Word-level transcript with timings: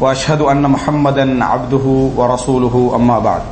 وأشهد 0.00 0.40
أن 0.52 0.64
محمدا 0.66 1.24
عبده 1.44 1.86
ورسوله 2.18 2.74
أما 2.94 3.16
بعد 3.20 3.44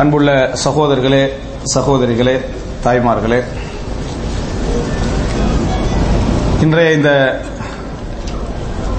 அன்புள்ள 0.00 0.28
சகோதரர்களே 0.64 1.22
சகோதரிகளே 1.74 2.36
தாய்மார்களே 2.84 3.40
இன்றைய 6.62 6.90
இந்த 6.92 7.10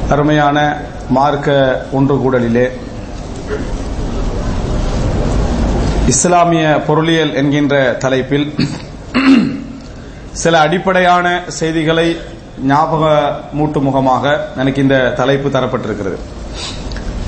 அருமையான 0.10 0.58
மார்க்க 1.10 1.48
ஒன்று 1.92 2.16
கூடலிலே 2.16 2.66
இஸ்லாமிய 6.08 6.66
பொருளியல் 6.88 7.34
என்கின்ற 7.34 7.74
தலைப்பில் 8.00 8.48
சில 10.42 10.54
அடிப்படையான 10.60 11.26
செய்திகளை 11.60 12.08
ஞாபக 12.71 13.05
மூட்டு 13.59 13.79
முகமாக 13.87 14.25
எனக்கு 14.63 14.83
இந்த 14.85 14.97
தலைப்பு 15.21 15.49
தரப்பட்டிருக்கிறது. 15.57 16.19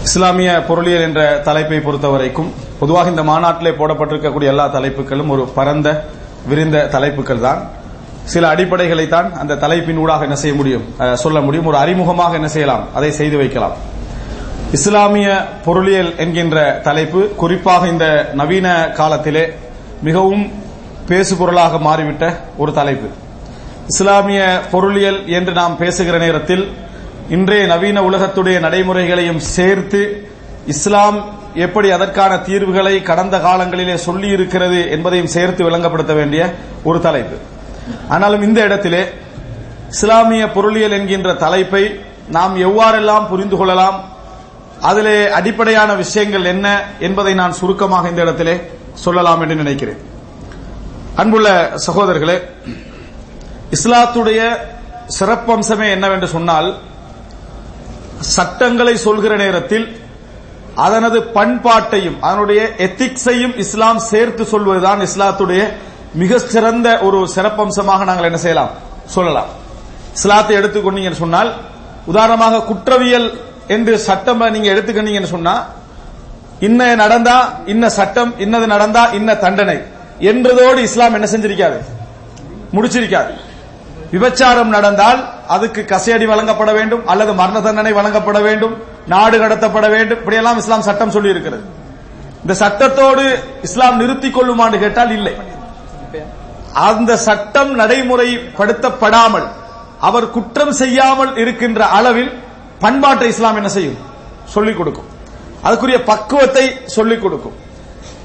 இஸ்லாமிய 0.07 0.51
பொருளியல் 0.69 1.07
என்ற 1.07 1.23
தலைப்பை 1.49 1.79
பொறுத்தவரைக்கும் 1.87 2.51
பொதுவாக 2.81 3.13
இந்த 3.15 3.23
மாநாட்டிலே 3.31 3.73
போடப்பட்டிருக்கக்கூடிய 3.81 4.53
எல்லா 4.55 4.67
தலைப்புகளும் 4.77 5.33
ஒரு 5.35 5.45
பரந்த 5.59 5.89
விரிந்த 6.51 6.87
தலைப்புகள் 6.95 7.45
தான். 7.47 7.61
சில 8.33 8.45
அடிப்படைகளை 8.55 9.07
தான் 9.09 9.29
அந்த 9.43 9.59
தலைப்பின் 9.65 10.01
ஊடாக 10.05 10.27
என்ன 10.29 10.37
செய்ய 10.43 10.55
முடியும் 10.57 10.87
சொல்ல 11.23 11.39
முடியும். 11.47 11.69
ஒரு 11.71 11.79
அறிமுகமாக 11.83 12.33
என்ன 12.41 12.49
செய்யலாம் 12.57 12.85
அதை 12.99 13.11
செய்து 13.21 13.37
வைக்கலாம். 13.43 13.77
இஸ்லாமிய 14.79 15.29
பொருளியல் 15.67 16.11
என்கின்ற 16.25 16.59
தலைப்பு 16.89 17.21
குறிப்பாக 17.43 17.87
இந்த 17.95 18.07
நவீன 18.41 18.69
காலத்திலே 18.99 19.45
மிகவும் 20.09 20.45
பேசுபொருளாக 21.11 21.79
மாறிவிட்ட 21.89 22.25
ஒரு 22.63 22.73
தலைப்பு. 22.81 23.09
இஸ்லாமிய 23.91 24.41
பொருளியல் 24.73 25.21
என்று 25.37 25.53
நாம் 25.59 25.75
பேசுகிற 25.83 26.17
நேரத்தில் 26.19 26.65
இன்றைய 27.37 27.63
நவீன 27.67 27.99
உலகத்துடைய 28.09 28.57
நடைமுறைகளையும் 28.65 29.41
சேர்த்து 29.57 30.01
இஸ்லாம் 30.73 31.19
எப்படி 31.65 31.89
அதற்கான 31.97 32.33
தீர்வுகளை 32.49 32.95
கடந்த 33.03 33.37
காலங்களிலே 33.47 33.95
சொல்லி 34.07 34.29
இருக்கிறது 34.37 34.81
என்பதையும் 34.95 35.33
சேர்த்து 35.37 35.63
விளங்கப்படுத்த 35.69 36.15
வேண்டிய 36.15 36.43
ஒரு 36.89 36.99
தலைப்பு. 37.07 37.37
ஆனாலும் 38.09 38.43
இந்த 38.43 38.59
இடத்திலே 38.69 39.03
இஸ்லாமிய 39.95 40.45
பொருளியல் 40.57 40.97
என்கின்ற 40.99 41.33
தலைப்பை 41.45 41.85
நாம் 42.37 42.57
எவ்வாறெல்லாம் 42.69 43.29
புரிந்து 43.29 43.57
கொள்ளலாம் 43.57 43.99
அதிலே 44.91 45.19
அடிப்படையான 45.39 45.91
விஷயங்கள் 46.03 46.51
என்ன 46.55 46.67
என்பதை 47.09 47.35
நான் 47.41 47.59
சுருக்கமாக 47.61 48.11
இந்த 48.13 48.23
இடத்திலே 48.27 48.57
சொல்லலாம் 49.05 49.41
என்று 49.41 49.57
நினைக்கிறேன். 49.63 50.03
அன்புள்ள 51.21 51.49
சகோதரர்களே 51.87 52.37
இஸ்லாத்துடைய 53.73 54.59
சிறப்பம்சமே 55.19 55.91
என்னவென்று 55.91 56.27
சொன்னால் 56.27 56.77
சட்டங்களை 58.21 58.97
சொல்கிற 58.97 59.37
நேரத்தில் 59.37 59.97
அதனது 60.77 61.19
பண்பாட்டையும் 61.35 62.19
அதனுடைய 62.21 62.71
எத்திக்ஸையும் 62.79 63.57
இஸ்லாம் 63.57 63.99
சேர்த்து 63.99 64.45
சொல்வதுதான் 64.45 65.01
இஸ்லாத்துடைய 65.01 65.73
மிக 66.15 66.39
சிறந்த 66.39 66.99
ஒரு 66.99 67.29
சிறப்பம்சமாக 67.35 68.05
நாங்கள் 68.05 68.25
என்ன 68.25 68.39
செய்யலாம்? 68.39 68.71
சொல்லலாம். 69.07 69.47
இஸ்லாத்தை 70.15 70.57
எடுத்துக்கொண்டீங்கன்னு 70.57 71.17
சொன்னால் 71.17 71.55
உதாரணமாக 72.07 72.61
குற்றவியல் 72.61 73.39
என்று 73.67 73.99
சட்டம் 73.99 74.39
நீங்க 74.39 74.73
எடுத்துக்கிட்டீங்கன்னு 74.73 75.35
சொன்னா 75.37 75.67
இன்ன 76.61 76.95
நடந்தா 76.95 77.53
இன்ன 77.67 77.89
சட்டம் 77.89 78.35
இன்னது 78.39 78.67
நடந்தா 78.67 79.07
இன்ன 79.07 79.35
தண்டனை 79.35 79.83
என்றதோடு 80.21 80.77
இஸ்லாம் 80.77 81.15
என்ன 81.15 81.27
செஞ்சிருக்காது? 81.33 81.79
முடிச்சிருக்காது. 82.73 83.33
விபச்சாரம் 84.13 84.71
நடந்தால் 84.77 85.21
அதுக்கு 85.49 85.81
கசையடி 85.89 86.27
வழங்கப்பட 86.27 86.73
வேண்டும் 86.73 87.07
அல்லது 87.07 87.33
மரண 87.41 87.61
தண்டனை 87.61 87.93
வழங்கப்பட 87.93 88.39
வேண்டும் 88.41 88.75
நாடு 89.07 89.39
கடத்தப்பட 89.39 89.87
வேண்டும். 89.91 90.19
இப்படியெல்லாம் 90.19 90.57
இஸ்லாம் 90.57 90.87
சட்டம் 90.89 91.11
சொல்லி 91.11 91.29
இருக்கிறது 91.29 91.65
இந்த 92.41 92.55
சட்டத்தோடு 92.55 93.25
இஸ்லாம் 93.63 93.97
நிறுத்திக் 93.97 94.37
கொள்ளுமான்னு 94.39 94.79
கேட்டால் 94.79 95.11
இல்லை. 95.11 95.35
அந்த 96.73 97.17
சட்டம் 97.17 97.79
நடைமுறைப்படுத்தப்படாமல் 97.79 99.47
அவர் 100.01 100.31
குற்றம் 100.31 100.73
செய்யாமல் 100.73 101.37
இருக்கின்ற 101.37 101.81
அளவில் 101.87 102.33
பண்பாட்டை 102.79 103.29
இஸ்லாம் 103.29 103.57
என்ன 103.57 103.69
செய்யும்? 103.69 103.99
சொல்லிக் 104.45 104.77
கொடுக்கும். 104.77 105.09
அதுக்குரிய 105.65 105.99
பக்குவத்தை 106.05 106.65
சொல்லிக் 106.85 107.23
கொடுக்கும். 107.23 107.57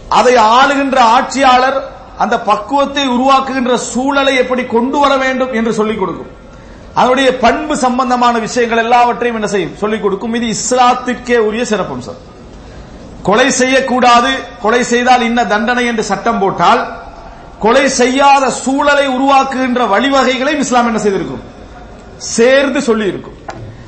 அதை 0.10 0.34
ஆளுகின்ற 0.36 0.98
ஆட்சியாளர் 1.16 1.80
அந்த 2.18 2.42
பக்குவத்தை 2.42 3.08
உருவாக்குகின்ற 3.10 3.76
சூழலை 3.76 4.36
எப்படி 4.36 4.66
கொண்டு 4.66 5.00
வர 5.00 5.18
வேண்டும் 5.18 5.54
என்று 5.54 5.74
சொல்லிக் 5.74 6.00
கொடுக்கும். 6.00 6.32
அதனுடைய 6.94 7.38
பண்பு 7.38 7.78
சம்பந்தமான 7.78 8.40
விஷயங்கள் 8.40 8.78
எல்லாவற்றையும் 8.78 9.36
என்ன 9.36 9.48
செய்யும்? 9.48 9.76
சொல்லிக் 9.76 10.02
கொடுக்கும். 10.02 10.34
இது 10.34 10.48
இஸ்லாத்துக்கே 10.56 11.38
உரிய 11.38 11.64
சிறப்பம்சம் 11.64 12.20
கொலை 13.24 13.52
செய்யக்கூடாது. 13.52 14.32
கொலை 14.62 14.84
செய்தால் 14.84 15.22
இன்ன 15.22 15.46
தண்டனை 15.46 15.86
என்று 15.86 16.04
சட்டம் 16.04 16.40
போட்டால் 16.40 16.82
கொலை 17.60 17.90
செய்யாத 17.90 18.50
சூழலை 18.50 19.08
உருவாக்குகின்ற 19.08 19.82
வழிவகைகளையும் 19.94 20.64
இஸ்லாம் 20.66 20.86
என்ன 20.86 21.00
செய்திருக்கும்? 21.00 21.44
சேர்ந்து 22.18 22.82
சொல்லி 22.82 23.06
இருக்கும் 23.06 23.38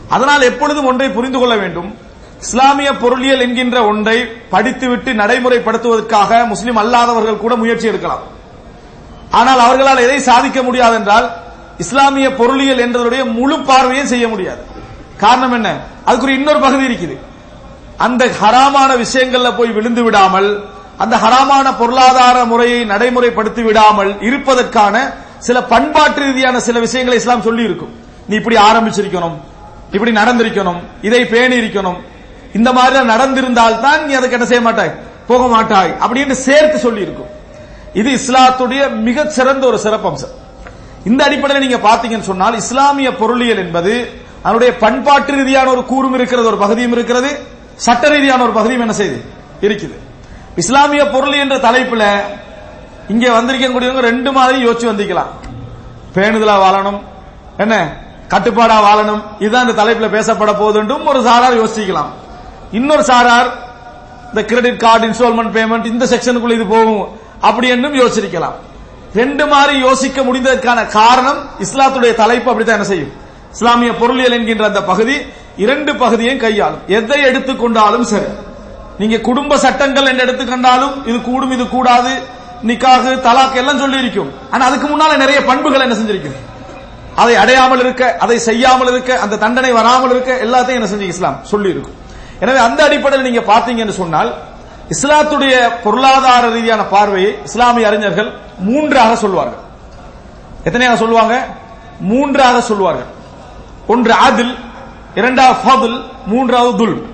அதனால் 0.09 0.41
எப்பொழுதும் 0.41 0.85
ஒன்றை 0.85 1.09
புரிந்து 1.09 1.39
கொள்ள 1.39 1.55
வேண்டும். 1.55 1.95
இஸ்லாமிய 2.41 2.93
பொருளியல் 2.93 3.39
என்கின்ற 3.39 3.85
ஒன்றை 3.85 4.25
படித்துவிட்டு 4.49 5.13
நடைமுறைப்படுத்துவதற்காக 5.13 6.47
முஸ்லிம் 6.47 6.75
அல்லாதவர்கள் 6.75 7.37
கூட 7.37 7.55
முயற்சி 7.55 7.87
எடுக்கலாம். 7.87 8.23
ஆனால் 9.31 9.59
அவர்களால் 9.59 9.97
எதை 9.97 10.19
சாதிக்க 10.19 10.63
முடியாது 10.63 10.95
என்றால் 10.95 11.27
இஸ்லாமிய 11.77 12.33
பொருளியல் 12.33 12.77
என்றதுடைய 12.77 13.31
முழு 13.31 13.59
பார்வையும் 13.59 14.07
செய்ய 14.07 14.27
முடியாது. 14.27 14.61
காரணம் 15.17 15.51
என்ன? 15.51 15.79
அதுக்குரிய 16.07 16.39
இன்னொரு 16.39 16.59
பகுதி 16.59 16.83
இருக்குது. 16.89 17.17
அந்த 17.97 18.25
ஹராமான 18.41 18.95
விஷயங்கள்ல 18.95 19.55
போய் 19.55 19.71
விழுந்து 19.71 20.03
விடாமல் 20.03 20.69
அந்த 20.97 21.15
ஹராமான 21.17 21.77
பொருளாதார 21.77 22.45
முறையை 22.45 22.85
நடைமுறைப்படுத்தி 22.85 23.63
விடாமல் 23.63 24.21
இருப்பதற்கான 24.21 25.13
சில 25.39 25.63
பண்பாட்டு 25.63 26.19
ரீதியான 26.21 26.59
சில 26.59 26.79
விஷயங்களை 26.79 27.17
இஸ்லாம் 27.19 27.41
சொல்லி 27.41 27.63
இருக்கும் 27.63 27.93
நீ 28.27 28.35
இப்படி 28.35 28.55
ஆரம்பிச்சிருக்கணும் 28.55 29.35
இப்படி 29.91 30.11
நடந்திருக்கணும் 30.11 30.79
இதை 31.01 31.25
பேணி 31.25 31.55
இருக்கணும் 31.55 31.97
இந்த 32.57 32.69
மாதிரி 32.77 33.05
நடந்திருந்தால் 33.13 33.81
தான் 33.85 34.01
நீ 34.07 34.13
அதை 34.19 34.27
என்ன 34.37 34.47
செய்ய 34.51 34.63
மாட்டாய்? 34.67 34.93
போக 35.29 35.43
மாட்டாய். 35.55 35.91
அப்படின்னு 36.03 36.35
சேர்த்து 36.47 36.77
சொல்லி 36.85 37.01
இருக்கும் 37.07 37.31
இது 37.99 38.09
இஸ்லாத்துடைய 38.19 38.81
மிக 39.07 39.25
சிறந்த 39.37 39.63
ஒரு 39.71 39.77
சிறப்பம்சம். 39.85 40.33
இந்த 41.09 41.21
அடிப்படையில் 41.27 41.63
நீங்க 41.65 41.79
பாத்தீங்கன்னு 41.89 42.29
சொன்னால் 42.31 42.55
இஸ்லாமிய 42.61 43.09
பொருளியல் 43.21 43.61
என்பது 43.65 43.93
அதனுடைய 44.45 44.71
பண்பாட்டு 44.83 45.31
ரீதியான 45.37 45.67
ஒரு 45.75 45.83
கூறும் 45.91 46.15
இருக்கிறது 46.17 46.47
ஒரு 46.51 46.59
பகுதியும் 46.63 46.95
இருக்கிறது 46.97 47.29
சட்ட 47.85 48.09
ரீதியான 48.15 48.43
ஒரு 48.47 48.53
பகுதியும் 48.57 48.83
என்ன 48.85 48.95
செய்யுது 49.01 49.19
இருக்குது. 49.65 49.95
இஸ்லாமிய 50.61 51.03
பொருள் 51.13 51.41
என்ற 51.43 51.55
தலைப்புல 51.67 52.03
இங்க 53.13 53.25
வந்திருக்கக்கூடியவங்க 53.37 54.03
ரெண்டு 54.09 54.29
மாதிரி 54.37 54.57
யோசிச்சு 54.65 54.91
வந்திக்கலாம். 54.91 55.31
பேணுதலா 56.15 56.55
வாழணும் 56.65 56.99
என்ன? 57.63 57.75
கட்டுப்பாடா 58.33 58.77
வாழணும் 58.87 59.23
இதுதான் 59.43 59.65
இந்த 59.67 59.75
தலைப்புல 59.81 60.07
பேசப்பட 60.17 60.51
போகுதுன்றும் 60.61 61.09
ஒரு 61.11 61.19
சாரார் 61.27 61.61
யோசிக்கலாம். 61.63 62.11
இன்னொரு 62.77 63.03
சாரார் 63.09 63.49
இந்த 64.29 64.41
கிரெடிட் 64.51 64.79
கார்டு 64.85 65.05
இன்ஸ்டால்மெண்ட் 65.09 65.53
பேமெண்ட் 65.57 65.89
இந்த 65.91 66.05
செக்ஷனுக்குள்ள 66.13 66.55
இது 66.59 66.65
போகும். 66.75 67.03
அப்படி 67.47 67.67
என்றும் 67.75 67.97
யோசிக்கலாம். 68.03 68.55
ரெண்டு 69.19 69.43
மாதிரி 69.51 69.73
யோசிக்க 69.87 70.19
முடிந்ததற்கான 70.27 70.79
காரணம் 70.99 71.39
இஸ்லாத்துடைய 71.65 72.13
தலைப்பு 72.21 72.49
அப்படித்தான் 72.51 72.77
என்ன 72.79 72.87
செய்யும். 72.93 73.11
இஸ்லாமிய 73.55 73.91
பொருளியல் 74.01 74.35
என்கின்ற 74.37 74.65
அந்த 74.71 74.81
பகுதி 74.91 75.15
இரண்டு 75.63 75.91
பகுதியையும் 76.01 76.43
கையாளும். 76.45 76.81
எதை 76.97 77.19
எடுத்துக்கொண்டாலும் 77.29 78.07
சரி. 78.13 78.29
நீங்க 78.99 79.17
குடும்ப 79.29 79.57
சட்டங்கள் 79.65 80.09
என்று 80.11 80.25
எடுத்துக்கொண்டாலும் 80.25 80.95
இது 81.09 81.17
கூடும் 81.29 81.53
இது 81.57 81.67
கூடாது. 81.75 82.13
நிக்காகு 82.69 83.11
தலாக் 83.27 83.57
எல்லாம் 83.61 83.81
சொல்லி 83.83 83.97
இருக்கும் 84.03 84.29
ஆனா 84.53 84.63
அதுக்கு 84.69 84.87
முன்னால 84.91 85.17
நிறைய 85.23 85.39
பண்புகள் 85.49 85.85
என்ன 85.85 85.95
செஞ்சிருக்கும் 85.99 86.37
அதை 87.21 87.33
அடையாமல் 87.41 87.81
இருக்க 87.83 88.03
அதை 88.23 88.37
செய்யாமல் 88.49 88.89
இருக்க 88.91 89.19
அந்த 89.25 89.39
தண்டனை 89.43 89.71
வராமல் 89.79 90.13
இருக்க 90.13 90.31
எல்லாத்தையும் 90.45 90.79
என்ன 90.79 90.89
செஞ்சு 90.93 91.11
இஸ்லாம் 91.13 91.37
சொல்லி 91.51 91.69
இருக்கும் 91.73 91.99
எனவே 92.39 92.57
அந்த 92.57 92.83
அடிப்படையில் 92.83 93.31
நீங்க 93.31 93.53
பாத்தீங்கன்னு 93.53 93.89
சொன்னால் 93.89 94.35
இஸ்லாத்துடைய 94.89 95.71
பொருளாதார 95.83 96.49
ரீதியான 96.49 96.83
பார்வையை 96.83 97.37
இஸ்லாமிய 97.43 97.87
அறிஞர்கள் 97.87 98.33
மூன்றாக 98.59 99.15
சொல்வார்கள். 99.15 99.63
எத்தனையாக 100.63 100.95
சொல்லுவாங்க? 100.95 101.45
மூன்றாக 101.99 102.61
சொல்வார்கள். 102.61 103.05
ஒன்று 103.87 104.13
ஆதில் 104.13 104.55
இரண்டாவது 105.15 105.59
ஃபதுல் 105.59 106.03
மூன்றாவது 106.25 106.77
துல் 106.77 107.09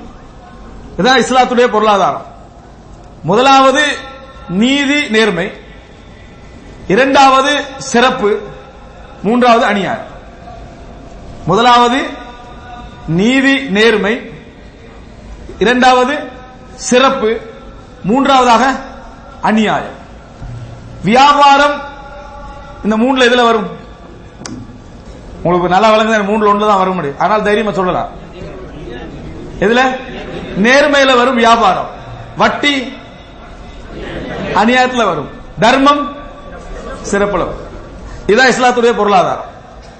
இதுதான் 0.94 1.20
இஸ்லாத்துடைய 1.20 1.68
பொருளாதாரம். 1.68 2.26
முதலாவது 3.24 3.98
நீதி 4.50 5.10
நேர்மை. 5.10 5.52
இரண்டாவது 6.88 7.64
சிறப்பு. 7.78 8.40
மூன்றாவது 9.24 9.66
அநியாயம். 9.66 10.06
முதலாவது 11.46 12.04
நீதி 13.08 13.60
நேர்மை. 13.60 14.31
இரண்டாவது 15.62 16.16
சிறப்பு 16.76 17.40
மூன்றாவதாக 18.04 18.76
அநியாயம். 19.42 19.98
வியாபாரம் 21.04 21.82
இந்த 22.84 22.98
மூணுல 22.98 23.28
எதுல 23.28 23.44
வரும்? 23.44 23.70
உங்களுக்கு 25.44 25.70
நல்லா 25.70 25.92
வழங்குது 25.92 26.24
மூணுல 26.24 26.48
ஒன்று 26.48 26.68
தான் 26.68 26.78
வர 26.78 26.90
முடியும். 26.90 27.20
ஆனால் 27.20 27.44
தைரியமா 27.44 27.72
சொல்லலாம். 27.72 28.10
இதுல 29.60 29.82
நேர்மையில 30.58 31.18
வரும் 31.18 31.36
வியாபாரம். 31.36 31.90
வட்டி 32.38 32.94
அநியாயத்துல 34.54 35.06
வரும். 35.06 35.30
தர்மம் 35.60 36.16
சிறப்புல 37.12 37.32
வரும். 37.32 37.62
இதான் 38.28 38.52
இஸ்லாத்துடைய 38.52 38.98
பொருளாதாரம். 38.98 39.50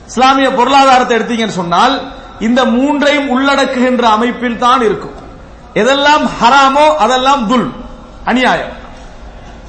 இஸ்லாமிய 0.08 0.52
பொருளாதாரத்தை 0.52 1.18
எடுத்தீங்கன்னு 1.18 1.58
சொன்னால் 1.62 2.12
இந்த 2.40 2.66
மூன்றையும் 2.66 3.30
உள்ளடக்குகின்ற 3.30 4.02
அமைப்பில் 4.02 4.58
தான் 4.58 4.82
இருக்கும். 4.82 5.20
எதெல்லாம் 5.76 6.26
ஹராமோ 6.42 6.96
அதெல்லாம் 6.96 7.48
துல் 7.48 7.72
அநியாயம். 8.26 8.74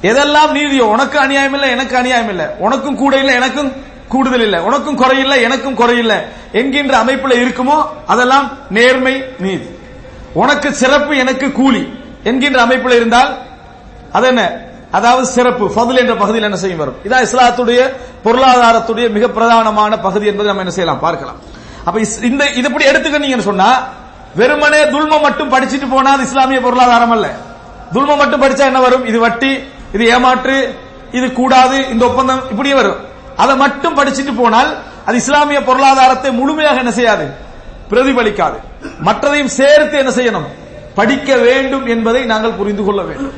எதெல்லாம் 0.01 0.51
நீதியோ 0.51 0.85
உனக்கு 0.85 1.19
அநியாயம் 1.19 1.53
இல்லை 1.53 1.69
எனக்கு 1.69 1.97
அநியாயம் 1.97 2.29
இல்லை. 2.29 2.45
உனக்கும் 2.57 2.95
கூட 2.95 3.17
இல்லை 3.17 3.35
எனக்கும் 3.35 3.71
கூடுதல் 4.07 4.41
இல்லை. 4.41 4.59
உனக்கும் 4.59 4.99
குறையில்லை 5.01 5.41
எனக்கும் 5.41 5.77
குறையில்லை 5.77 6.17
என்கின்ற 6.51 7.03
அமைப்புல 7.03 7.33
இருக்குமோ 7.43 7.85
அதெல்லாம் 8.05 8.57
நேர்மை 8.69 9.23
நீதி. 9.39 9.67
உனக்கு 10.33 10.73
சிறப்பு 10.73 11.17
எனக்கு 11.17 11.51
கூலி 11.51 11.93
என்கின்ற 12.23 12.65
அமைப்புல 12.65 12.95
இருந்தால் 12.95 13.31
அது 14.11 14.27
என்ன? 14.27 14.51
அதாவது 14.91 15.25
சிறப்பு 15.25 15.65
ஃபதுல் 15.75 15.99
என்ற 16.01 16.15
பகுதியில் 16.15 16.43
என்ன 16.43 16.57
செய்யும் 16.57 16.77
வரும்? 16.77 16.99
இதான் 17.05 17.25
இஸ்லாத்துடைய 17.27 17.81
பொருளாதாரத்துடைய 18.25 19.09
மிக 19.11 19.27
பிரதானமான 19.27 19.99
பகுதி 20.01 20.25
என்பதை 20.27 20.47
நம்ம 20.47 20.61
என்ன 20.61 20.71
செய்யலாம்? 20.71 20.99
பார்க்கலாம். 20.99 21.39
அப்ப 21.85 21.99
இந்த 22.21 22.49
இது 22.49 22.67
இப்படி 22.69 22.85
எடுத்துக்கிட்டீங்கன்னு 22.85 23.49
சொன்னா 23.51 23.69
வெறுமனே 24.39 24.81
துல்மம் 24.93 25.25
மட்டும் 25.27 25.51
படிச்சுட்டு 25.53 25.87
போனா 25.93 26.11
அது 26.15 26.23
இஸ்லாமிய 26.29 26.59
பொருளாதாரம் 26.65 27.13
அல்ல. 27.15 27.27
துல்மம் 27.93 28.21
மட்டும் 28.21 28.43
படிச்சா 28.43 28.65
என்ன 28.71 28.79
வரும்? 28.85 29.05
இது 29.09 29.19
வட்டி 29.25 29.51
இது 29.95 30.03
ஏமாற்று 30.15 30.57
இது 31.17 31.27
கூடாது 31.39 31.77
இந்த 31.93 32.03
ஒப்பந்தம் 32.09 32.41
இப்படியே 32.51 32.75
வரும். 32.81 32.99
அதை 33.43 33.53
மட்டும் 33.63 33.97
படிச்சுட்டு 33.99 34.33
போனால் 34.41 34.71
அது 35.07 35.17
இஸ்லாமிய 35.23 35.59
பொருளாதாரத்தை 35.69 36.29
முழுமையாக 36.39 36.81
என்ன 36.83 36.91
செய்யாது? 36.99 37.25
பிரதிபலிக்காது. 37.91 38.57
மற்றதையும் 39.07 39.53
சேர்த்து 39.59 39.95
என்ன 40.01 40.11
செய்யணும்? 40.19 40.47
படிக்க 40.99 41.29
வேண்டும் 41.45 41.85
என்பதை 41.93 42.21
நாங்கள் 42.33 42.57
புரிந்து 42.59 42.83
கொள்ள 42.83 43.01
வேண்டும். 43.09 43.33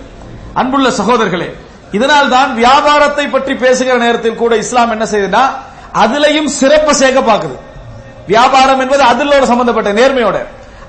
அன்புள்ள 0.62 0.90
சகோதரர்களே 1.00 1.50
இதனால் 1.98 2.34
தான் 2.36 2.50
வியாபாரத்தை 2.62 3.26
பற்றி 3.36 3.54
பேசுகிற 3.64 3.96
நேரத்தில் 4.06 4.42
கூட 4.42 4.54
இஸ்லாம் 4.64 4.94
என்ன 4.96 5.06
செய்யுதுன்னா 5.12 5.44
அதுலயும் 6.04 6.50
சிறப்பு 6.60 6.92
சேர்க்க 7.02 7.20
பார்க்குது 7.32 7.58
வியாபாரம் 8.32 8.82
என்பது 8.84 9.04
அதிலோட 9.12 9.44
சம்பந்தப்பட்ட 9.52 9.90
நேர்மையோட. 10.00 10.38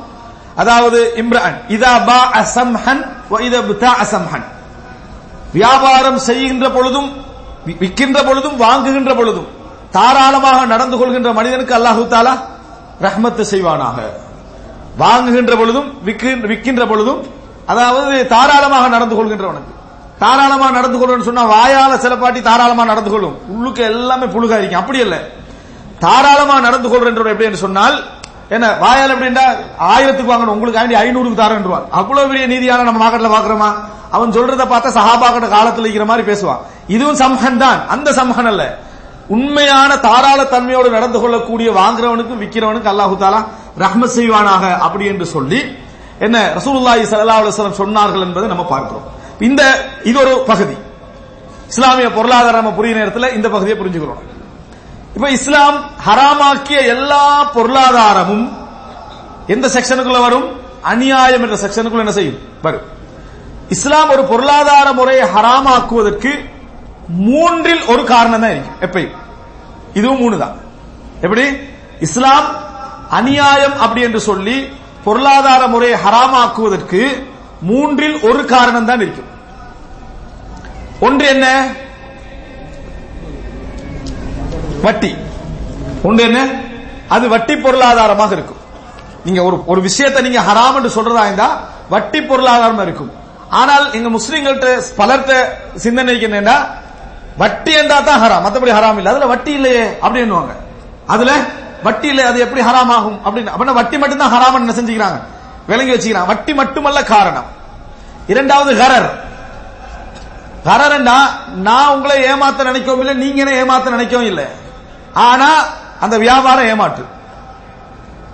அதாவது 0.56 1.13
இம்ரான் 1.16 1.62
இதா 1.68 2.06
பா 2.06 2.31
அசம்ஹன் 2.33 3.10
இதா 3.30 3.89
அசம்ஹன் 4.01 4.44
வியாபாரம் 5.54 6.18
செய்கின்ற 6.18 6.69
பொழுதும் 6.69 7.25
வி- 7.68 7.77
விற்கின்ற 7.77 8.25
பொழுதும் 8.25 8.57
வாங்குகின்ற 8.57 9.16
பொழுதும் 9.16 9.48
தாராளமாக 9.92 10.66
நடந்து 10.66 10.98
கொள்கின்ற 10.98 11.33
மனிதனுக்கு 11.33 11.75
அல்லாஹு 11.75 12.07
தாலா 12.07 12.38
ரஹ்மத்து 13.01 13.45
செய்வானாக. 13.51 13.98
வாங்குகின்ற 14.98 15.57
பொழுதும் 15.57 15.98
விற்கின்ற 16.06 16.88
பொழுதும் 16.88 17.27
அதாவது 17.66 18.27
தாராளமாக 18.27 18.88
நடந்து 18.88 19.16
கொள்கின்றவனுக்கு. 19.16 19.79
தாராளமா 20.21 20.68
நடந்து 20.77 20.98
கொள்ளுன்னு 21.00 21.27
சொன்னா 21.30 21.44
வாயால 21.56 21.92
சில 22.06 22.13
பாட்டி 22.21 22.39
தாராளமா 22.48 22.83
நடந்து 22.92 23.12
கொள்ளும் 23.12 23.36
உள்ளுக்கு 23.56 23.81
எல்லாமே 23.92 24.25
புழுகா 24.36 24.57
இருக்கும் 24.60 24.81
அப்படி 24.83 25.00
இல்ல 25.06 25.18
தாராளமா 26.06 26.56
நடந்து 26.68 26.88
கொள்றன்ற 26.89 27.31
எப்படி 27.33 27.48
என்று 27.50 27.66
சொன்னால் 27.66 27.98
என்ன 28.56 28.68
வாயால 28.83 29.13
எப்படின்னா 29.16 29.45
ஆயிரத்துக்கு 29.94 30.31
வாங்கணும். 30.31 30.56
உங்களுக்கு 30.57 30.80
ஆண்டி 30.81 30.95
ஐநூறுக்கு 31.01 31.39
தாரன்றுவார். 31.42 31.83
அவ்வளவு 32.00 32.30
பெரிய 32.30 32.45
நீதியான 32.54 32.86
நம்ம 32.88 33.00
மார்க்கெட்ல 33.04 33.30
பாக்குறோமா? 33.33 33.69
அவன் 34.16 34.31
சொல்றத 34.38 34.63
பார்த்தா 34.71 34.89
சஹாபாக்கட 34.98 35.48
காலத்துல 35.56 35.88
இருக்கிற 35.88 36.06
மாதிரி 36.12 36.24
பேசுவான். 36.30 36.62
இதுவும் 36.95 37.19
சம்ஹன் 37.24 37.60
தான் 37.63 37.80
அந்த 37.94 38.10
சம்ஹன் 38.19 38.50
அல்ல. 38.51 38.63
உண்மையான 39.36 39.92
தாராள 40.07 40.39
தன்மையோடு 40.54 40.89
நடந்து 40.98 41.18
கொள்ளக்கூடிய 41.24 41.69
வாங்குறவனுக்கு 41.80 42.33
விக்கிறவனுக்கு 42.44 42.92
அல்லாஹு 42.94 43.16
தாலா 43.24 43.42
ரஹ்ம 43.83 44.04
செய்வானாக. 44.18 44.63
அப்படி 44.86 45.06
என்று 45.12 45.25
சொல்லி 45.36 45.60
என்ன 46.25 46.38
ரசூலுல்லாஹி 46.57 47.04
சல்லா 47.12 47.38
அலுவலம் 47.39 47.80
சொன்னார்கள் 47.83 48.25
என்பதை 48.27 48.48
நம்ம 48.54 48.66
பார்க்கிறோம். 48.74 49.06
இந்த 49.40 49.62
இது 50.04 50.20
ஒரு 50.20 50.44
பகுதி. 50.48 50.76
இஸ்லாமிய 51.68 52.12
பொருளாதாரம் 52.12 52.64
நம்ம 52.64 52.72
புரிய 52.72 52.96
நேரத்தில் 52.96 53.34
இந்த 53.34 53.50
பகுதியை 53.50 53.80
புரிஞ்சுக்கிறோம் 53.80 54.22
இப்ப 55.16 55.30
இஸ்லாம் 55.30 55.92
ஹராமாக்கிய 56.06 56.86
எல்லா 56.86 57.52
பொருளாதாரமும் 57.54 58.52
எந்த 59.48 59.68
செக்ஷனுக்குள்ள 59.68 60.22
வரும்? 60.22 60.48
அநியாயம் 60.82 61.42
என்ற 61.42 61.56
செக்ஷனுக்குள்ள 61.56 62.00
என்ன 62.00 62.12
செய்யும்? 62.12 62.38
வரும். 62.62 62.82
இஸ்லாம் 63.70 64.10
ஒரு 64.10 64.24
பொருளாதார 64.24 64.94
முறையை 64.94 65.26
ஹராமாக்குவதற்கு 65.28 66.32
மூன்றில் 67.08 67.86
ஒரு 67.86 68.04
காரணம் 68.04 68.42
தான் 68.42 68.52
இருக்கு 68.52 68.88
எப்பயும். 68.88 69.16
இதுவும் 69.94 70.18
மூணு 70.18 70.38
தான் 70.38 70.56
எப்படி? 71.22 71.58
இஸ்லாம் 72.00 72.48
அநியாயம் 73.10 73.78
அப்படி 73.80 74.02
என்று 74.02 74.22
சொல்லி 74.22 74.70
பொருளாதார 75.04 75.68
முறையை 75.68 76.00
ஹராமாக்குவதற்கு 76.06 77.29
மூன்றில் 77.62 78.22
ஒரு 78.22 78.46
காரணம் 78.46 78.86
தான் 78.86 79.00
இருக்கும். 79.00 79.30
ஒன்று 81.00 81.28
என்ன? 81.28 81.68
வட்டி. 84.82 85.16
ஒன்று 86.04 86.24
என்ன? 86.24 86.62
அது 87.08 87.30
வட்டி 87.30 87.56
பொருளாதாரமாக 87.56 88.34
இருக்கும். 88.34 88.58
நீங்க 89.26 89.44
ஒரு 89.44 89.64
ஒரு 89.66 89.82
விஷயத்தை 89.82 90.24
நீங்க 90.24 90.40
ஹராம் 90.40 90.76
என்று 90.76 90.90
சொல்றதா 90.90 91.26
இருந்தா 91.26 91.60
வட்டி 91.90 92.20
பொருளாதாரமா 92.20 92.82
இருக்கும். 92.82 93.12
ஆனால் 93.50 93.94
எங்க 93.94 94.10
முஸ்லீம்கள்ட்ட 94.10 94.82
பலர்த்த 94.96 95.58
சிந்தனைக்கு 95.76 96.28
என்னன்னா 96.28 96.66
வட்டி 97.38 97.72
என்றா 97.72 98.00
தான் 98.00 98.22
ஹராம். 98.22 98.46
மத்தபடி 98.46 98.72
ஹராம் 98.72 98.98
இல்ல. 98.98 99.10
அதுல 99.10 99.26
வட்டி 99.26 99.52
இல்லையே 99.52 99.86
அப்படின்னுவாங்க 100.02 100.54
அதுல 101.08 101.32
வட்டி 101.84 102.08
இல்லை 102.08 102.24
அது 102.26 102.40
எப்படி 102.40 102.62
ஹராம் 102.62 102.94
ஆகும் 102.98 103.20
அப்படின்னு. 103.26 103.48
அப்படின்னா 103.48 103.74
வட்டி 103.74 103.98
மட்டும்தான் 103.98 104.34
ஹராம் 104.34 104.54
என்ன 104.54 104.72
செஞ்சுக்கிறாங்க? 104.72 105.19
விளங்கி 105.68 105.94
வச்சுக்கிறாங்க. 105.94 106.26
வட்டி 106.26 106.54
மட்டுமல்ல 106.54 107.04
காரணம். 107.04 107.45
இரண்டாவது 108.30 108.83
கரர். 108.83 109.09
கரரண்டா 110.66 111.16
நான் 111.56 111.88
உங்களை 111.88 112.24
ஏமாத்த 112.24 112.64
நினைக்கவும் 112.64 112.98
இல்லை 112.98 113.14
நீங்க 113.14 113.52
என்ன 113.52 113.64
ஏமாத்த 113.64 113.81
நினைக்கவும் 113.81 114.21
இல்லை. 114.21 114.45
ஆனா 115.14 115.66
அந்த 116.00 116.18
வியாபாரம் 116.18 116.66
ஏமாற்று. 116.66 117.06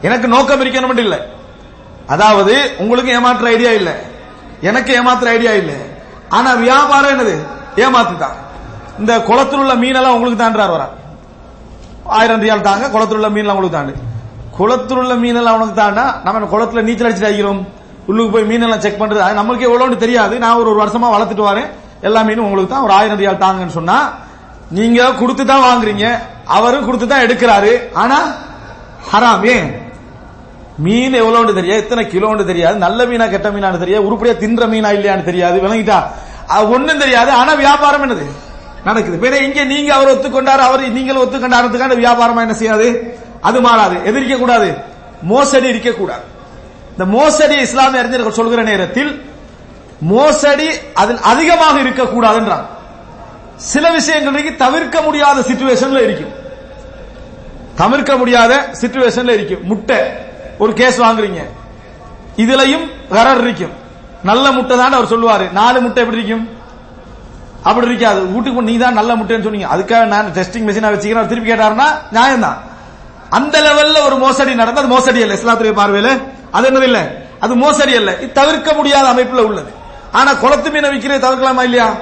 எனக்கு 0.02 0.28
நோக்கம் 0.28 0.62
இருக்கணும் 0.62 0.98
இல்லை. 0.98 1.20
அதாவது 2.08 2.76
உங்களுக்கு 2.78 3.12
ஏமாற்ற 3.12 3.48
ஐடியா 3.48 3.72
இல்ல. 3.72 4.00
எனக்கு 4.62 5.04
ஏமாத்துற 5.04 5.26
ஐடியா 5.26 5.52
இல்ல. 5.52 5.72
ஆனா 6.30 6.54
வியாபாரம் 6.54 7.20
என்னது? 7.20 7.48
ஏமாத்து 7.76 8.18
தான். 8.18 8.44
இந்த 9.00 9.22
குளத்தில் 9.22 9.60
உள்ள 9.60 9.74
மீனெல்லாம் 9.74 10.14
உங்களுக்கு 10.14 10.44
தாண்டார் 10.44 10.70
வர 10.70 10.90
ஆயிரம் 12.04 12.44
ரியால் 12.44 12.62
தாங்க 12.62 12.90
குளத்தில் 12.90 13.16
உள்ள 13.16 13.30
மீன் 13.30 13.50
உங்களுக்கு 13.50 13.78
தாண்டு. 13.78 13.96
குளத்தில் 14.52 14.98
உள்ள 14.98 15.14
மீனெல்லாம் 15.14 15.62
உனக்கு 15.62 15.82
தாண்டா 15.82 16.22
நம்ம 16.24 16.58
குளத்துல 16.58 16.82
நீச்சல் 16.82 17.14
அடிச்சுட்டு 17.14 17.26
அடிக்கிறோம். 17.26 17.84
உள்ளுக்கு 18.08 18.32
போய் 18.32 18.44
மீனெல்லாம் 18.44 18.80
செக் 18.80 19.02
பண்றது 19.02 19.18
அது 19.18 19.40
நம்மளுக்கு 19.40 19.68
எவ்வளவுன்னு 19.70 19.98
தெரியாது. 19.98 20.40
நான் 20.40 20.56
ஒரு 20.56 20.70
ஒரு 20.72 20.80
வருஷமா 20.84 21.08
வளர்த்துட்டு 21.16 21.50
வரேன். 21.52 21.70
எல்லா 22.02 22.22
மீனும் 22.22 22.46
உங்களுக்கு 22.46 22.74
தான் 22.74 22.84
ஒரு 22.84 22.94
ஆயிரம் 22.94 23.20
ரியால் 23.20 23.44
தாங்கன்னு 23.46 23.78
சொன்னா 23.80 23.98
நீங்க 24.72 25.14
கொடுத்து 25.14 25.46
தான் 25.46 25.64
வாங்குறீங்க. 25.64 26.06
அவரும் 26.46 26.86
கொடுத்து 26.86 27.08
தான் 27.08 27.24
எடுக்கிறாரு. 27.28 27.72
ஆனா 27.94 28.18
ஹராம். 29.12 29.46
ஏன்? 29.46 29.68
மீன் 30.78 31.14
எவ்வளவுன்னு 31.14 31.54
தெரியாது 31.54 31.82
எத்தனை 31.82 32.06
கிலோன்னு 32.06 32.46
தெரியாது 32.46 32.78
நல்ல 32.78 33.06
மீனா 33.06 33.30
கெட்ட 33.30 33.50
மீனான்னு 33.50 33.80
தெரியாது 33.80 34.06
உருப்படியா 34.08 34.36
தின்ற 34.36 34.66
மீனா 34.68 34.90
இல்லையான்னு 34.98 35.24
தெரியாது 35.24 35.60
விளங்கிட்டா? 35.60 36.00
அது 36.48 36.70
ஒண்ணும் 36.70 36.98
தெரியாது 36.98 37.32
ஆனா 37.32 37.54
வியாபாரம் 37.54 38.04
என்னது? 38.06 38.26
நடக்குது. 38.84 39.18
பின்ன 39.18 39.42
இங்க 39.42 39.64
நீங்க 39.64 39.94
அவர் 39.94 40.12
ஒத்துக்கொண்டாரு 40.14 40.58
அவர் 40.58 40.92
நீங்கள் 40.92 41.16
ஒத்துக்கொண்டாருக்கான 41.16 41.96
வியாபாரமா 41.96 42.42
என்ன 42.42 42.54
செய்யாது? 42.54 42.88
அது 43.42 43.62
மாறாது. 43.62 43.96
எதிர்க்க 44.06 44.36
கூடாது. 44.36 44.70
மோசடி 45.22 45.68
இருக்க 45.68 45.92
கூடாது 45.92 46.35
இந்த 46.96 47.06
மோசடி 47.18 47.56
இஸ்லாமிய 47.66 48.02
அறிஞர்கள் 48.02 48.38
சொல்கிற 48.40 48.62
நேரத்தில் 48.64 49.12
மோசடி 50.14 50.68
அதில் 51.02 51.22
அதிகமாக 51.32 51.76
இருக்கக்கூடாதுன்றாங்க. 51.80 52.68
சில 53.72 53.86
விஷயங்களுக்கு 53.98 54.52
தவிர்க்க 54.56 55.02
முடியாத 55.02 55.38
சிச்சுவேஷன்ல 55.50 56.00
இருக்கும். 56.08 56.34
தவிர்க்க 57.82 58.18
முடியாத 58.22 58.54
சிச்சுவேஷன்ல 58.82 59.34
இருக்கும். 59.38 59.64
முட்டை 59.72 60.00
ஒரு 60.58 60.74
கேஸ் 60.74 61.02
வாங்குறீங்க. 61.02 61.42
இதுலயும் 62.44 62.86
கரர் 63.16 63.42
இருக்கும். 63.46 63.74
நல்ல 64.30 64.52
முட்டை 64.52 64.78
தான் 64.78 64.98
அவர் 64.98 65.12
சொல்லுவாரு. 65.14 65.52
நாலு 65.52 65.82
முட்டை 65.82 66.04
எப்படி 66.04 66.22
இருக்கும்? 66.22 66.46
அப்படி 67.64 67.88
இருக்காது. 67.88 68.22
வீட்டுக்கு 68.34 68.68
நீ 68.70 68.78
தான் 68.78 68.98
நல்ல 69.00 69.12
முட்டைன்னு 69.16 69.48
சொன்னீங்க. 69.48 69.70
அதுக்காக 69.76 70.06
நான் 70.14 70.32
டெஸ்டிங் 70.38 70.68
மிஷினா 70.70 70.92
வச்சுக்கிறேன். 70.94 71.30
திருப்பி 71.34 71.52
கேட்டாருன்னா 71.52 71.88
நியாயம் 72.12 72.46
தான் 72.48 72.58
அந்த 73.30 73.56
லெவல்ல 73.68 74.06
ஒரு 74.06 74.18
மோசடி 74.26 74.56
நடந்தது 74.56 74.84
அது 74.86 74.94
மோசடி 74.96 75.22
அல்ல 75.22 75.38
இஸ்லாத்துடைய 75.42 75.76
பார்வையில. 75.82 76.10
அது 76.52 76.70
என்னது 76.70 77.10
அது 77.40 77.56
மோசடி 77.56 77.96
அல்ல. 77.96 78.18
இது 78.18 78.32
தவிர்க்க 78.32 78.74
முடியாத 78.74 79.08
அமைப்புல 79.14 79.38
உள்ளது. 79.38 79.74
ஆனா 80.12 80.34
குளத்து 80.34 80.72
மீனை 80.72 80.90
விற்கிறத 80.90 81.20
தவிர்க்கலாமா 81.20 81.64
இல்லையா? 81.64 81.94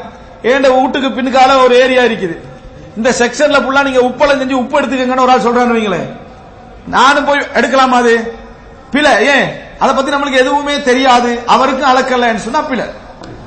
ஏண்ட 0.44 0.82
வீட்டுக்கு 0.82 1.22
பின்னுக்கால 1.22 1.64
ஒரு 1.64 1.76
ஏரியா 1.76 2.04
இருக்குது. 2.04 2.36
இந்த 2.98 3.10
செக்ஷன்ல 3.20 3.60
ஃபுல்லா 3.64 3.84
நீங்க 3.84 4.00
உப்பளம் 4.00 4.42
செஞ்சு 4.42 4.52
உப்பு 4.52 4.82
எடுத்துக்கங்கன்னு 4.82 5.20
ஒரு 5.20 5.32
ஆள் 5.32 5.40
சொல்றான்னு 5.40 5.76
வைங்களேன் 5.78 6.10
நானும் 6.88 7.26
போய் 7.26 7.48
எடுக்கலாமா 7.54 7.98
அது? 8.04 8.38
பிழை 8.92 9.26
ஏன்? 9.26 9.62
அதை 9.80 9.96
பத்தி 9.96 10.12
நம்மளுக்கு 10.12 10.38
எதுவுமே 10.38 10.82
தெரியாது. 10.82 11.40
அவருக்கும் 11.48 11.90
அளக்கலன்னு 11.96 12.36
சொன்னா 12.36 12.62
பிழை. 12.62 12.86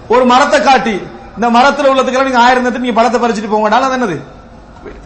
ஒரு 0.09 0.25
மரத்தை 0.25 0.63
காட்டி 0.63 1.03
இந்த 1.35 1.51
மரத்துல 1.51 1.91
உள்ளதுக்கெல்லாம் 1.91 2.23
நீங்க 2.23 2.39
ஆயிரம் 2.39 2.63
தட்டு 2.63 2.79
நீங்க 2.79 3.03
பழத்தை 3.03 3.21
பறிச்சுட்டு 3.21 3.55
போங்கனால 3.55 3.81
அது 3.81 3.97
என்னது? 3.97 4.19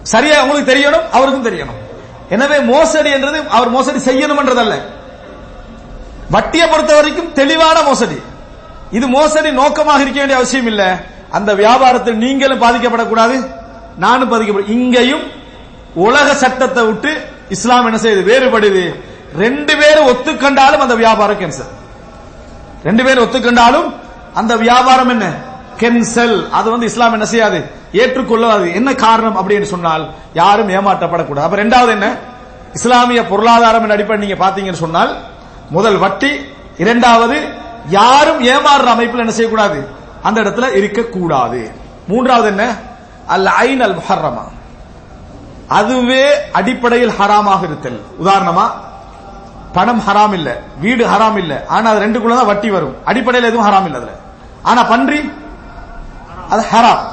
சரியா 0.03 0.43
உங்களுக்கு 0.43 0.75
தெரியணும்? 0.75 1.11
அவருக்கும் 1.13 1.45
தெரியணும். 1.45 1.79
எனவே 2.29 2.59
மோசடி 2.59 3.11
என்றது 3.11 3.49
அவர் 3.49 3.69
மோசடி 3.69 3.99
செய்யணும்ன்றதல்ல. 3.99 4.81
வட்டியை 6.31 6.67
பொறுத்த 6.69 6.95
வரைக்கும் 6.95 7.33
தெளிவான 7.33 7.83
மோசடி. 7.83 8.19
இது 8.91 9.07
மோசடி 9.09 9.51
நோக்கமாக 9.51 10.03
இருக்க 10.03 10.19
வேண்டிய 10.19 10.39
அவசியம் 10.41 10.67
இல்ல. 10.67 10.83
அந்த 11.31 11.51
வியாபாரத்தில் 11.55 12.23
நீங்களும் 12.25 12.63
பாதிக்கப்படக்கூடாது 12.63 13.37
நானும் 14.05 14.31
பாதிக்கப்பட 14.33 14.69
இங்கேயும் 14.77 15.25
உலக 15.95 16.35
சட்டத்தை 16.35 16.83
விட்டு 16.85 17.13
இஸ்லாம் 17.49 17.87
என்ன 17.89 17.99
செய்யுது? 18.03 18.23
வேறுபடுது. 18.31 18.85
ரெண்டு 19.43 19.73
பேரும் 19.81 20.09
ஒத்துக்கண்டாலும் 20.13 20.85
அந்த 20.87 20.95
வியாபாரம் 20.95 21.41
கேன்சல் 21.41 21.71
ரெண்டு 22.85 23.03
பேரும் 23.05 23.25
ஒத்துக்கண்டாலும் 23.25 23.89
அந்த 24.35 24.57
வியாபாரம் 24.57 25.09
என்ன? 25.09 25.27
கென்சல் 25.83 26.37
அது 26.51 26.71
வந்து 26.71 26.87
இஸ்லாம் 26.87 27.13
என்ன 27.13 27.27
செய்யாது? 27.27 27.59
ஏற்றுக்கொள்ளாது. 27.93 28.75
என்ன 28.75 28.95
காரணம் 28.95 29.37
அப்படின்னு 29.41 29.69
சொன்னால் 29.75 30.05
யாரும் 30.35 30.69
ஏமாற்றப்படக்கூடாது. 30.69 31.47
அப்ப 31.47 31.57
ரெண்டாவது 31.63 31.89
என்ன? 31.89 32.09
இஸ்லாமிய 32.75 33.27
பொருளாதாரம் 33.27 33.91
அடிப்படை 33.91 34.21
நீங்க 34.27 34.39
பாத்தீங்கன்னு 34.45 34.85
சொன்னால் 34.87 35.13
முதல் 35.71 35.97
வட்டி 35.97 36.31
இரண்டாவது 36.79 37.49
யாரும் 37.89 38.41
ஏமாறுற 38.41 38.87
அமைப்பில் 38.87 39.19
என்ன 39.19 39.33
செய்யக்கூடாது? 39.33 39.89
அந்த 40.23 40.41
இடத்துல 40.41 40.75
இருக்கக்கூடாது. 40.75 41.71
மூன்றாவது 42.09 42.49
என்ன? 42.49 42.77
அல் 43.27 43.47
ஐன் 43.47 43.81
அல் 43.81 43.97
முஹர்ரமா 43.97 44.45
அதுவே 45.69 46.51
அடிப்படையில் 46.53 47.13
ஹராமாக 47.19 47.63
இருத்தல். 47.63 48.01
உதாரணமா 48.23 48.71
பணம் 49.73 50.03
ஹராம் 50.09 50.33
இல்ல 50.33 50.61
வீடு 50.81 51.07
ஹராம் 51.07 51.37
இல்ல 51.37 51.65
ஆனா 51.69 51.91
அது 51.91 52.07
ரெண்டுக்குள்ள 52.07 52.37
தான் 52.37 52.47
வட்டி 52.47 52.71
வரும். 52.71 52.97
அடிப்படையில் 53.05 53.51
எதுவும் 53.51 53.73
ஹராம் 53.73 53.85
இல்ல 53.85 53.97
அதுல. 53.97 54.13
ஆனா 54.63 54.83
பன்றி 54.83 55.33
அது 56.49 56.65
ஹராம். 56.73 57.05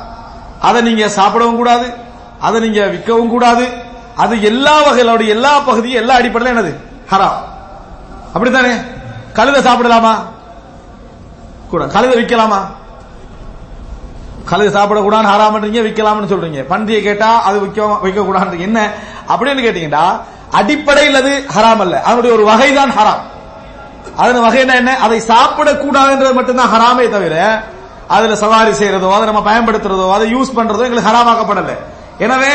அதை 0.62 0.82
நீங்க 0.82 1.10
சாப்பிடவும் 1.10 1.56
கூடாது 1.56 1.94
அதை 2.40 2.62
நீங்க 2.62 2.88
விற்கவும் 2.88 3.30
கூடாது. 3.30 3.68
அது 4.16 4.42
எல்லா 4.42 4.92
வகையிலோட 4.92 5.28
எல்லா 5.28 5.60
பகுதியும் 5.60 6.02
எல்லா 6.02 6.16
அடிப்படையில் 6.16 6.54
என்னது? 6.54 6.74
ஹராம். 7.12 7.56
அப்படித்தானே? 8.38 8.74
கழுதை 9.34 9.60
சாப்பிடலாமா? 9.68 10.14
கூட 11.70 11.86
கழுதை 11.86 12.16
விற்கலாமா? 12.20 12.60
கழுதை 14.46 14.82
சாப்பிடக்கூடாது 14.82 15.32
ஹராமன்றீங்க 15.34 15.80
விற்கலாம்னு 15.88 16.32
சொல்றீங்க. 16.34 16.60
பன்றியை 16.70 17.02
கேட்டா 17.02 17.30
அது 17.42 17.60
விற்க 17.60 17.86
வைக்க 17.86 18.22
கூடாது 18.22 18.62
என்ன? 18.62 18.92
அப்படின்னு 19.28 19.66
கேட்டீங்கன்னா 19.66 20.04
அடிப்படையில் 20.52 21.16
அது 21.16 21.46
ஹராம் 21.56 21.82
அல்ல. 21.86 21.96
அதனுடைய 22.02 22.36
ஒரு 22.36 22.46
வகைதான் 22.52 22.92
ஹராம். 22.92 23.24
அதன் 24.16 24.42
வகை 24.42 24.62
என்ன? 24.76 24.98
அதை 24.98 25.18
சாப்பிடக்கூடாதுன்றது 25.20 26.34
மட்டும்தான் 26.34 26.72
ஹராமே 26.74 27.10
தவிர 27.10 27.64
அதுல 28.08 28.36
சவாரி 28.36 28.72
செய்யறதோ 28.72 29.10
அதை 29.14 29.26
நம்ம 29.32 29.42
பயன்படுத்துறதோ 29.50 30.14
அதை 30.14 30.36
யூஸ் 30.36 30.56
பண்றதோ 30.56 30.84
எங்களுக்கு 30.88 31.10
ஹராமாக்கப்படல. 31.10 31.74
எனவே 32.18 32.54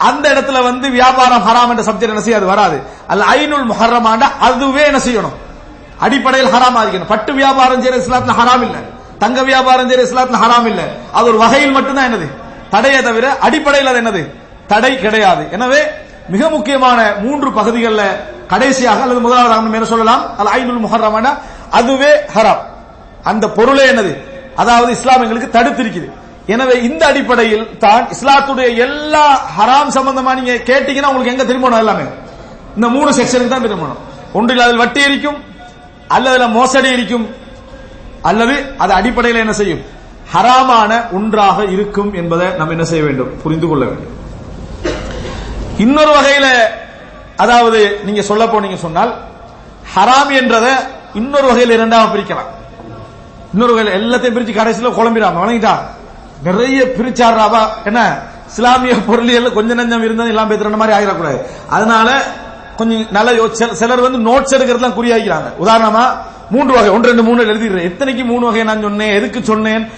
அந்த 0.00 0.26
இடத்துல 0.28 0.62
வந்து 0.62 0.90
வியாபாரம் 0.90 1.42
ஹராம் 1.46 1.68
என்ற 1.68 1.82
சப்ஜெக்ட் 1.82 2.14
என்ன 2.14 2.20
செய்ய 2.20 2.38
அது 2.38 2.46
வராது. 2.46 2.82
அல்ல 3.06 3.24
ஐநூல் 3.24 3.68
முஹர்ரமாண்டா 3.70 4.26
அதுவே 4.40 4.84
என்ன 4.84 4.98
செய்யணும்? 4.98 5.36
அடிப்படையில் 5.98 6.52
ஹராம் 6.52 6.78
ஆகிக்கணும். 6.78 7.08
பட்டு 7.08 7.34
வியாபாரம் 7.34 7.82
செய்யற 7.82 7.98
இஸ்லாத்துல 8.02 8.34
ஹராம் 8.40 8.62
இல்ல. 8.62 8.76
தங்க 9.18 9.42
வியாபாரம் 9.42 9.90
செய்யற 9.90 9.92
இஸ்லாத்துல 9.92 10.38
ஹராம் 10.44 10.66
இல்ல. 10.66 10.82
அது 11.12 11.28
ஒரு 11.28 11.38
வகையில் 11.38 11.70
மட்டும்தான் 11.70 12.14
என்னது? 12.14 12.28
தடையை 12.70 13.02
தவிர 13.02 13.38
அடிப்படையில் 13.38 13.90
அது 13.90 14.00
என்னது? 14.00 14.22
தடை 14.66 14.98
கிடையாது. 14.98 15.48
எனவே 15.50 15.80
மிக 16.28 16.48
முக்கியமான 16.48 17.12
மூன்று 17.20 17.52
பகுதிகளில் 17.52 18.16
கடைசியாக 18.48 19.02
அல்லது 19.02 19.20
முதலாவது 19.20 19.72
என்ன 19.72 19.84
சொல்லலாம்? 19.84 20.22
அல்ல 20.38 20.50
ஐநூல் 20.50 20.84
முஹர்ரமான 20.86 21.38
அதுவே 21.70 22.12
ஹராம். 22.34 22.62
அந்த 23.24 23.48
பொருளே 23.48 23.84
என்னது? 23.90 24.12
அதாவது 24.56 24.92
இஸ்லாம் 24.92 25.22
எங்களுக்கு 25.22 25.58
தடுத்திருக்குது. 25.58 26.08
எனவே 26.54 26.74
இந்த 26.88 27.02
அடிப்படையில் 27.10 27.64
தான் 27.84 28.04
இஸ்லாத்துடைய 28.14 28.68
எல்லா 28.86 29.24
ஹராம் 29.56 29.94
சம்பந்தமா 29.96 30.32
நீங்க 30.38 30.54
கேட்டீங்கன்னா 30.70 31.10
உங்களுக்கு 31.12 31.34
எங்க 31.34 31.44
திரும்பணும் 31.50 31.82
எல்லாமே? 31.82 32.06
இந்த 32.76 32.88
மூணு 32.96 33.10
செக்ஷனுக்கு 33.18 33.52
தான் 33.54 33.66
திரும்பணும். 33.66 34.00
ஒன்றில் 34.38 34.64
அதில் 34.66 34.82
வட்டி 34.82 35.00
இருக்கும் 35.08 35.38
அல்லது 36.16 36.48
மோசடி 36.58 36.90
இருக்கும் 36.98 37.26
அல்லது 38.28 38.54
அது 38.82 38.92
அடிப்படையில் 38.98 39.42
என்ன 39.44 39.54
செய்யும்? 39.60 39.82
ஹராமான 40.32 40.92
ஒன்றாக 41.18 41.58
இருக்கும் 41.74 42.10
என்பதை 42.20 42.48
நம்ம 42.58 42.74
என்ன 42.76 42.86
செய்ய 42.90 43.02
வேண்டும்? 43.06 43.30
புரிந்து 43.42 43.66
கொள்ள 43.70 43.84
வேண்டும். 43.90 44.16
இன்னொரு 45.84 46.12
வகையில 46.16 46.46
அதாவது 47.44 47.78
நீங்க 48.06 48.22
சொல்ல 48.30 48.44
போனீங்க 48.52 48.78
சொன்னால் 48.86 49.12
ஹராம் 49.94 50.32
என்றதை 50.40 50.72
இன்னொரு 51.20 51.46
வகையில் 51.50 51.76
இரண்டாக 51.78 52.10
பிரிக்கலாம். 52.14 52.50
இன்னொரு 53.54 53.72
வகையில் 53.74 53.96
எல்லாத்தையும் 53.98 54.36
பிரிச்சு 54.36 54.60
கடைசியில் 54.60 54.96
குழம்பிடாம 54.98 55.40
வணங்கிட்டா? 55.44 55.74
நிறைய 56.42 56.84
பிரிச்சாடுறாவா 56.84 57.58
என்ன? 57.84 58.18
இஸ்லாமிய 58.46 58.94
பொருளியல் 59.06 59.52
கொஞ்சம் 59.52 59.78
நஞ்சம் 59.78 60.04
இருந்தாலும் 60.04 60.26
எல்லாம் 60.26 60.50
பேசுற 60.50 60.76
மாதிரி 60.76 60.98
ஆகிடக்கூடாது 60.98 61.40
அதனால 61.68 62.22
கொஞ்சம் 62.76 63.06
நல்ல 63.10 63.32
யோசி- 63.32 63.72
சிலர் 63.72 64.00
வந்து 64.00 64.30
நோட்ஸ் 64.30 64.60
எடுக்கிறதுலாம் 64.60 64.94
குறியாக்கிறாங்க 64.94 65.52
உதாரணமா 65.64 66.04
மூன்று 66.50 66.74
வகை 66.74 66.88
ஒன்று 66.88 67.08
ரெண்டு 67.08 67.22
மூணு 67.22 67.42
எழுதிடுறேன். 67.42 67.82
எத்தனைக்கு 67.82 68.24
மூணு 68.24 68.46
வகை 68.46 68.64
நான் 68.64 68.80
சொன்னேன்? 68.80 69.12
எதுக்கு 69.12 69.44
சொன்னேன்? 69.44 69.90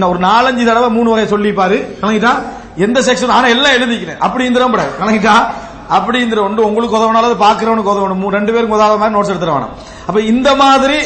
ஒரு 0.00 0.18
நாலஞ்சு 0.18 0.64
தடவை 0.64 0.90
மூணு 0.90 1.10
வகை 1.10 1.24
சொல்லிப்பாரு. 1.24 2.04
கணக்கிட்டா 2.04 2.42
எந்த 2.76 3.00
செக்ஷன் 3.00 3.28
ஆனா 3.28 3.46
எல்லாம் 3.46 3.72
எழுதிக்கிறேன். 3.72 4.18
அப்படி 4.18 4.48
இருந்துட 4.48 4.70
கூடாது. 4.70 4.88
கணக்கிட்டா 5.00 5.46
அப்படி 5.88 6.20
இந்த 6.20 6.42
ஒன்று 6.42 6.64
உங்களுக்கு 6.64 6.96
உதவனாலும் 6.96 7.42
பாக்குறவனுக்கு 7.42 7.90
உதவணும் 7.90 8.14
மூணு 8.14 8.36
ரெண்டு 8.36 8.52
பேருக்கு 8.52 8.74
உதவாத 8.74 8.96
மாதிரி 8.96 9.18
நோட்ஸ் 9.18 9.36
எடுத்துட 9.36 9.52
வேணும். 9.52 9.70
அப்ப 10.06 10.20
இந்த 10.20 10.54
மாதிரி 10.54 10.98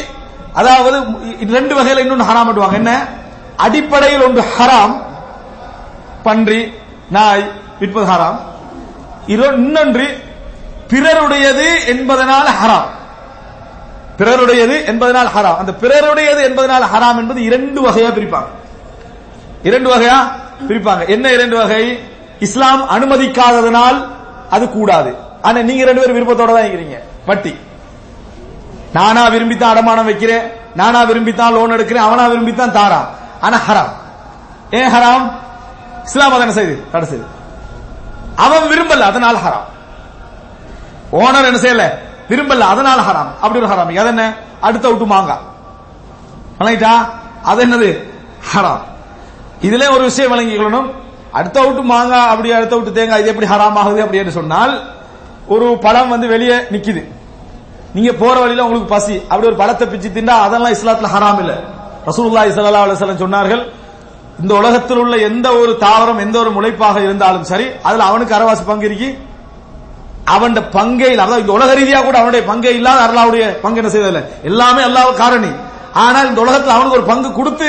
அதாவது 0.53 0.99
ரெண்டு 1.49 1.81
வகையில 1.81 1.97
இன்னொன்று 1.97 2.25
ஹராமட்டுவாங்க 2.25 2.73
என்ன? 2.73 3.19
அடிப்படையில் 3.61 4.23
ஒன்று 4.23 4.43
ஹராம் 4.59 5.01
பன்றி 6.23 6.73
நாய் 7.09 7.51
விற்பது 7.79 8.07
ஹராம். 8.07 8.39
இன்னொன்று 9.27 10.23
பிறருடையது 10.87 11.85
என்பதனால் 11.85 12.47
ஹராம். 12.47 12.89
பிறருடையது 14.17 14.85
என்பதனால் 14.85 15.27
ஹராம். 15.27 15.57
அந்த 15.57 15.71
பிறருடையது 15.81 16.43
என்பதனால் 16.43 16.83
ஹராம் 16.83 17.17
என்பது 17.17 17.43
இரண்டு 17.43 17.81
வகையா 17.81 18.11
பிரிப்பாங்க. 18.11 18.47
இரண்டு 19.63 19.95
வகையா 19.95 20.31
பிரிப்பாங்க. 20.67 21.07
என்ன 21.07 21.31
இரண்டு 21.31 21.57
வகை? 21.57 22.03
இஸ்லாம் 22.39 22.89
அனுமதிக்காததனால் 22.89 24.07
அது 24.49 24.69
கூடாது. 24.69 25.15
ஆனா 25.41 25.61
நீங்க 25.61 25.85
ரெண்டு 25.85 26.01
பேரும் 26.01 26.17
விருப்பத்தோட 26.17 26.53
தான் 26.53 26.63
இருக்கிறீங்க. 26.63 26.99
வட்டி. 27.25 27.55
நானா 28.93 29.29
விரும்பித்தான் 29.29 29.77
அடமானம் 29.77 30.05
வைக்கிறேன். 30.05 30.41
நானா 30.75 31.03
விரும்பித்தான் 31.03 31.51
லோன் 31.51 31.71
எடுக்கிறேன். 31.71 31.95
அவனா 31.95 32.27
விரும்பித்தான் 32.27 32.71
தாரான். 32.71 33.19
ஆனா 33.41 33.57
ஹராம். 33.57 33.91
ஏன் 34.71 34.91
ஹராம்? 34.93 35.31
இஸ்லாம் 36.03 36.33
அதை 36.33 36.47
என்ன 36.47 36.61
செய்யுது 36.61 36.91
தடை 36.91 37.07
செய்து. 37.07 37.25
அவன் 38.35 38.63
விரும்பல 38.63 38.99
அதனால் 38.99 39.35
ஹராம். 39.35 39.67
ஓனர் 41.11 41.53
என்ன 41.53 41.59
செய்யல? 41.59 41.89
விரும்பல 42.29 42.59
அதனால 42.59 43.01
ஹராம். 43.01 43.31
அப்படி 43.41 43.59
ஒரு 43.59 43.67
ஹராம். 43.67 43.97
அது 43.97 44.07
என்ன? 44.07 44.33
அடுத்த 44.61 44.89
விட்டு 44.89 45.05
மாங்காய் 45.05 45.49
வழங்கிட்டா 46.59 47.09
அது 47.43 47.65
என்னது? 47.65 48.03
ஹராம். 48.53 48.79
இதுல 49.61 49.91
ஒரு 49.91 50.03
விஷயம் 50.03 50.31
விளங்கிக்கணும் 50.33 50.91
அடுத்த 51.31 51.61
விட்டு 51.61 51.81
மாங்காய் 51.81 52.27
அப்படி 52.27 52.51
அடுத்த 52.51 52.75
விட்டு 52.75 52.91
தேங்காய் 52.91 53.19
இது 53.19 53.29
எப்படி 53.29 53.47
ஹராம் 53.47 53.75
ஆகுது 53.75 54.05
அப்படின்னு 54.05 54.29
சொன்னால் 54.29 54.91
ஒரு 55.47 55.77
பழம் 55.81 56.09
வந்து 56.09 56.27
வெளியே 56.27 56.57
நிக்குது. 56.57 57.11
நீங்க 57.93 58.13
போற 58.13 58.39
வழியில 58.39 58.63
உங்களுக்கு 58.63 58.93
பசி. 58.93 59.21
அப்படி 59.21 59.47
ஒரு 59.47 59.55
பழத்தை 59.55 59.87
பிச்சு 59.87 60.09
திண்டா 60.09 60.27
அதெல்லாம் 60.27 60.73
இஸ்லாத்துல 60.73 61.07
ஹராம் 61.07 61.39
இல்லை. 61.39 61.70
ரசூல்லாய் 62.09 62.53
சல்லா 62.55 62.83
அலுவலம் 62.85 63.23
சொன்னார்கள் 63.25 63.63
இந்த 64.41 64.53
உலகத்தில் 64.61 65.01
உள்ள 65.01 65.15
எந்த 65.29 65.47
ஒரு 65.61 65.71
தாவரம் 65.83 66.21
எந்த 66.25 66.37
ஒரு 66.43 66.51
முளைப்பாக 66.55 66.97
இருந்தாலும் 67.07 67.45
சரி 67.51 67.65
அதுல 67.87 68.05
அவனுக்கு 68.11 68.35
அரவாசி 68.37 68.63
பங்கு 68.71 68.87
இருக்கு 68.89 69.09
அவன் 70.35 70.53
பங்கை 70.77 71.09
இல்ல 71.13 71.23
அதாவது 71.25 71.43
இந்த 71.43 71.53
உலக 71.57 71.71
ரீதியா 71.79 71.99
கூட 72.07 72.17
அவனுடைய 72.21 72.41
பங்கை 72.49 72.73
இல்லாத 72.79 72.99
அல்லாவுடைய 73.07 73.43
பங்கு 73.63 73.79
என்ன 73.81 73.91
செய்ததில்ல. 73.93 74.21
எல்லாமே 74.49 74.81
அல்லாஹ் 74.89 75.09
காரணி. 75.23 75.51
ஆனால் 76.03 76.27
இந்த 76.31 76.39
உலகத்தில் 76.45 76.75
அவனுக்கு 76.75 76.97
ஒரு 76.99 77.07
பங்கு 77.11 77.29
கொடுத்து 77.39 77.67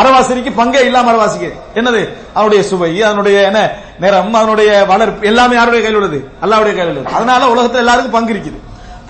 அறவாசிக்கு 0.00 0.52
பங்கே 0.60 0.80
இல்லாம 0.88 1.10
அரவாசிக்கு 1.12 1.50
என்னது? 1.78 2.02
அவனுடைய 2.36 2.60
சுவை 2.70 2.90
அதனுடைய 3.08 3.36
என்ன 3.50 3.60
நிறம் 4.02 4.34
அதனுடைய 4.40 4.70
வளர்ப்பு 4.92 5.28
எல்லாமே 5.30 5.54
யாருடைய 5.58 5.80
கையில் 5.84 5.98
உள்ளது? 6.00 6.18
அல்லாவுடைய 6.44 6.72
கையில் 6.76 6.92
உள்ளது. 6.92 7.08
அதனால 7.16 7.42
உலகத்தில் 7.54 7.82
எல்லாருக்கும் 7.84 8.16
பங்கு 8.18 8.34
இருக்குது. 8.34 8.58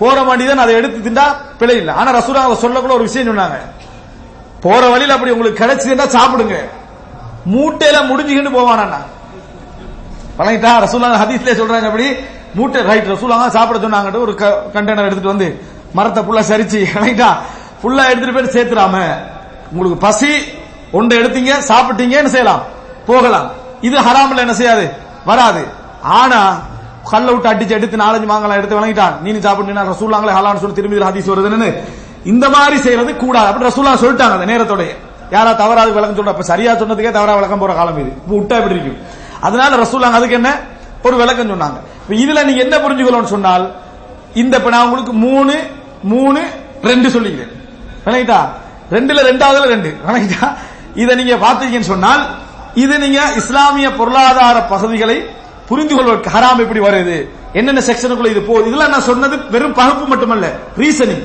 போற 0.01 0.17
மனிதன் 0.31 0.63
அதை 0.63 0.73
எடுத்து 0.79 0.99
திண்டா 1.07 1.25
பிழை 1.59 1.75
இல்லை. 1.81 1.93
ஆனா 1.99 2.09
ரசூலா 2.19 2.43
சொல்ல 2.65 2.79
கூட 2.85 2.93
ஒரு 2.99 3.07
விஷயம் 3.09 3.29
சொன்னாங்க. 3.31 3.57
போற 4.63 4.81
வழியில 4.89 5.15
அப்படி 5.15 5.31
உங்களுக்கு 5.35 5.61
கிடைச்சதுன்னா 5.63 6.05
சாப்பிடுங்க. 6.17 6.55
மூட்டையில 7.53 7.97
முடிஞ்சுக்கிட்டு 8.09 8.57
போவானா 8.57 8.99
வழங்கிட்டா 10.39 10.71
ரசூல்லா 10.83 11.21
ஹதீஸ்ல 11.23 11.53
சொல்றாங்க 11.59 11.87
அப்படி 11.91 12.07
மூட்டை 12.55 12.79
ரைட் 12.89 13.11
ரசூலாங்க 13.13 13.47
சாப்பிட 13.57 13.77
சொன்னாங்க 13.85 14.19
ஒரு 14.25 14.33
கண்டெய்னர் 14.75 15.07
எடுத்துட்டு 15.07 15.33
வந்து 15.33 15.47
மரத்தை 15.97 16.21
ஃபுல்லா 16.23 16.43
சரிச்சு 16.51 16.79
ரைட்டா 17.03 17.29
ஃபுல்லா 17.81 18.03
எடுத்துட்டு 18.11 18.35
போய் 18.37 18.55
சேர்த்துறாம 18.57 18.95
உங்களுக்கு 19.71 19.97
பசி 20.07 20.31
ஒன்றை 20.91 21.15
எடுத்தீங்க 21.21 21.51
சாப்பிட்டீங்கன்னு 21.69 22.31
செய்யலாம். 22.35 22.63
போகலாம். 23.07 23.47
இது 23.87 23.95
ஹராமில் 24.07 24.43
என்ன 24.45 24.53
செய்யாது? 24.53 24.85
வராது. 25.25 25.61
ஆனா 26.19 26.39
கல்ல 27.11 27.31
விட்டு 27.31 27.51
அடிச்சு 27.51 27.77
எடுத்து 27.77 28.03
நாலஞ்சு 28.03 28.27
மாங்கலாம் 28.31 28.59
எடுத்து 28.59 28.79
வணங்கிட்டான். 28.79 29.15
நீ 29.23 29.29
சாப்பிட்டீங்கன்னா 29.47 29.85
ரசூலாங்களே 29.91 30.35
ஹலான்னு 30.37 30.61
சொல்லி 30.63 30.77
திரும்பி 30.79 31.05
ஹதீஸ் 31.09 31.31
வருதுன்னு 31.31 31.69
இந்த 32.25 32.49
மாதிரி 32.49 32.77
செய்யறது 32.77 33.17
கூடாது. 33.17 33.47
அப்படின்னு 33.51 33.69
ரசூலா 33.71 33.93
சொல்லிட்டாங்க 34.03 34.35
அந்த 34.37 34.45
நேரத்தோடய 34.45 34.89
யாரா 35.31 35.53
தவறாது 35.53 35.93
விளக்கம் 35.93 36.17
சொல்ற 36.17 36.29
அப்ப 36.29 36.43
சரியா 36.43 36.73
சொன்னதுக்கே 36.73 37.11
தவறா 37.11 37.35
விளக்கம் 37.35 37.59
போற 37.59 37.73
காலம் 37.73 37.99
இது. 37.99 38.09
இப்ப 38.09 38.35
விட்டா 38.35 38.55
எப்படி 38.59 38.75
இருக்கும்? 38.75 38.99
அதனால 39.41 39.75
ரசூலாங்க 39.75 40.17
அதுக்கு 40.19 40.35
என்ன? 40.35 40.59
ஒரு 41.03 41.15
விளக்கம் 41.17 41.49
சொன்னாங்க. 41.49 41.77
இதுல 42.09 42.45
நீங்க 42.45 42.61
என்ன 42.61 42.77
புரிஞ்சுக்கணும்னு 42.77 43.33
சொன்னால் 43.35 43.75
இந்த 44.33 44.57
இப்ப 44.57 44.69
நான் 44.69 44.83
உங்களுக்கு 44.83 45.13
மூணு 45.13 45.55
மூணு 46.03 46.41
ரெண்டு 46.83 47.09
சொல்லிக்கிறேன். 47.09 47.51
விளங்கிட்டா 48.05 48.39
ரெண்டுல 48.91 49.19
ரெண்டாவதுல 49.29 49.67
ரெண்டு. 49.67 49.97
விளங்கிட்டா 50.07 50.53
இதை 50.95 51.15
நீங்க 51.15 51.35
பாத்தீங்கன்னு 51.35 51.91
சொன்னால் 51.93 52.23
இது 52.75 52.99
நீங்க 52.99 53.21
இஸ்லாமிய 53.35 53.91
பொருளாதார 53.91 54.61
பகுதிகளை 54.61 55.29
புரிந்து 55.67 55.95
கொள்வதற்கு 55.95 56.29
ஹராம் 56.29 56.59
எப்படி 56.59 56.79
வருது? 56.79 57.29
என்னென்ன 57.53 57.81
செக்ஷனுக்குள்ள 57.87 58.29
இது 58.29 58.41
போகுது 58.41 58.67
இதெல்லாம் 58.67 58.89
நான் 58.89 59.01
சொன்னது 59.01 59.35
வெறும் 59.49 59.73
பகுப்பு 59.73 60.05
மட்டுமல்ல 60.05 60.53
ரீசனிங் 60.77 61.23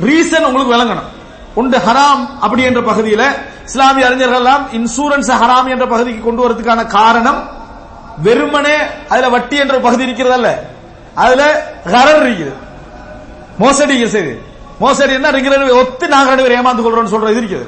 ரீசன் 0.00 0.44
உங்களுக்கு 0.44 0.74
விளங்கணும். 0.74 1.08
உண்டு 1.54 1.78
ஹராம் 1.78 2.22
அப்படி 2.40 2.62
என்ற 2.62 2.80
பகுதியில 2.80 3.22
இஸ்லாமிய 3.64 4.06
அறிஞர்கள் 4.06 4.38
எல்லாம் 4.38 4.68
இன்சூரன்ஸ் 4.72 5.30
ஹராம் 5.42 5.68
என்ற 5.68 5.86
பகுதிக்கு 5.86 6.22
கொண்டு 6.22 6.48
வரதுக்கான 6.48 6.86
காரணம் 6.86 7.48
வெறுமனே 8.22 8.76
அதுல 9.08 9.28
வட்டி 9.28 9.56
என்ற 9.56 9.78
பகுதி 9.78 10.04
இருக்கிறதல்ல. 10.04 10.48
அதுல 11.14 11.42
ஹரர் 11.86 12.22
இருக்குது. 12.24 12.52
மோசடி 13.58 14.08
செய்து 14.08 14.42
மோசடி 14.78 15.12
என்ன? 15.12 15.30
ரெண்டு 15.30 15.76
ஒத்து 15.76 16.08
நாங்க 16.08 16.28
ரெண்டு 16.28 16.42
பேரும் 16.42 16.66
ஏமாந்து 16.66 16.82
கொள்றோம்னு 16.82 17.14
சொல்றது 17.14 17.40
இருக்குது. 17.40 17.66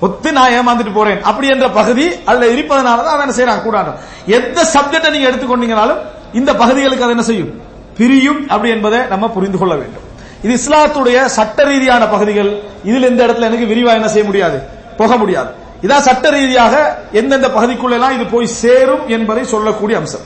ஒத்து 0.00 0.32
நான் 0.32 0.50
ஏமாந்துட்டு 0.50 0.92
போறேன் 0.92 1.22
அப்படி 1.22 1.48
என்ற 1.48 1.68
பகுதி 1.68 2.24
அதுல 2.24 2.46
இருப்பதனால 2.46 3.04
தான் 3.04 3.20
அதை 3.20 3.44
செய்யறாங்க? 3.44 3.62
கூடாது. 3.62 3.90
எந்த 4.26 4.62
சப்ஜெக்டை 4.74 5.10
நீங்க 5.10 5.30
எடுத்துக்கொண்டீங்கனாலும் 5.30 5.98
இந்த 6.32 6.54
பகுதிகளுக்கு 6.54 7.04
அதை 7.04 7.10
என்ன 7.10 7.22
செய்யும்? 7.22 7.60
பிரியும். 7.96 8.48
அப்படி 8.48 8.70
என்பதை 8.70 8.98
நம்ம 9.00 9.28
புரிந்து 9.28 9.58
கொள்ள 9.58 9.74
வேண்டும். 9.74 10.02
இது 10.42 10.52
இஸ்லாத்துடைய 10.60 11.24
சட்ட 11.24 11.64
ரீதியான 11.64 12.02
பகுதிகள். 12.08 12.50
இதில் 12.84 13.02
எந்த 13.02 13.26
இடத்துல 13.26 13.48
எனக்கு 13.50 13.70
விரிவா 13.72 13.92
என்ன 13.98 14.08
செய்ய 14.08 14.24
முடியாது? 14.26 14.58
போக 14.96 15.16
முடியாது. 15.16 15.50
இதான் 15.82 16.06
சட்ட 16.08 16.30
ரீதியாக 16.30 16.74
எந்தெந்த 17.12 17.48
பகுதிக்குள்ளெல்லாம் 17.48 18.14
இது 18.16 18.24
போய் 18.26 18.46
சேரும் 18.62 19.08
என்பதை 19.08 19.44
சொல்லக்கூடிய 19.44 19.98
அம்சம். 19.98 20.24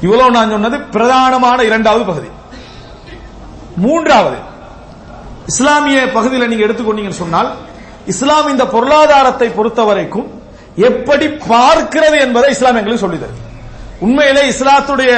இவ்வளவு 0.00 0.30
நான் 0.30 0.50
சொன்னது 0.50 0.76
பிரதானமான 0.94 1.58
இரண்டாவது 1.62 2.04
பகுதி. 2.04 2.28
மூன்றாவது 3.76 4.38
இஸ்லாமிய 5.46 5.98
பகுதியில் 6.12 6.48
நீங்க 6.48 6.64
எடுத்துக்கொண்டீங்கன்னு 6.66 7.22
சொன்னால் 7.24 7.50
இஸ்லாம் 8.06 8.48
இந்த 8.48 8.64
பொருளாதாரத்தை 8.66 9.48
பொறுத்த 9.48 9.82
வரைக்கும் 9.82 10.26
எப்படி 10.88 11.26
பார்க்கிறது 11.26 12.16
என்பதை 12.20 12.48
இஸ்லாம் 12.50 12.76
எங்களுக்கு 12.76 13.04
சொல்லிதரு 13.06 13.36
உண்மையிலே 14.00 14.42
இஸ்லாத்துடைய 14.48 15.12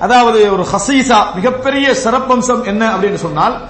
அதாவது 0.00 0.52
ஒரு 0.52 0.66
ஹசீசா 0.72 1.34
மிகப்பெரிய 1.34 1.96
சிறப்பம்சம் 2.04 2.64
என்ன 2.64 2.96
அப்படின்னு 2.96 3.14
சொன்னால் 3.14 3.60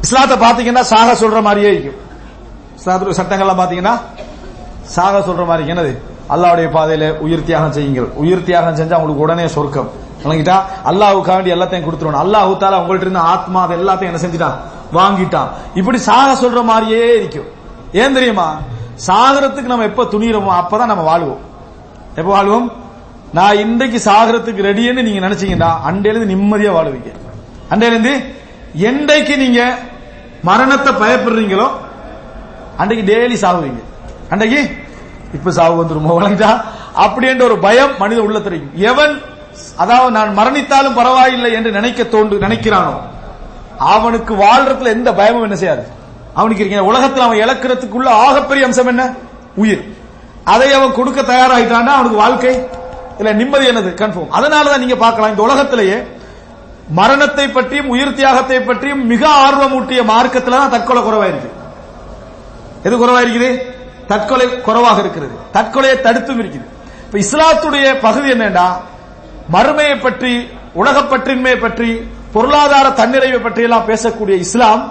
இஸ்லாத்தை 0.00 0.36
பாத்தீங்கன்னா 0.36 0.80
சாக 0.80 1.26
சொல்ற 1.26 1.42
மாதிரியே 1.42 1.72
இருக்கும். 1.72 1.98
இஸ்லாத்துடைய 2.78 3.16
சட்டங்கள்லாம் 3.20 3.60
பாத்தீங்கன்னா 3.62 4.00
சாக 4.82 5.18
சொல்ற 5.18 5.46
மாதிரி 5.46 5.72
என்னது? 5.72 5.98
அல்லாவுடைய 6.30 6.68
பாதையில 6.76 7.18
உயிர் 7.18 7.44
தியாகம் 7.44 7.72
செய்யுங்கள். 7.72 8.08
உயிர் 8.14 8.44
தியாகம் 8.44 8.76
செஞ்சா 8.76 8.96
உங்களுக்கு 8.96 9.22
உடனே 9.22 9.46
சொர்க்கம். 9.46 9.88
வழங்கிட்டா 10.24 10.62
அல்லாவுக்காக 10.84 11.34
வேண்டி 11.34 11.54
எல்லாத்தையும் 11.54 11.86
கொடுத்துருவோம் 11.86 12.24
அல்லாஹு 12.24 12.56
தாலா 12.58 12.80
உங்கள்ட்ட 12.82 13.00
இருந்து 13.00 13.18
ஆத்மா 13.18 13.62
அதை 13.62 13.78
எல்லாத்தையும் 13.78 14.10
என்ன 14.12 14.20
செஞ்சுட்டான்? 14.22 14.56
வாங்கிட்டான். 14.92 15.48
இப்படி 15.74 15.98
சாக 15.98 16.48
சொல்ற 16.48 16.64
மாதிரியே 16.64 17.16
இருக்கும். 17.16 17.44
ஏன் 17.92 18.12
தெரியுமா? 18.12 18.56
சாகரத்துக்கு 19.06 19.72
நம்ம 19.72 19.84
எப்ப 19.84 20.02
துணிகிறோமோ 20.02 20.52
அப்பதான் 20.60 20.92
நம்ம 20.92 21.02
வாழ்வோம். 21.02 21.40
எப்ப 22.14 22.30
வாழ்வோம்? 22.30 22.72
நான் 23.36 23.60
இன்றைக்கு 23.64 23.98
சாகரத்துக்கு 24.08 24.66
ரெடின்னு 24.68 25.02
நீங்க 25.06 25.20
நினைச்சீங்கன்னா 25.26 25.70
அண்டையிலிருந்து 25.88 26.32
நிம்மதியா 26.32 26.72
வாழுவீங்க. 26.76 27.10
அண்டையிலிருந்து 27.72 28.12
என்றைக்கு 28.88 29.34
நீங்க 29.36 29.60
மரணத்தை 30.48 30.92
பயப்படுறீங்களோ 31.02 31.66
அன்றைக்கு 32.80 33.04
டெய்லி 33.10 33.36
சாகுவீங்க. 33.44 33.80
அன்றைக்கு 34.32 34.60
இப்ப 35.36 35.52
சாவு 35.58 35.74
வந்துருமோ 35.80 36.16
வளைஞ்சா 36.18 36.50
அப்படின்ற 37.04 37.42
ஒரு 37.48 37.56
பயம் 37.58 37.94
மனித 38.02 38.20
உள்ளத்திரைக்கும் 38.26 38.76
எவன் 38.90 39.14
அதாவது 39.82 40.10
நான் 40.16 40.36
மரணித்தாலும் 40.38 40.98
பரவாயில்லை 40.98 41.50
என்று 41.58 41.70
நினைக்க 41.78 42.02
தோன்று 42.14 42.44
நினைக்கிறானோ 42.44 42.94
அவனுக்கு 43.94 44.32
வாழ்றதுல 44.44 44.94
எந்த 44.96 45.10
பயமும் 45.20 45.46
என்ன 45.46 45.56
செய்யாது. 45.62 45.84
அவனுக்கு 46.34 46.62
இருக்கிற 46.62 46.84
உலகத்தில் 46.90 47.26
அவன் 47.26 47.42
இழக்கிறதுக்குள்ள 47.44 48.08
ஆகப்பெரிய 48.26 48.66
அம்சம் 48.68 48.90
என்ன? 48.92 49.02
உயிர். 49.62 49.82
அதை 50.44 50.68
அவன் 50.78 50.96
கொடுக்க 50.98 51.20
தயாராகிட்டான்னா 51.22 51.92
அவனுக்கு 51.96 52.22
வாழ்க்கை 52.24 52.54
இல்ல 53.18 53.32
நிம்மதி 53.32 53.66
என்னது? 53.70 53.90
கன்ஃபார்ம் 54.02 54.34
அதனாலதான் 54.38 54.82
நீங்க 54.84 54.96
பார்க்கலாம் 54.96 55.30
இந்த 55.30 55.42
உலகத்திலேயே 55.42 55.98
மரணத்தை 56.88 57.48
பற்றியும் 57.48 57.88
உயிர் 57.88 58.14
தியாகத்தை 58.14 58.60
பற்றியும் 58.60 59.06
மிக 59.06 59.28
ஆர்வமூட்டிய 59.46 60.04
மார்க்கத்தில் 60.04 60.58
தான் 60.58 60.70
தற்கொலை 60.70 61.02
குறைவாயிருக்கு. 61.02 61.50
எது 62.82 62.94
குறைவாயிருக்குது? 62.96 63.50
தற்கொலை 64.06 64.46
குறைவாக 64.60 65.00
இருக்கிறது. 65.00 65.34
தற்கொலையை 65.52 66.00
தடுத்தும் 66.00 66.40
இருக்குது. 66.42 66.66
இப்ப 67.06 67.18
இஸ்லாத்துடைய 67.24 67.86
பகுதி 68.00 68.30
என்னன்னா 68.32 68.66
மறுமையை 69.52 70.00
பற்றி 70.00 70.32
உலகப்பற்றின்மையை 70.82 71.60
பற்றி 71.60 71.90
பொருளாதார 72.32 72.88
தன்னிறைவை 72.88 73.42
பற்றி 73.42 73.62
எல்லாம் 73.62 73.88
பேசக்கூடிய 73.88 74.36
இஸ்லாம் 74.46 74.82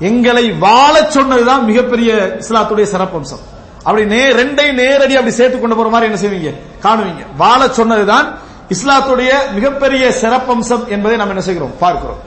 எங்களை 0.00 0.50
வாழச் 0.50 1.10
சொன்னதுதான் 1.10 1.64
மிகப்பெரிய 1.64 2.38
இஸ்லாத்துடைய 2.42 2.86
சிறப்பம்சம். 2.94 3.44
அப்படி 3.84 4.04
நே 4.06 4.22
ரெண்டை 4.40 4.66
நேரடி 4.80 5.14
அப்படி 5.18 5.34
சேர்த்து 5.34 5.60
கொண்டு 5.60 5.76
போற 5.76 5.88
மாதிரி 5.88 6.10
என்ன 6.10 6.20
செய்வீங்க? 6.24 6.50
காணுவீங்க. 6.84 7.22
வாழ 7.36 7.68
சொன்னதுதான் 7.68 8.26
இஸ்லாத்துடைய 8.74 9.32
மிகப்பெரிய 9.56 10.04
சிறப்பம்சம் 10.22 10.84
என்பதை 10.94 11.16
நாம் 11.20 11.32
என்ன 11.34 11.40
செய்கிறோம்? 11.40 11.72
பார்க்கிறோம். 11.78 12.20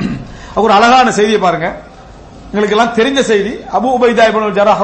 ஒரு 0.55 0.73
அழகான 0.73 1.11
செய்தியை 1.11 1.39
பாருங்க. 1.41 1.67
எங்களுக்கு 2.51 2.75
எல்லாம் 2.75 2.93
தெரிஞ்ச 2.99 3.21
செய்தி. 3.31 3.51
அபு 3.77 3.87
உபைதா 3.97 4.23
இபன் 4.29 4.57
ஜராஹ் 4.59 4.81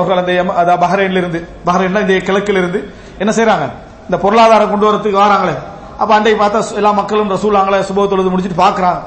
அவர்கள் 0.00 0.20
அந்த 0.20 0.72
பஹ்ரைன்ல 0.84 1.20
இருந்து 1.22 1.40
பஹ்ரைன்ல 1.66 2.00
இந்த 2.04 2.14
கிழக்கில் 2.28 2.60
இருந்து 2.62 2.80
என்ன 3.18 3.32
செய்யறாங்க 3.38 3.66
இந்த 4.06 4.16
பொருளாதாரம் 4.24 4.70
கொண்டு 4.70 4.86
வரதுக்கு 4.88 5.18
வராங்களே. 5.24 5.54
அப்ப 5.98 6.10
அன்றைக்கு 6.14 6.38
பார்த்தா 6.44 6.74
எல்லா 6.74 6.90
மக்களும் 7.00 7.30
ரசூலாங்களே 7.30 7.78
சுப 7.90 8.08
தொழுது 8.08 8.30
முடிச்சுட்டு 8.30 8.62
பாக்குறாங்க. 8.66 9.00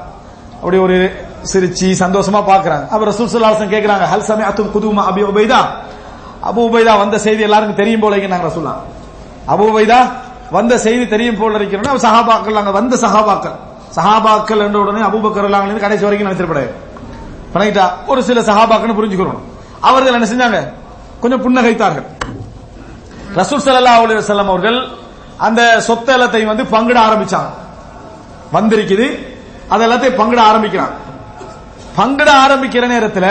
அப்படி 0.60 0.76
ஒரு 0.76 0.96
சிரிச்சு 1.52 1.88
சந்தோஷமா 2.04 2.40
பாக்குறாங்க. 2.52 2.84
அப்ப 2.94 3.02
ரசூல் 3.10 3.32
சுல்லாசன் 3.34 3.72
கேட்கிறாங்க 3.74 4.04
ஹல் 4.12 4.26
கேக்குறாங்க 4.28 4.44
ஹல் 4.48 4.70
குதுமா 4.74 5.02
அபி 5.10 5.22
உபைதா? 5.32 5.60
அபு 6.44 6.60
உபைதா 6.68 6.98
வந்த 6.98 7.18
செய்தி 7.18 7.42
எல்லாருக்கும் 7.42 7.76
தெரியும் 7.76 8.00
போல 8.00 8.16
நாங்க 8.16 8.48
ரசூலா 8.48 8.74
அபு 9.52 9.64
உபைதா 9.70 10.10
வந்த 10.50 10.78
செய்தி 10.78 11.08
தெரியும் 11.08 11.36
போல 11.36 11.58
இருக்கிறோம்னா 11.58 11.94
சஹாபாக்கள் 12.06 12.54
அங்க 12.54 12.70
வந்த 12.70 12.96
சஹாபாக்கள். 12.96 13.56
சஹாபாக்கள் 13.96 14.64
என்ற 14.66 14.78
உடனே 14.78 15.00
அபுபக்கர் 15.00 15.44
எல்லாம் 15.44 15.78
கடைசி 15.78 16.04
வரைக்கும் 16.04 16.28
நினைச்சிருப்படாது 16.28 16.70
பண்ணிட்டா 17.54 17.84
ஒரு 18.06 18.22
சில 18.22 18.40
சஹாபாக்கள் 18.40 18.98
புரிஞ்சுக்கிறோம் 18.98 19.40
அவர்கள் 19.80 20.14
என்ன 20.14 20.28
செஞ்சாங்க? 20.32 20.72
கொஞ்சம் 21.20 21.42
புன்னகைத்தார்கள். 21.44 22.06
ரசூல் 23.36 23.62
சல்லா 23.64 23.94
அலி 24.04 24.14
வஸல்லம் 24.14 24.50
அவர்கள் 24.52 24.88
அந்த 25.36 25.80
சொத்து 25.80 26.16
எல்லாத்தையும் 26.16 26.52
வந்து 26.52 26.64
பங்கிட 26.64 26.98
ஆரம்பிச்சாங்க. 27.08 27.50
வந்திருக்குது 28.52 29.06
அது 29.68 29.84
எல்லாத்தையும் 29.86 30.18
பங்கிட 30.20 30.40
ஆரம்பிக்கிறாங்க 30.50 30.94
பங்கிட 31.96 32.30
ஆரம்பிக்கிற 32.44 32.86
நேரத்தில் 32.86 33.30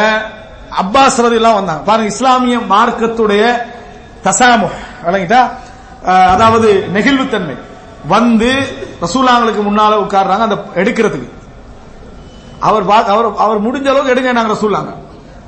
அப்பாஸ் 0.74 1.22
ரதிலாம் 1.22 1.54
வந்தாங்க 1.54 1.82
பாருங்க 1.82 2.08
இஸ்லாமிய 2.08 2.60
மார்க்கத்துடைய 2.70 3.44
தசாமு 4.24 4.68
விளங்கிட்டா? 5.06 5.42
அஹ், 6.06 6.30
அதாவது 6.30 6.70
நெகிழ்வுத்தன்மை. 6.94 7.56
வந்து 8.08 8.50
ரசூலாங்களுக்கு 9.02 9.62
முன்னால 9.64 9.94
உட்கார்றாங்க 9.96 10.40
அந்த 10.40 10.58
எடுக்கிறதுக்கு. 10.76 11.28
அவர் 12.60 12.84
அவர் 13.08 13.34
அவர் 13.38 13.60
முடிஞ்ச 13.62 13.88
அளவுக்கு 13.88 14.12
எடுங்க 14.12 14.32
நாங்க 14.32 14.54
ரசூலாங்க 14.54 14.92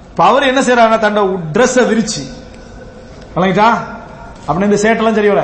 இப்ப 0.10 0.26
அவர் 0.26 0.44
என்ன 0.44 0.62
செய்யறாங்க 0.62 0.98
தன்னோட 1.00 1.26
ட்ரெஸ் 1.54 1.88
விரிச்சு. 1.90 2.22
விளங்கிட்டா? 3.36 3.70
அப்படின்னு 4.48 4.64
இந்த 4.64 4.82
சேட்டெல்லாம் 4.84 5.16
சரியோட 5.16 5.42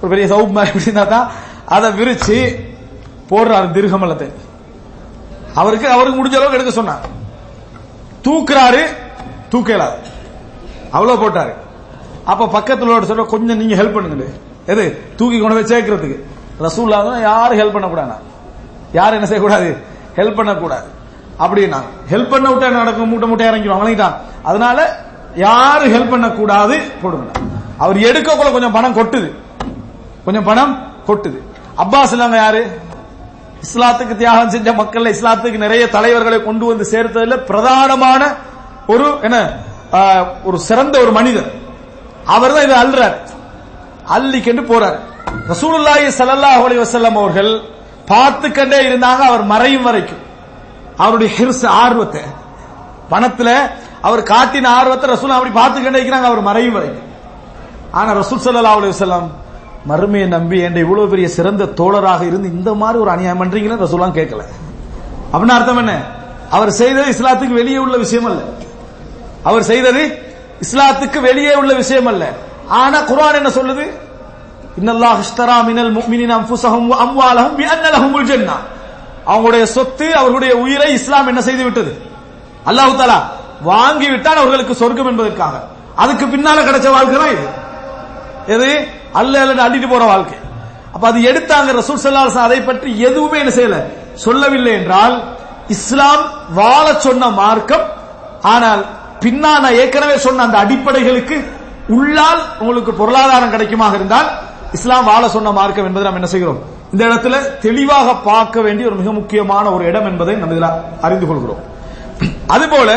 ஒரு 0.00 0.08
பெரிய 0.08 0.26
சவுப் 0.26 0.50
மாதிரி 0.50 0.70
இப்படி 0.70 0.84
இருந்தா 0.84 1.04
தான் 1.04 1.26
அதை 1.66 1.90
விரிச்சு 1.92 2.36
போடுறாரு 3.30 3.72
திருகமலத்தை. 3.72 4.28
அவருக்கு 5.54 5.88
அவருக்கு 5.88 6.18
முடிஞ்ச 6.18 6.34
அளவுக்கு 6.34 6.58
எடுக்க 6.58 6.70
சொன்னார் 6.72 7.04
தூக்குறாரு 8.24 8.86
தூக்கல. 9.50 9.84
அவ்வளவு 10.90 11.30
போட்டாரு. 11.30 11.52
அப்ப 12.24 12.44
பக்கத்துல 12.46 13.02
சொல்ற 13.02 13.26
கொஞ்சம் 13.26 13.56
நீங்க 13.56 13.82
ஹெல்ப் 13.82 13.94
பண்ணுங்க 13.94 14.24
எது? 14.66 15.02
தூக்கி 15.16 15.40
கொண்டு 15.40 15.64
போய் 15.64 15.80
சேர்க்கறதுக்கு. 15.80 16.22
ரசூல்லா 16.60 17.20
யாரும் 17.20 17.58
ஹெல்ப் 17.58 17.72
பண்ண 17.72 17.88
கூடாது 17.88 18.12
யாரும் 18.92 19.14
என்ன 19.14 19.26
செய்யக்கூடாது? 19.26 19.76
ஹெல்ப் 20.16 20.34
பண்ணக்கூடாது. 20.34 20.86
அப்படின்னா 21.38 21.76
ஹெல்ப் 22.10 22.30
பண்ண 22.30 22.50
விட்டா 22.50 22.68
நடக்கும்? 22.68 23.08
மூட்டை 23.08 23.28
மூட்டை 23.28 23.48
இறங்கிடும் 23.48 23.72
அவனைதான் 23.72 24.14
அதனால 24.42 25.04
யாரும் 25.34 25.94
ஹெல்ப் 25.94 26.10
பண்ணக்கூடாது 26.10 26.80
போடுங்க 27.02 27.40
அவர் 27.78 27.96
எடுக்கக்குள்ள 27.96 28.52
கொஞ்சம் 28.52 28.72
பணம் 28.72 28.96
கொட்டுது. 28.96 29.34
கொஞ்சம் 30.24 30.44
பணம் 30.44 30.92
கொட்டுது. 31.06 31.38
அப்பாஸ் 31.78 32.12
இல்லாங்க 32.12 32.36
யாரு? 32.36 32.78
இஸ்லாத்துக்கு 33.64 34.14
தியாகம் 34.22 34.52
செஞ்ச 34.54 34.68
மக்கள் 34.80 35.12
இஸ்லாத்துக்கு 35.14 35.58
நிறைய 35.64 35.84
தலைவர்களை 35.96 36.38
கொண்டு 36.48 36.64
வந்து 36.70 36.84
சேர்த்ததுல 36.92 37.36
பிரதானமான 37.50 38.22
ஒரு 38.92 39.06
என்ன 39.26 39.38
ஒரு 40.48 40.58
சிறந்த 40.68 40.94
ஒரு 41.04 41.12
மனிதர். 41.18 41.48
அவர் 42.34 42.54
தான் 42.54 42.66
இதை 42.66 42.76
அல்றார். 42.84 43.16
அள்ளிக்கென்று 44.16 44.64
போறார். 44.72 44.96
ரசூலுல்லாஹி 45.52 46.06
ஸல்லல்லாஹு 46.18 46.62
அலைஹி 46.66 46.80
வஸல்லம் 46.84 47.18
அவர்கள் 47.22 47.52
பார்த்து 48.12 48.46
கண்டே 48.58 48.80
இருந்தாங்க 48.88 49.22
அவர் 49.30 49.44
மறையும் 49.52 49.86
வரைக்கும். 49.88 50.22
அவருடைய 51.02 51.30
ஹிர்ஸ் 51.38 51.64
ஆர்வத்தை. 51.82 52.22
பணத்துல 53.12 53.48
அவர் 54.08 54.22
காட்டின 54.32 54.70
ஆர்வத்தை 54.78 55.06
ரசூல் 55.14 55.36
அப்படி 55.36 55.52
பார்த்து 55.60 55.84
கண்டே 55.84 55.98
இருக்கிறாங்க 56.00 56.28
அவர் 56.32 56.48
மறையும் 56.50 56.76
வரைக்கும். 56.78 57.08
ஆனா 57.98 58.10
ரசூல் 58.20 58.42
சல்லா 58.44 58.76
அலி 58.80 58.92
வஸல்லம் 58.94 59.28
மறுமையை 59.88 60.28
நம்பி 60.28 60.60
என்ற 60.60 60.80
இவ்வளவு 60.80 61.08
பெரிய 61.08 61.28
சிறந்த 61.28 61.64
தோழராக 61.64 62.26
இருந்து 62.26 62.52
இந்த 62.52 62.74
மாதிரி 62.74 62.98
ஒரு 62.98 63.10
அநியாயம் 63.10 63.44
பண்றீங்கன்னு 63.44 63.82
ரசூலாம் 63.82 64.16
கேட்கல. 64.18 64.42
அப்படின்னு 65.32 65.48
அர்த்தம் 65.48 65.76
என்ன? 65.76 66.00
அவர் 66.50 66.70
செய்தது 66.70 67.10
இஸ்லாத்துக்கு 67.10 67.52
வெளியே 67.52 67.76
உள்ள 67.76 67.96
விஷயம் 67.96 68.24
அல்ல. 68.24 68.40
அவர் 69.42 69.62
செய்தது 69.62 70.18
இஸ்லாத்துக்கு 70.60 71.20
வெளியே 71.20 71.54
உள்ள 71.54 71.74
விஷயம் 71.74 72.06
அல்ல. 72.06 72.32
ஆனா 72.68 73.00
குரான் 73.00 73.34
என்ன 73.34 73.48
சொல்லுது? 73.48 73.90
இன்னல்லாஹ் 74.84 75.18
இஷ்தரா 75.18 75.64
மினல் 75.64 75.94
முஃமினின 75.94 76.34
அன்ஃபுஸஹும் 76.34 76.88
வ 76.90 76.94
அம்வாலஹும் 77.06 77.58
பிஅன்ன 77.58 77.88
லஹுமுல் 77.94 78.24
ஜன்னah 78.24 78.58
அவங்களுடைய 79.26 79.62
சொத்து 79.62 80.14
அவர்களுடைய 80.14 80.56
உயிரை 80.56 80.92
இஸ்லாம் 80.92 81.26
என்ன 81.26 81.42
செய்து 81.42 81.62
விட்டது? 81.62 82.02
அல்லாஹ் 82.66 82.96
தஆலா 82.98 83.20
வாங்கி 83.62 84.10
விட்டால் 84.10 84.36
அவர்களுக்கு 84.36 84.74
சொர்க்கம் 84.74 85.06
என்பதற்காக. 85.06 85.62
அதுக்கு 85.94 86.26
பின்னால 86.26 86.64
கிடைச்ச 86.64 86.90
வாழ்க்கை 86.90 87.18
தான் 87.18 87.30
இது. 87.30 87.62
எது? 88.46 88.70
அல்ல 89.12 89.40
அல்ல 89.40 89.62
அள்ளிட்டு 89.66 89.88
போற 89.88 90.04
வாழ்க்கை. 90.04 90.38
அப்ப 90.92 91.06
அது 91.08 91.20
எடுத்தாங்க 91.20 91.70
ரசூல் 91.80 92.00
ஸல்லல்லாஹு 92.02 92.38
அதை 92.38 92.60
பற்றி 92.60 93.00
எதுவுமே 93.00 93.38
என்ன 93.38 93.52
செய்யல. 93.58 93.78
சொல்லவில்லை 94.14 94.72
என்றால் 94.72 95.14
இஸ்லாம் 95.68 96.24
வாழ 96.54 96.94
சொன்ன 96.94 97.28
மார்க்கம் 97.28 97.84
ஆனால் 98.42 98.84
பின்னா 99.20 99.52
நான் 99.64 99.78
ஏற்கனவே 99.82 100.16
சொன்ன 100.16 100.42
அந்த 100.42 100.58
அடிப்படைகளுக்கு 100.58 101.36
உள்ளால் 101.88 102.42
உங்களுக்கு 102.58 102.92
பொருளாதாரம் 102.94 103.50
கிடைக்குமாக 103.50 103.94
இருந்தால் 103.94 104.28
இஸ்லாம் 104.72 105.04
வாழ 105.04 105.28
சொன்ன 105.28 105.52
மார்க்கம் 105.52 105.84
என்பதை 105.84 106.04
நாம் 106.06 106.14
என்ன 106.14 106.26
செய்கிறோம்? 106.26 106.60
இந்த 106.92 107.02
இடத்துல 107.04 107.60
தெளிவாக 107.60 108.14
பார்க்க 108.14 108.60
வேண்டிய 108.60 108.88
ஒரு 108.88 108.96
மிக 108.96 109.12
முக்கியமான 109.12 109.70
ஒரு 109.70 109.84
இடம் 109.84 110.06
என்பதை 110.06 110.34
நம்ம 110.34 110.54
இதில் 110.54 110.70
அறிந்து 111.00 111.26
கொள்கிறோம். 111.26 111.62
அதுபோல 112.46 112.90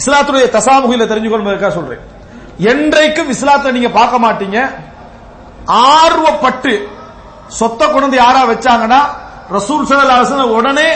இஸ்லாத்துடைய 0.00 0.46
தசாமுகில 0.56 1.06
தெரிஞ்சு 1.12 1.30
கொள்வதற்காக 1.30 1.74
சொல்றேன். 1.74 2.02
என்றைக்கும் 2.68 3.32
இஸ்லாத்தை 3.34 3.72
நீங்க 3.76 3.90
பார்க்க 3.98 4.24
மாட்டீங்க. 4.26 4.58
ஆர்வப்பட்டு 5.94 6.72
சொத்தை 7.58 7.86
கொண்டு 7.88 8.16
யாரா 8.24 8.42
வச்சாங்கன்னா 8.52 9.00
ரசூல் 9.56 9.86
சல்லல்லாஹு 9.88 10.20
அரசு 10.20 10.54
உடனே 10.58 10.88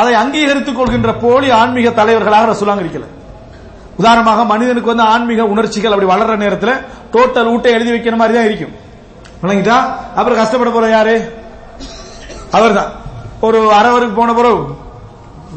அதை 0.00 0.12
அங்கீகரித்துக் 0.20 0.78
கொள்கின்ற 0.78 1.12
போலி 1.24 1.48
ஆன்மீக 1.60 1.88
தலைவர்களாக 1.98 2.50
ரசூலாங்க 2.52 2.84
இருக்கல 2.84 3.08
உதாரணமாக 4.00 4.44
மனிதனுக்கு 4.52 4.92
வந்து 4.92 5.06
ஆன்மீக 5.14 5.44
உணர்ச்சிகள் 5.54 5.94
அப்படி 5.94 6.10
வளர்ற 6.12 6.34
நேரத்தில் 6.42 6.74
டோட்டல் 7.14 7.50
ஊட்டை 7.54 7.72
எழுதி 7.76 7.90
வைக்கிற 7.94 8.16
மாதிரி 8.20 8.34
தான் 8.36 8.48
இருக்கும். 8.48 8.74
விளங்கிட்டா? 9.42 9.76
அப்புறம் 10.18 10.38
கஷ்டப்பட 10.40 10.70
போற 10.70 10.88
யாரு? 10.88 11.14
அவர்தான். 12.58 12.90
ஒரு 13.46 13.58
அரவருக்கு 13.78 14.16
போன 14.20 14.32
பிறகு 14.38 14.60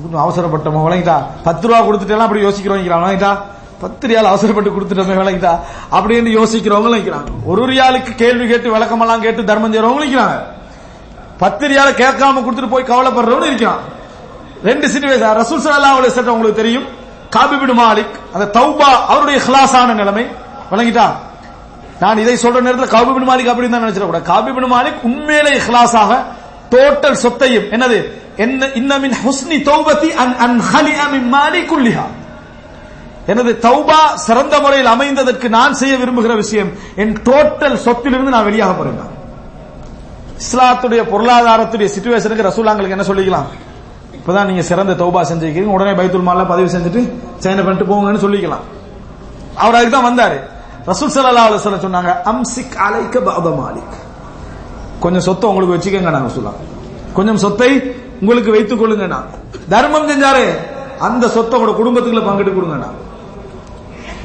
கொஞ்சம் 0.04 0.24
அவசரப்பட்டோம் 0.26 0.88
விளங்கிட்டா? 0.88 1.18
பத்து 1.48 1.68
ரூபா 1.68 1.80
கொடுத்துட்டேலாம் 1.88 2.28
அப்படி 2.28 2.46
யோசிக்கிறோம் 2.48 2.82
விளங்கிட்டா? 3.04 3.32
பத்திரியால் 3.82 4.30
அவசரப்பட்டு 4.32 4.74
கொடுத்துட்டோமே 4.74 5.16
விளங்கிட்டா 5.22 5.54
அப்படின்னு 5.98 6.30
யோசிக்கிறவங்க 6.38 6.90
நினைக்கிறாங்க 6.92 7.30
ஒரு 7.52 7.74
ஆளுக்கு 7.86 8.12
கேள்வி 8.22 8.46
கேட்டு 8.52 8.76
விளக்கமெல்லாம் 8.76 9.24
கேட்டு 9.26 9.42
தர்மம் 9.50 9.74
செய்யறவங்க 9.74 10.02
நினைக்கிறாங்க 10.02 10.38
பத்திரியால 11.42 11.90
கேட்காம 12.04 12.44
கொடுத்துட்டு 12.46 12.74
போய் 12.74 12.90
கவலைப்படுறவங்க 12.92 13.50
இருக்கிறான் 13.52 13.84
ரெண்டு 14.70 14.88
சிச்சுவேஷன் 14.94 15.38
ரசூல் 15.42 15.64
ஸல்லல்லாஹு 15.64 15.98
அலைஹி 16.00 16.34
உங்களுக்கு 16.36 16.62
தெரியும். 16.62 16.86
காபிபின் 17.36 17.78
மாலிக் 17.80 18.16
அந்த 18.36 18.46
தௌபா 18.58 18.90
அவருடைய 19.12 19.38
ஹிலாசான 19.46 19.96
நிலைமை 20.02 20.24
விளங்கிட்டா 20.72 21.08
நான் 22.02 22.22
இதை 22.24 22.36
சொல்ற 22.44 22.60
நேரத்தில் 22.66 22.94
காபிபின் 22.96 23.28
மாலிக் 23.30 23.50
அப்படின்னு 23.52 23.76
தான் 23.76 23.86
நினைச்சிட 23.86 24.06
கூடாது. 24.06 24.26
காபிபின் 24.32 24.72
மாலிக் 24.76 25.04
உண்மையிலே 25.10 25.54
ஹிலாசாக 25.68 26.12
டோட்டல் 26.74 27.22
சொத்தையும் 27.24 27.68
என்னது? 27.76 27.98
என்ன 28.44 28.70
இன்னமின் 28.80 29.18
ஹுஸ்னி 29.24 29.58
தௌபதி 29.70 30.10
அன் 30.24 30.34
அன் 30.46 30.58
ஹலிஅ 30.72 31.02
மின் 31.14 31.28
மாலிக் 31.36 31.70
குல்லிஹா. 31.72 32.06
எனது 33.32 33.52
தௌபா 33.68 34.00
சிறந்த 34.26 34.56
முறையில் 34.64 34.90
அமைந்ததற்கு 34.94 35.48
நான் 35.58 35.78
செய்ய 35.82 35.94
விரும்புகிற 36.02 36.34
விஷயம் 36.44 36.72
என் 37.04 37.14
டோட்டல் 37.28 37.78
சொத்திலிருந்து 37.86 38.34
நான் 38.36 38.48
வெளியாக 38.50 38.74
போறேன் 38.80 39.14
இஸ்லாத்துடைய 40.44 41.02
பொருளாதாரத்துடைய 41.12 41.88
சிச்சுவேஷனுக்கு 41.96 42.48
ரசூலாங்களுக்கு 42.48 42.96
என்ன 42.98 43.06
சொல்லிக்கலாம்? 43.10 43.48
இப்பதான் 44.18 44.50
நீங்க 44.50 44.64
சிறந்த 44.70 44.94
தௌபா 45.02 45.22
செஞ்சிருக்கீங்க 45.30 45.72
உடனே 45.76 45.94
பைத்துல் 46.00 46.28
மால 46.28 46.44
பதிவு 46.52 46.70
செஞ்சுட்டு 46.76 47.02
சைன 47.44 47.64
பண்ணிட்டு 47.66 47.88
போங்கன்னு 47.92 48.24
சொல்லிக்கலாம். 48.26 48.66
அவர் 49.64 49.78
அதுக்கு 49.78 49.96
தான் 49.96 50.08
வந்தாரு. 50.10 50.38
ரசூல் 50.90 51.14
சல்லா 51.16 51.46
அலைஹி 51.50 51.84
சொன்னாங்க 51.88 52.12
அம்சிக் 52.32 52.76
அலைக்க 52.88 53.16
பாப 53.28 53.46
மாலிக். 53.62 53.96
கொஞ்சம் 55.04 55.26
சொத்தை 55.28 55.46
உங்களுக்கு 55.52 55.76
வச்சுக்கங்க 55.76 56.12
நாங்க 56.18 56.32
சொல்லலாம் 56.36 56.60
கொஞ்சம் 57.18 57.42
சொத்தை 57.46 57.72
உங்களுக்கு 58.22 58.52
வைத்துக் 58.56 58.82
கொள்ளுங்க 58.82 59.08
தர்மம் 59.74 60.10
செஞ்சாரு 60.12 60.46
அந்த 61.08 61.24
சொத்தை 61.36 61.56
உங்களோட 61.58 61.76
குடும்பத்துக்குள்ள 61.80 62.24
பங்கிட்டு 62.28 62.54
கொடுங்க 62.58 62.78
நான். 62.86 62.98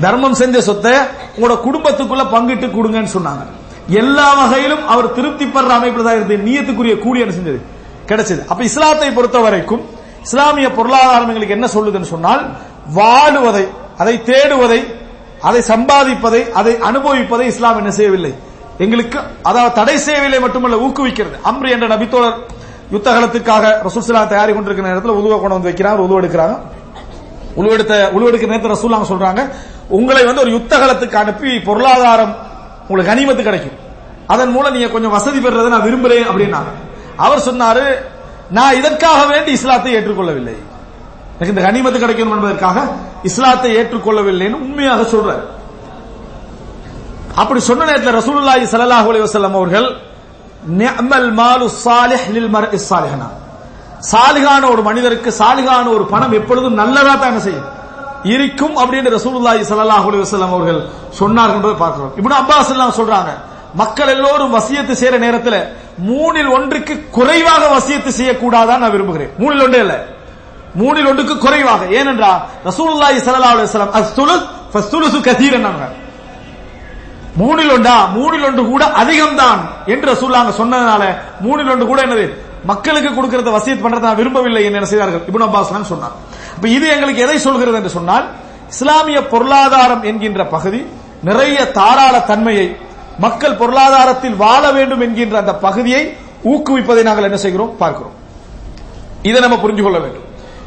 தர்மம் 0.04 0.38
செஞ்ச 0.40 0.56
சொத்தை 0.68 0.94
உங்களோட 1.36 1.56
குடும்பத்துக்குள்ள 1.66 2.24
பங்கிட்டு 2.34 2.66
கொடுங்கன்னு 2.76 3.14
சொன்னாங்க. 3.16 3.42
எல்லா 4.00 4.26
வகையிலும் 4.40 4.84
அவர் 4.92 5.14
திருப்தி 5.18 5.46
படுற 5.54 5.70
அமைப்புல 5.78 6.04
தான் 6.06 6.18
இருந்தது 6.18 6.44
நீயத்துக்குரிய 6.48 6.94
கூலி 7.04 7.22
என்ன 7.24 7.34
செஞ்சது? 7.38 7.60
கிடைச்சது. 8.10 8.42
அப்ப 8.50 8.60
இஸ்லாத்தை 8.70 9.10
பொறுத்த 9.18 9.38
வரைக்கும் 9.46 9.82
இஸ்லாமிய 10.26 10.68
பொருளாதாரம் 10.78 11.30
எங்களுக்கு 11.32 11.56
என்ன 11.58 11.68
சொல்லுதுன்னு 11.76 12.12
சொன்னால் 12.14 12.42
வாழுவதை 12.98 13.64
அதை 14.02 14.14
தேடுவதை 14.30 14.80
அதை 15.48 15.60
சம்பாதிப்பதை 15.72 16.40
அதை 16.60 16.72
அனுபவிப்பதை 16.88 17.44
இஸ்லாம் 17.52 17.78
என்ன 17.82 17.90
செய்யவில்லை. 17.98 18.32
எங்களுக்கு 18.84 19.18
அதாவது 19.48 19.72
தடை 19.78 19.94
செய்யவில்லை 20.06 20.38
மட்டுமல்ல 20.44 20.76
ஊக்குவிக்கிறது. 20.86 21.36
அம்ரி 21.50 21.70
என்ற 21.76 21.86
நபித்தோழர் 21.94 22.38
யுத்தகலத்துக்காக 22.94 23.64
ரசூல் 23.86 24.30
தயாரி 24.32 24.52
கொண்டிருக்கிற 24.54 24.86
நேரத்தில் 24.88 25.18
உதுவ 25.20 25.34
கொண்டு 25.40 25.56
வந்து 25.56 25.70
வைக்கிறாங்க 25.70 26.00
உதுவெடுக்கிறாங்க 26.06 26.56
உழுவெடுத்த 27.60 27.94
உழுவெடுக்கிற 28.16 28.50
நேரத்தில் 28.52 28.74
ரசூலாங்க 28.76 29.06
சொல்றாங்க 29.12 29.40
உங்களை 29.98 30.22
வந்து 30.28 30.42
ஒரு 30.44 30.52
யுத்தகலத்துக்கு 30.56 31.16
அனுப்பி 31.22 31.50
பொருளாதாரம் 31.68 32.34
உங்களுக்கு 32.88 33.12
கனிமத்து 33.12 33.42
கிடைக்கும். 33.48 33.76
அதன் 34.32 34.52
மூலம் 34.54 34.74
நீங்க 34.76 34.88
கொஞ்சம் 34.94 35.14
வசதி 35.16 35.38
பெறுறதை 35.44 35.68
நான் 35.74 35.86
விரும்புறேன் 35.86 36.28
அப்படின்னாங்க. 36.30 36.72
அவர் 37.24 37.46
சொன்னாரு 37.48 37.84
நான் 38.56 38.76
இதற்காக 38.80 39.20
வேண்டி 39.32 39.50
இஸ்லாத்தை 39.58 39.90
ஏற்றுக்கொள்ளவில்லை. 39.96 40.56
எனக்கு 41.36 41.54
இந்த 41.54 41.64
கனிமத்து 41.66 41.98
கிடைக்கணும் 42.02 42.36
என்பதற்காக 42.36 42.78
இஸ்லாத்தை 43.30 43.70
ஏற்றுக்கொள்ளவில்லைன்னு 43.80 44.62
உண்மையாக 44.66 45.02
சொல்றாரு. 45.14 45.44
அப்படி 47.40 47.60
சொன்ன 47.70 47.86
நேரத்தில் 47.90 48.16
ரசூலுல்லாஹி 48.20 48.64
ஸல்லல்லாஹு 48.72 49.08
அலைஹி 49.10 49.24
வஸல்லம் 49.26 49.58
அவர்கள் 49.58 49.88
நிஅமல் 50.80 51.28
மாலு 51.40 51.66
ஸாலிஹ் 51.84 52.26
லில் 52.36 52.50
மர்இ 52.56 52.78
ஸாலிஹனா. 52.90 53.28
சாலிகான 54.12 54.62
ஒரு 54.74 54.82
மனிதருக்கு 54.88 55.30
சாலிகான 55.38 55.86
ஒரு 55.96 56.04
பணம் 56.12 56.34
எப்பொழுதும் 56.40 56.78
நல்லதா 56.82 57.14
தான் 57.14 57.30
என்ன 57.32 57.42
செய்யும். 57.48 57.68
இருக்கும் 58.24 58.76
அப்படின்னு 58.76 59.10
ரசூலுல்லாஹி 59.18 59.62
ஸல்லல்லாஹு 59.70 60.06
அலைஹி 60.08 60.22
வஸல்லம் 60.26 60.52
அவர்கள் 60.56 60.88
சொன்னார்கள் 61.18 61.54
என்பதை 61.54 61.74
பார்க்கிறோம். 61.74 62.12
இப்னு 62.16 62.40
அப்பாஸ் 62.42 62.70
எல்லாம் 62.70 62.96
சொல்றாங்க 62.98 63.30
மக்கள் 63.74 64.08
எல்லோரும் 64.08 64.54
வசியத்து 64.54 64.92
செய்யற 65.00 65.18
நேரத்தில் 65.18 65.60
மூணில் 65.98 66.50
ஒன்றுக்கு 66.56 67.08
குறைவாக 67.10 67.78
வசியத்து 67.78 68.10
செய்யக்கூடாதான் 68.18 68.78
நான் 68.78 68.90
விரும்புகிறேன். 68.90 69.30
மூணில் 69.38 69.62
ஒன்றே 69.62 69.78
இல்ல. 69.78 70.06
மூணில் 70.74 71.06
ஒன்றுக்கு 71.06 71.38
குறைவாக. 71.38 71.86
ஏனென்றால் 71.86 72.40
ரசூலுல்லாஹி 72.64 73.18
ஸல்லல்லாஹு 73.26 73.54
அலைஹி 73.54 73.68
வஸல்லம் 73.68 73.92
அஸ்துலுஸ் 74.00 74.44
ஃபஸ்துலுசு 74.74 75.20
கதீரன் 75.20 75.68
மூணில் 77.36 77.72
ஒன்றா? 77.72 78.06
மூணில் 78.16 78.44
ஒன்று 78.44 78.66
கூட 78.66 78.84
அதிகம்தான் 78.84 79.60
என்று 79.86 80.14
ரசூலுல்லாஹ் 80.14 80.58
சொன்னதுனால 80.60 81.02
மூணில் 81.40 81.70
ஒன்று 81.70 81.86
கூட 81.86 82.02
என்னது? 82.02 82.26
மக்களுக்கு 82.64 83.22
கொடுக்கறத 83.22 83.50
வசியத் 83.56 83.84
பண்றத 83.84 83.98
நான் 83.98 84.16
விரும்பவில்லை 84.16 84.64
என்று 84.64 84.74
என்ன 84.74 84.86
செய்தார்கள் 84.86 85.20
இபுன் 85.20 85.46
அப்பாஸ் 85.46 85.82
சொன்னார். 85.82 86.12
அப்ப 86.54 86.68
இது 86.68 86.88
எங்களுக்கு 86.88 87.22
எதை 87.22 87.38
சொல்கிறது 87.38 87.76
என்று 87.76 87.90
சொன்னால் 87.90 88.30
இஸ்லாமிய 88.68 89.26
பொருளாதாரம் 89.26 90.02
என்கின்ற 90.02 90.46
பகுதி 90.46 90.86
நிறைய 91.22 91.70
தாராள 91.70 92.20
தன்மையை 92.20 92.76
மக்கள் 93.18 93.54
பொருளாதாரத்தில் 93.54 94.36
வாழ 94.36 94.72
வேண்டும் 94.72 95.00
என்கின்ற 95.00 95.38
அந்த 95.38 95.54
பகுதியை 95.54 96.16
ஊக்குவிப்பதை 96.44 97.02
நாங்கள் 97.02 97.24
என்ன 97.24 97.36
செய்கிறோம்? 97.36 97.76
பார்க்கிறோம். 97.76 98.12
இதை 99.22 99.40
நம்ம 99.40 99.56
புரிஞ்சு 99.56 99.82
கொள்ள 99.82 99.98
வேண்டும். 99.98 100.22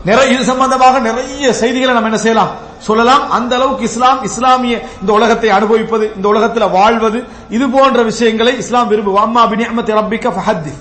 நிறைய 0.06 0.34
இது 0.34 0.43
சம்பந்தமாக 0.43 0.99
நிறைய 0.99 1.53
செய்திகளை 1.53 1.93
நம்ம 1.93 2.10
என்ன 2.10 2.17
செய்யலாம்? 2.17 2.51
சொல்லலாம். 2.79 3.29
அந்த 3.29 3.56
அளவுக்கு 3.56 3.84
இஸ்லாம் 3.84 4.23
இஸ்லாமிய 4.23 4.82
இந்த 5.01 5.13
உலகத்தை 5.13 5.49
அனுபவிப்பது 5.49 6.12
இந்த 6.15 6.27
உலகத்தில் 6.27 6.69
வாழ்வது 6.69 7.23
இது 7.49 7.69
போன்ற 7.69 8.01
விஷயங்களை 8.01 8.58
இஸ்லாம் 8.58 8.91
விரும்புவோம் 8.91 9.25
அம்மா 9.27 9.45
பினியமத்தி 9.45 9.93
ரப்பிக்க 9.99 10.34
ஃபஹத்தி 10.38 10.73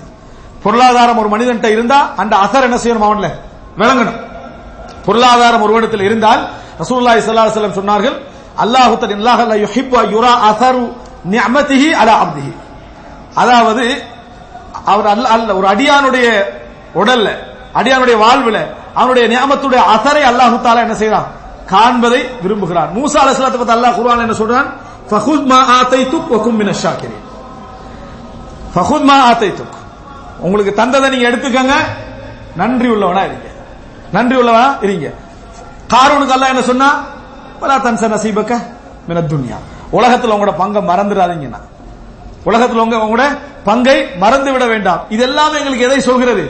பொருளாதாரம் 0.63 1.17
ஒரு 1.17 1.29
மனிதன்கிட்ட 1.33 1.69
இருந்தா 1.75 1.99
அந்த 2.21 2.33
அசர் 2.45 2.67
என்ன 2.67 2.77
செய்யணும் 2.83 3.07
அவன்ல? 3.07 3.27
விளங்கணும். 3.79 4.19
பொருளாதாரம் 5.05 5.63
ஒருவனத்தில் 5.65 6.01
இருந்தால் 6.01 6.41
ரசூலுல்லாஹி 6.81 7.19
ஸல்லல்லாஹு 7.25 7.55
செல்லம் 7.57 7.79
சொன்னார்கள் 7.79 8.15
அல்லாஹுத்தர் 8.63 9.09
தஆலா 9.11 9.19
அல்லாஹ் 9.19 9.49
லா 9.51 9.55
யுஹிப்பு 9.65 9.97
யுரா 10.15 10.33
அசரு 10.49 10.83
நியமதிஹி 11.33 11.89
அலா 12.01 12.13
அப்திஹி. 12.23 12.53
அதாவது 13.35 13.83
அவர் 14.91 15.07
அல்ல 15.07 15.25
அல்ல 15.29 15.49
ஒரு 15.55 15.67
அடியானுடைய 15.73 16.27
உடல்ல 16.95 17.27
அடியானுடைய 17.79 18.15
வாழ்வுல 18.25 18.57
அவனுடைய 18.95 19.25
நியமத்துடைய 19.33 19.81
அசரை 19.95 20.23
அல்லாஹு 20.31 20.55
தாலா 20.65 20.81
என்ன 20.87 20.95
செய்யறான் 21.01 21.27
காண்பதை 21.73 22.21
விரும்புகிறான். 22.43 22.89
மூசா 22.97 23.17
அலைஹிஸ்ஸலாத்தை 23.23 23.59
பத்தி 23.59 23.75
அல்லாஹ் 23.77 23.95
குர்ஆன் 23.97 24.25
என்ன 24.27 24.35
சொல்றான்? 24.41 24.67
ஃபஹுத் 25.09 25.47
மா 25.51 25.59
ஆதைத்துக் 25.77 26.27
வகும் 26.33 26.57
மினஷ் 26.61 26.83
ஷாக்கிரீன். 26.83 27.23
ஃபஹுத் 28.75 29.07
மா 29.09 29.17
ஆதைத்துக் 29.29 29.75
உங்களுக்கு 30.43 30.73
தந்ததை 30.81 31.09
நீங்க 31.09 31.29
எடுத்துக்கங்க. 31.29 31.75
நன்றி 32.55 32.87
உள்ளவனா 32.87 33.23
இருங்க. 33.29 33.47
நன்றி 34.11 34.35
உள்ளவனா 34.35 34.83
இருங்க. 34.85 35.07
காரூனுக்கு 35.93 36.35
அல்ல 36.35 36.47
என்ன 36.47 36.61
சொன்னா? 36.61 36.89
பலா 37.59 37.75
தன்ச 37.85 38.07
நசீபக்க 38.15 38.53
மினதுன்யா 39.07 39.27
துன்யா. 39.33 39.57
உங்களோட 39.93 40.53
பங்கை 40.57 40.81
மறந்துடாதீங்கன்னா 40.81 41.61
உலகத்தில் 42.43 42.79
உங்க 42.79 42.95
உங்களோட 42.95 43.37
பங்கை 43.63 44.07
மறந்து 44.17 44.51
விட 44.51 44.65
வேண்டாம். 44.65 45.01
இது 45.09 45.23
எல்லாமே 45.23 45.57
எங்களுக்கு 45.57 45.85
எதை 45.85 45.99
சொல்கிறது? 45.99 46.43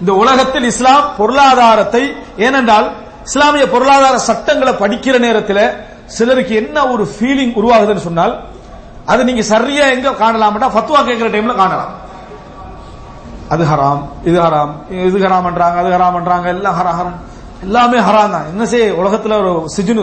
இந்த 0.00 0.12
உலகத்தில் 0.12 0.64
இஸ்லாம் 0.64 1.04
பொருளாதாரத்தை 1.16 2.02
ஏனென்றால் 2.36 2.86
இஸ்லாமிய 3.24 3.68
பொருளாதார 3.68 4.18
சட்டங்களை 4.18 4.72
படிக்கிற 4.72 5.18
நேரத்தில் 5.18 5.64
சிலருக்கு 6.06 6.54
என்ன 6.54 6.86
ஒரு 6.88 7.08
ஃபீலிங் 7.14 7.54
உருவாகுதுன்னு 7.60 8.06
சொன்னால் 8.08 8.34
அது 9.06 9.24
நீங்க 9.24 9.42
சரியா 9.42 9.84
எங்க 9.86 10.12
காணலாம் 10.12 10.58
ஃபத்வா 10.58 11.00
கேட்கிற 11.04 11.28
டைம்ல 11.28 11.54
காணலாம். 11.54 11.92
அது 13.52 13.64
ஹராம் 13.64 14.02
இது 14.24 14.38
ஹராம் 14.40 14.72
இது 15.06 15.18
ஹராம் 15.24 15.46
பண்றாங்க 15.48 15.76
அது 15.82 15.90
ஹராம் 15.94 16.16
பண்றாங்க 16.16 16.48
எல்லாம் 16.48 16.76
ஹரா 16.80 16.92
ஹராம். 16.98 17.18
எல்லாமே 17.66 17.98
ஹராம் 17.98 18.32
தான். 18.34 18.46
என்ன 18.52 18.64
செய்ய 18.66 18.84
உலகத்துல 19.00 19.36
ஒரு 19.40 19.52
சிஜுனு 19.76 20.02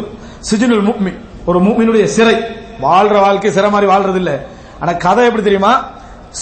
சிஜுனுல் 0.49 0.83
முக்மி 0.89 1.11
ஒரு 1.45 1.59
மூமினுடைய 1.59 2.05
சிறை. 2.15 2.35
வாழ்ற 2.81 3.15
வாழ்க்கை 3.19 3.51
சிறை 3.51 3.69
மாதிரி 3.69 3.91
வாழ்றது 3.91 4.15
இல்ல 4.15 4.33
ஆனா 4.81 4.91
கதை 5.05 5.25
எப்படி 5.25 5.43
தெரியுமா? 5.43 5.71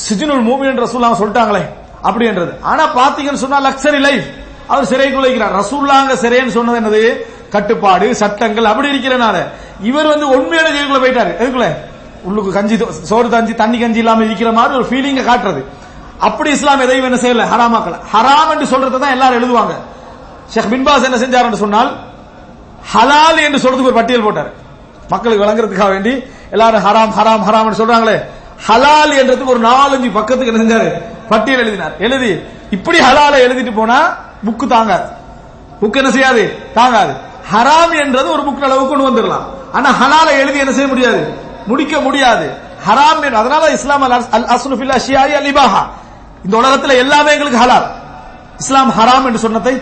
சிஜுனுல் 0.01 0.43
மூமின் 0.49 0.81
ரசூல்லாங்க 0.85 1.17
சொல்லிட்டாங்களே 1.21 1.63
அப்படின்றது. 2.03 2.51
ஆனா 2.61 2.83
பாத்தீங்கன்னு 2.99 3.43
சொன்னா 3.43 3.59
லக்ஸரி 3.67 3.99
லைஃப் 3.99 4.27
அவர் 4.67 4.89
சிறைக்குள்ள 4.91 5.27
இருக்கிறார். 5.29 5.55
ரசூல்லாங்க 5.61 6.13
சிறைன்னு 6.23 6.55
சொன்னது 6.57 6.79
என்னது? 6.81 7.01
கட்டுப்பாடு 7.49 8.15
சட்டங்கள் 8.15 8.65
அப்படி 8.65 8.87
இருக்கிறனால. 8.93 9.37
இவர் 9.81 10.07
வந்து 10.07 10.27
உண்மையான 10.29 10.69
ஜெயிலுக்குள்ள 10.69 11.01
போயிட்டாரு. 11.03 11.31
எதுக்குள்ள? 11.41 11.67
உள்ளுக்கு 12.23 12.51
கஞ்சி 12.51 12.75
சோறு 13.09 13.29
தஞ்சி 13.29 13.53
தண்ணி 13.53 13.77
கஞ்சி 13.79 13.99
இல்லாம 13.99 14.23
இருக்கிற 14.23 14.51
மாதிரி 14.51 14.73
ஒரு 14.79 14.87
ஃபீலிங்க 14.89 15.23
காட்டுறது. 15.29 15.61
அப்படி 16.19 16.49
இஸ்லாம் 16.49 16.79
எதையும் 16.79 17.13
என்ன 17.13 17.17
செய்யல? 17.17 17.47
ஹராமாக்கல. 17.47 17.95
ஹராம் 18.13 18.49
என்று 18.49 18.65
சொல்றதை 18.65 18.99
தான் 18.99 19.09
எல்லாரும் 19.09 19.37
எழுதுவாங்க. 19.37 19.73
ஷேக் 20.49 20.65
பின்பாஸ் 20.65 21.03
என்ன 21.03 21.17
செஞ்சார் 21.17 21.43
என்று 21.43 21.57
சொன்னால் 21.57 21.97
ஹலால் 22.93 23.43
என்று 23.43 23.57
சொல்றதுக்கு 23.57 23.83
ஒரு 23.83 23.93
பட்டியல் 23.93 24.23
போட்டார். 24.23 24.51
மக்களுக்கு 25.09 25.45
வழங்குறதுக்காக 25.45 25.89
வேண்டி 25.89 26.23
எல்லாரும் 26.51 26.85
ஹராம் 26.85 27.13
ஹராம் 27.19 27.43
ஹராம் 27.47 27.71
சொல்றாங்களே. 27.71 28.21
ஹலால் 28.67 29.13
என்றதுக்கு 29.21 29.45
ஒரு 29.45 29.59
நாலஞ்சு 29.59 30.11
பக்கத்துக்கு 30.11 30.53
என்ன 30.53 30.61
செஞ்சாரு? 30.63 30.91
பட்டியல் 31.29 31.59
எழுதினார். 31.59 31.97
எழுதி 31.99 32.41
இப்படி 32.71 32.99
ஹலால 32.99 33.33
எழுதிட்டு 33.45 33.75
போனா 33.75 34.15
புக்கு 34.45 34.67
தாங்காது. 34.67 35.03
புக் 35.81 35.95
என்ன 35.95 36.11
செய்யாது? 36.11 36.71
தாங்காது. 36.73 37.13
ஹராம் 37.53 37.99
என்றது 37.99 38.31
ஒரு 38.31 38.41
புக் 38.41 38.63
அளவுக்கு 38.63 38.95
கொண்டு 38.95 39.09
வந்துடலாம். 39.09 39.45
ஆனா 39.73 39.89
ஹலால 39.89 40.29
எழுதி 40.31 40.59
என்ன 40.59 40.71
செய்ய 40.71 40.87
முடியாது? 40.87 41.33
முடிக்க 41.67 42.01
முடியாது. 42.01 42.65
ஹராம் 42.87 43.23
என்று 43.23 43.37
அதனால 43.37 43.71
இஸ்லாம் 43.71 44.01
அல் 44.31 44.45
அஸ்னு 44.45 44.75
ஃபில் 44.79 44.91
அலிபாஹா 44.91 45.35
அல் 45.35 45.53
இபாஹா 45.53 45.83
இந்த 46.45 46.55
உலகத்துல 46.61 46.95
எல்லாமே 47.03 47.29
எங்களுக்கு 47.35 47.61
ஹலால். 47.63 47.87
இஸ்லாம் 48.63 48.91
ஹராம் 48.99 49.25
என்று 49.29 49.41
சொன்னதை 49.45 49.75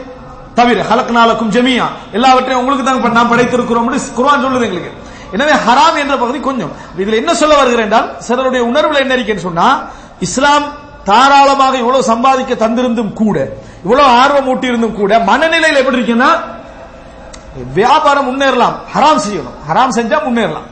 தவிர 0.60 0.80
ஹலக்னாலக்கும் 0.90 1.52
ஜெமியா. 1.56 1.86
எல்லாவற்றையும் 2.18 2.62
உங்களுக்கு 2.62 2.86
தான் 2.86 3.18
நாம் 3.20 3.32
படைத்திருக்கிறோம் 3.34 3.88
குருவான் 4.18 4.44
சொல்லுது 4.46 4.68
எங்களுக்கு. 4.68 4.92
எனவே 5.36 5.54
ஹராம் 5.68 5.98
என்ற 6.04 6.16
பகுதி 6.24 6.40
கொஞ்சம். 6.40 6.74
இதுல 7.02 7.16
என்ன 7.22 7.32
சொல்ல 7.42 7.54
வருகிறேன் 7.60 7.88
என்றால் 7.88 8.10
சிலருடைய 8.28 8.62
உணர்வுல 8.72 9.00
என்ன 9.04 9.14
இருக்குன்னு 9.18 9.48
சொன்னா 9.48 9.68
இஸ்லாம் 10.28 10.66
தாராளமாக 11.10 11.76
இவ்வளவு 11.82 12.10
சம்பாதிக்க 12.12 12.54
தந்திருந்தும் 12.66 13.14
கூட 13.22 13.38
இவ்வளவு 13.86 14.10
ஆர்வம் 14.20 14.48
ஊட்டியிருந்தும் 14.52 14.96
கூட 15.00 15.12
மனநிலையில் 15.30 15.82
எப்படி 15.82 15.98
இருக்குன்னா 16.00 16.30
வியாபாரம் 17.80 18.28
முன்னேறலாம் 18.30 18.76
ஹராம் 18.94 19.22
செய்யணும். 19.26 19.58
ஹராம் 19.68 19.94
செஞ்சா 19.98 20.18
முன்னேறலாம். 20.28 20.68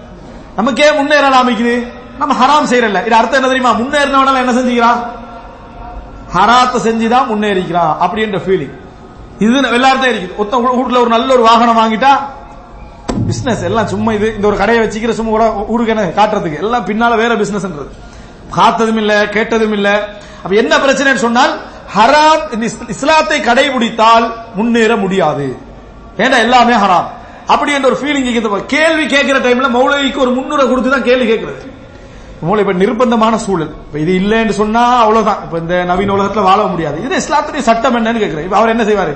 நமக்கே 0.55 0.87
முன்னேறலாம் 0.99 1.43
அமைக்குது 1.43 1.75
நம்ம 2.19 2.33
ஹராம் 2.41 2.69
செய்யறல 2.71 3.01
இது 3.07 3.15
அர்த்தம் 3.19 3.39
என்ன 3.39 3.51
தெரியுமா? 3.51 3.71
முன்னேறினவனால 3.81 4.41
என்ன 4.43 4.53
செஞ்சுக்கிறான்? 4.57 4.99
ஹராத்தை 6.35 6.79
செஞ்சுதான் 6.87 7.29
முன்னேறிக்கிறான் 7.31 7.93
அப்படின்ற 8.03 8.39
ஃபீலிங் 8.45 8.73
இது 9.39 9.61
எல்லார்ட்டும் 9.77 10.11
இருக்குது. 10.11 10.35
ஒத்த 10.35 10.57
வீட்டுல 10.57 10.99
ஒரு 11.03 11.09
நல்ல 11.09 11.33
ஒரு 11.33 11.43
வாகனம் 11.43 11.79
வாங்கிட்டா 11.81 12.11
பிசினஸ் 13.27 13.63
எல்லாம் 13.63 13.87
சும்மா 13.87 14.11
இது 14.11 14.35
இந்த 14.35 14.47
ஒரு 14.47 14.57
கடையை 14.57 14.85
வச்சுக்கிற 14.85 15.09
சும்மா 15.09 15.31
கூட 15.31 15.65
ஊருக்கு 15.67 15.93
என்ன 15.95 16.03
காட்டுறதுக்கு. 16.03 16.57
எல்லாம் 16.57 16.85
பின்னால 16.85 17.15
வேற 17.15 17.35
பிசினஸ் 17.35 17.67
பார்த்ததும் 18.55 18.97
இல்ல 18.97 19.27
கேட்டதும் 19.27 19.73
இல்ல. 19.73 20.07
அப்ப 20.43 20.55
என்ன 20.55 20.77
பிரச்சனைன்னு 20.77 21.25
சொன்னால் 21.25 21.53
ஹராம் 21.95 22.63
இஸ்லாத்தை 22.87 23.41
கடைபிடித்தால் 23.41 24.33
முன்னேற 24.55 24.95
முடியாது. 24.95 25.57
ஏன்னா 26.17 26.37
எல்லாமே 26.37 26.73
ஹராம்? 26.73 27.07
அப்படி 27.47 27.73
என்ற 27.73 27.87
ஒரு 27.89 27.97
ஃபீலிங் 28.01 28.65
கேள்வி 28.65 29.05
கேட்கிற 29.05 29.39
டைம்ல 29.39 29.69
மௌலவிக்கு 29.77 30.17
ஒரு 30.17 30.31
முன்னுரை 30.31 30.69
கொடுத்து 30.69 30.89
தான் 30.89 31.03
கேள்வி 31.03 31.25
கேட்கிறது. 31.25 31.72
மூளை 32.47 32.61
இப்ப 32.63 32.73
நிர்பந்தமான 32.83 33.35
சூழல். 33.45 33.71
இப்ப 33.87 33.97
இது 34.03 34.11
இல்லைன்னு 34.21 34.53
சொன்னா 34.61 34.83
அவ்வளவுதான். 35.03 35.41
இப்ப 35.45 35.57
இந்த 35.63 35.75
நவீன 35.91 36.13
உலகத்துல 36.17 36.43
வாழ 36.49 36.59
முடியாது. 36.73 36.97
இது 37.05 37.15
இஸ்லாத்துடைய 37.23 37.63
சட்டம் 37.69 37.97
என்னன்னு 37.99 38.23
கேட்கிறேன் 38.23 38.59
அவர் 38.59 38.73
என்ன 38.75 38.85
செய்வாரு? 38.89 39.13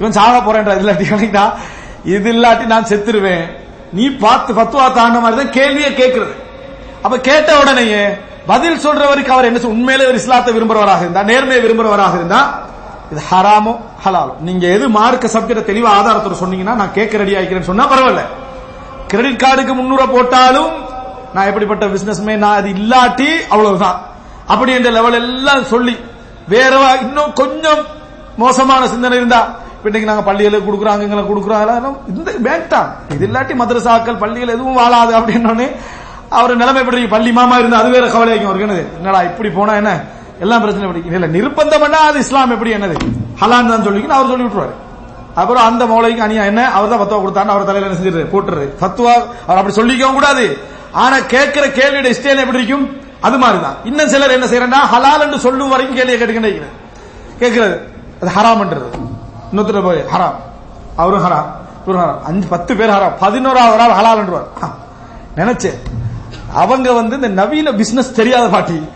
இவன் 0.00 0.16
சாக 0.18 0.38
போறேன்ற 0.46 0.72
இல்லாட்டி 0.82 1.06
கணக்கிட்டா 1.10 1.44
இது 2.16 2.30
இல்லாட்டி 2.36 2.64
நான் 2.74 2.88
செத்துருவேன். 2.92 3.44
நீ 3.98 4.04
பார்த்து 4.24 4.50
பத்துவா 4.60 4.86
தாண்ட 4.98 5.18
மாதிரி 5.24 5.36
தான் 5.40 5.54
கேள்வியை 5.58 5.90
கேட்கிறது 6.00 6.34
அப்ப 7.04 7.16
கேட்ட 7.28 7.50
உடனேயே 7.62 8.04
பதில் 8.50 8.82
சொல்றவருக்கு 8.84 9.34
அவர் 9.34 9.48
என்ன 9.48 9.68
உண்மையிலே 9.74 10.06
ஒரு 10.10 10.18
இஸ்லாத்தை 10.20 10.52
விரும்புறவராக 10.56 11.04
இருந்தா 11.06 11.22
நேர்மையை 11.30 11.60
விரும்புறவராக 11.64 12.14
இருந்தா 12.20 12.40
இது 13.12 13.22
ஹராமோ 13.30 13.72
ஹலாலோ. 14.04 14.32
நீங்க 14.46 14.64
எது 14.76 14.86
மார்க்க 14.96 15.34
சப்ஜெக்ட் 15.34 15.68
தெளிவா 15.70 15.90
ஆதாரத்தோட 15.98 16.36
சொன்னீங்கன்னா 16.42 16.74
நான் 16.80 16.94
கேட்க 16.98 17.20
ரெடி 17.22 17.34
ஆகிக்கிறேன்னு 17.38 17.70
சொன்னா 17.70 17.86
பரவாயில்ல. 17.92 18.22
கிரெடிட் 19.10 19.42
கார்டுக்கு 19.44 19.74
முன்னூறு 19.80 20.06
போட்டாலும் 20.14 20.70
நான் 21.34 21.48
எப்படிப்பட்ட 21.50 21.84
பிசினஸ்மே 21.94 22.34
நான் 22.44 22.58
அது 22.60 22.68
இல்லாட்டி 22.78 23.30
அவ்வளவுதான். 23.54 23.98
அப்படி 24.52 24.72
என்ற 24.78 24.90
லெவல் 24.96 25.18
எல்லாம் 25.20 25.64
சொல்லி 25.74 25.94
வேற 26.54 26.72
இன்னும் 27.04 27.32
கொஞ்சம் 27.42 27.82
மோசமான 28.42 28.88
சிந்தனை 28.94 29.16
இருந்தா 29.20 29.42
இன்னைக்கு 29.86 30.08
நாங்க 30.10 30.24
பள்ளிகளை 30.28 30.58
கொடுக்குறாங்க 30.66 31.04
எங்களை 31.06 31.22
கொடுக்குறாங்க 31.24 31.72
இந்த 32.12 32.30
வேண்டாம் 32.48 32.90
இது 33.14 33.24
இல்லாட்டி 33.28 33.54
மதரசாக்கள் 33.62 34.20
பள்ளிகள் 34.22 34.54
எதுவும் 34.56 34.78
வாழாது 34.80 35.12
அப்படின்னு 35.18 35.66
அவர் 36.38 36.60
நிலைமை 36.60 36.80
எப்படி 36.82 37.00
பள்ளி 37.14 37.30
மாமா 37.38 37.56
இருந்தா 37.60 37.80
அது 37.82 37.90
வேற 37.96 38.06
கவலையாக்கும் 38.14 38.48
அவருக்கு 38.50 38.66
என்னது? 38.68 38.84
என்னடா 38.98 39.18
இப்படி 39.28 39.48
போனா 39.58 39.72
என்ன? 39.80 39.90
எல்லாம் 40.44 40.62
பிரச்சனை 40.62 40.86
படி 40.90 41.02
இல்ல 41.18 41.26
நிர்பந்தம் 41.34 41.82
பண்ணா 41.84 41.98
அது 42.10 42.18
இஸ்லாம் 42.24 42.54
எப்படி 42.56 42.72
என்னது? 42.76 42.96
ஹலான் 43.42 43.70
தான் 43.72 43.84
சொல்லி 43.86 44.00
அவர் 44.16 44.30
சொல்லி 44.32 44.44
விட்டுருவாரு. 44.46 44.74
அப்புறம் 45.40 45.64
அந்த 45.68 45.82
மௌலைக்கு 45.90 46.24
அணியா 46.26 46.44
என்ன? 46.50 46.62
அவர் 46.76 46.90
தான் 46.92 47.02
பத்துவா 47.02 47.20
கொடுத்தாரு 47.24 47.54
அவர் 47.54 47.68
தலையில 47.68 47.88
என்ன 47.88 47.98
செஞ்சிரு 48.00 48.24
போட்டுரு 48.34 48.64
பத்துவா 48.82 49.14
அவர் 49.46 49.60
அப்படி 49.60 49.76
சொல்லிக்கவும் 49.80 50.18
கூடாது. 50.18 50.46
ஆனா 50.94 51.18
கேட்கிற 51.18 51.66
கேள்வியோட 51.66 52.04
ஸ்டைல் 52.04 52.36
எப்படி 52.36 52.64
இருக்கும்? 52.64 53.00
அது 53.20 53.38
மாதிரிதான். 53.38 53.74
இன்னும் 53.84 54.08
சிலர் 54.08 54.30
என்ன 54.30 54.46
செய்யறா 54.46 54.80
ஹலால் 54.94 55.20
என்று 55.20 55.38
சொல்லும் 55.38 55.68
வரைக்கும் 55.68 55.96
கேள்வியை 55.96 56.20
கேட்டுக்கிட்டே 56.20 56.62
கேட்கிறது. 57.38 57.80
அது 58.22 58.32
ஹராம்ன்றது 58.36 58.84
இன்னொருத்தர் 59.52 59.84
போய் 59.84 60.04
ஹராம். 60.12 60.34
அவரும் 60.96 61.24
ஹராம். 61.24 61.44
இவரும் 61.86 62.02
ஹராம். 62.02 62.22
அஞ்சு 62.22 62.46
பத்து 62.46 62.76
பேர் 62.76 62.90
ஹராம். 62.90 63.12
பதினோராவது 63.18 63.82
ஆள் 63.82 64.04
ஹலால் 64.04 64.20
என்றுவார். 64.20 64.70
நினைச்சேன். 65.36 65.78
அவங்க 66.54 66.92
வந்து 66.92 67.14
இந்த 67.16 67.28
நவீன 67.28 67.72
பிசினஸ் 67.72 68.12
தெரியாத 68.12 68.48
பாட்டி. 68.48 68.88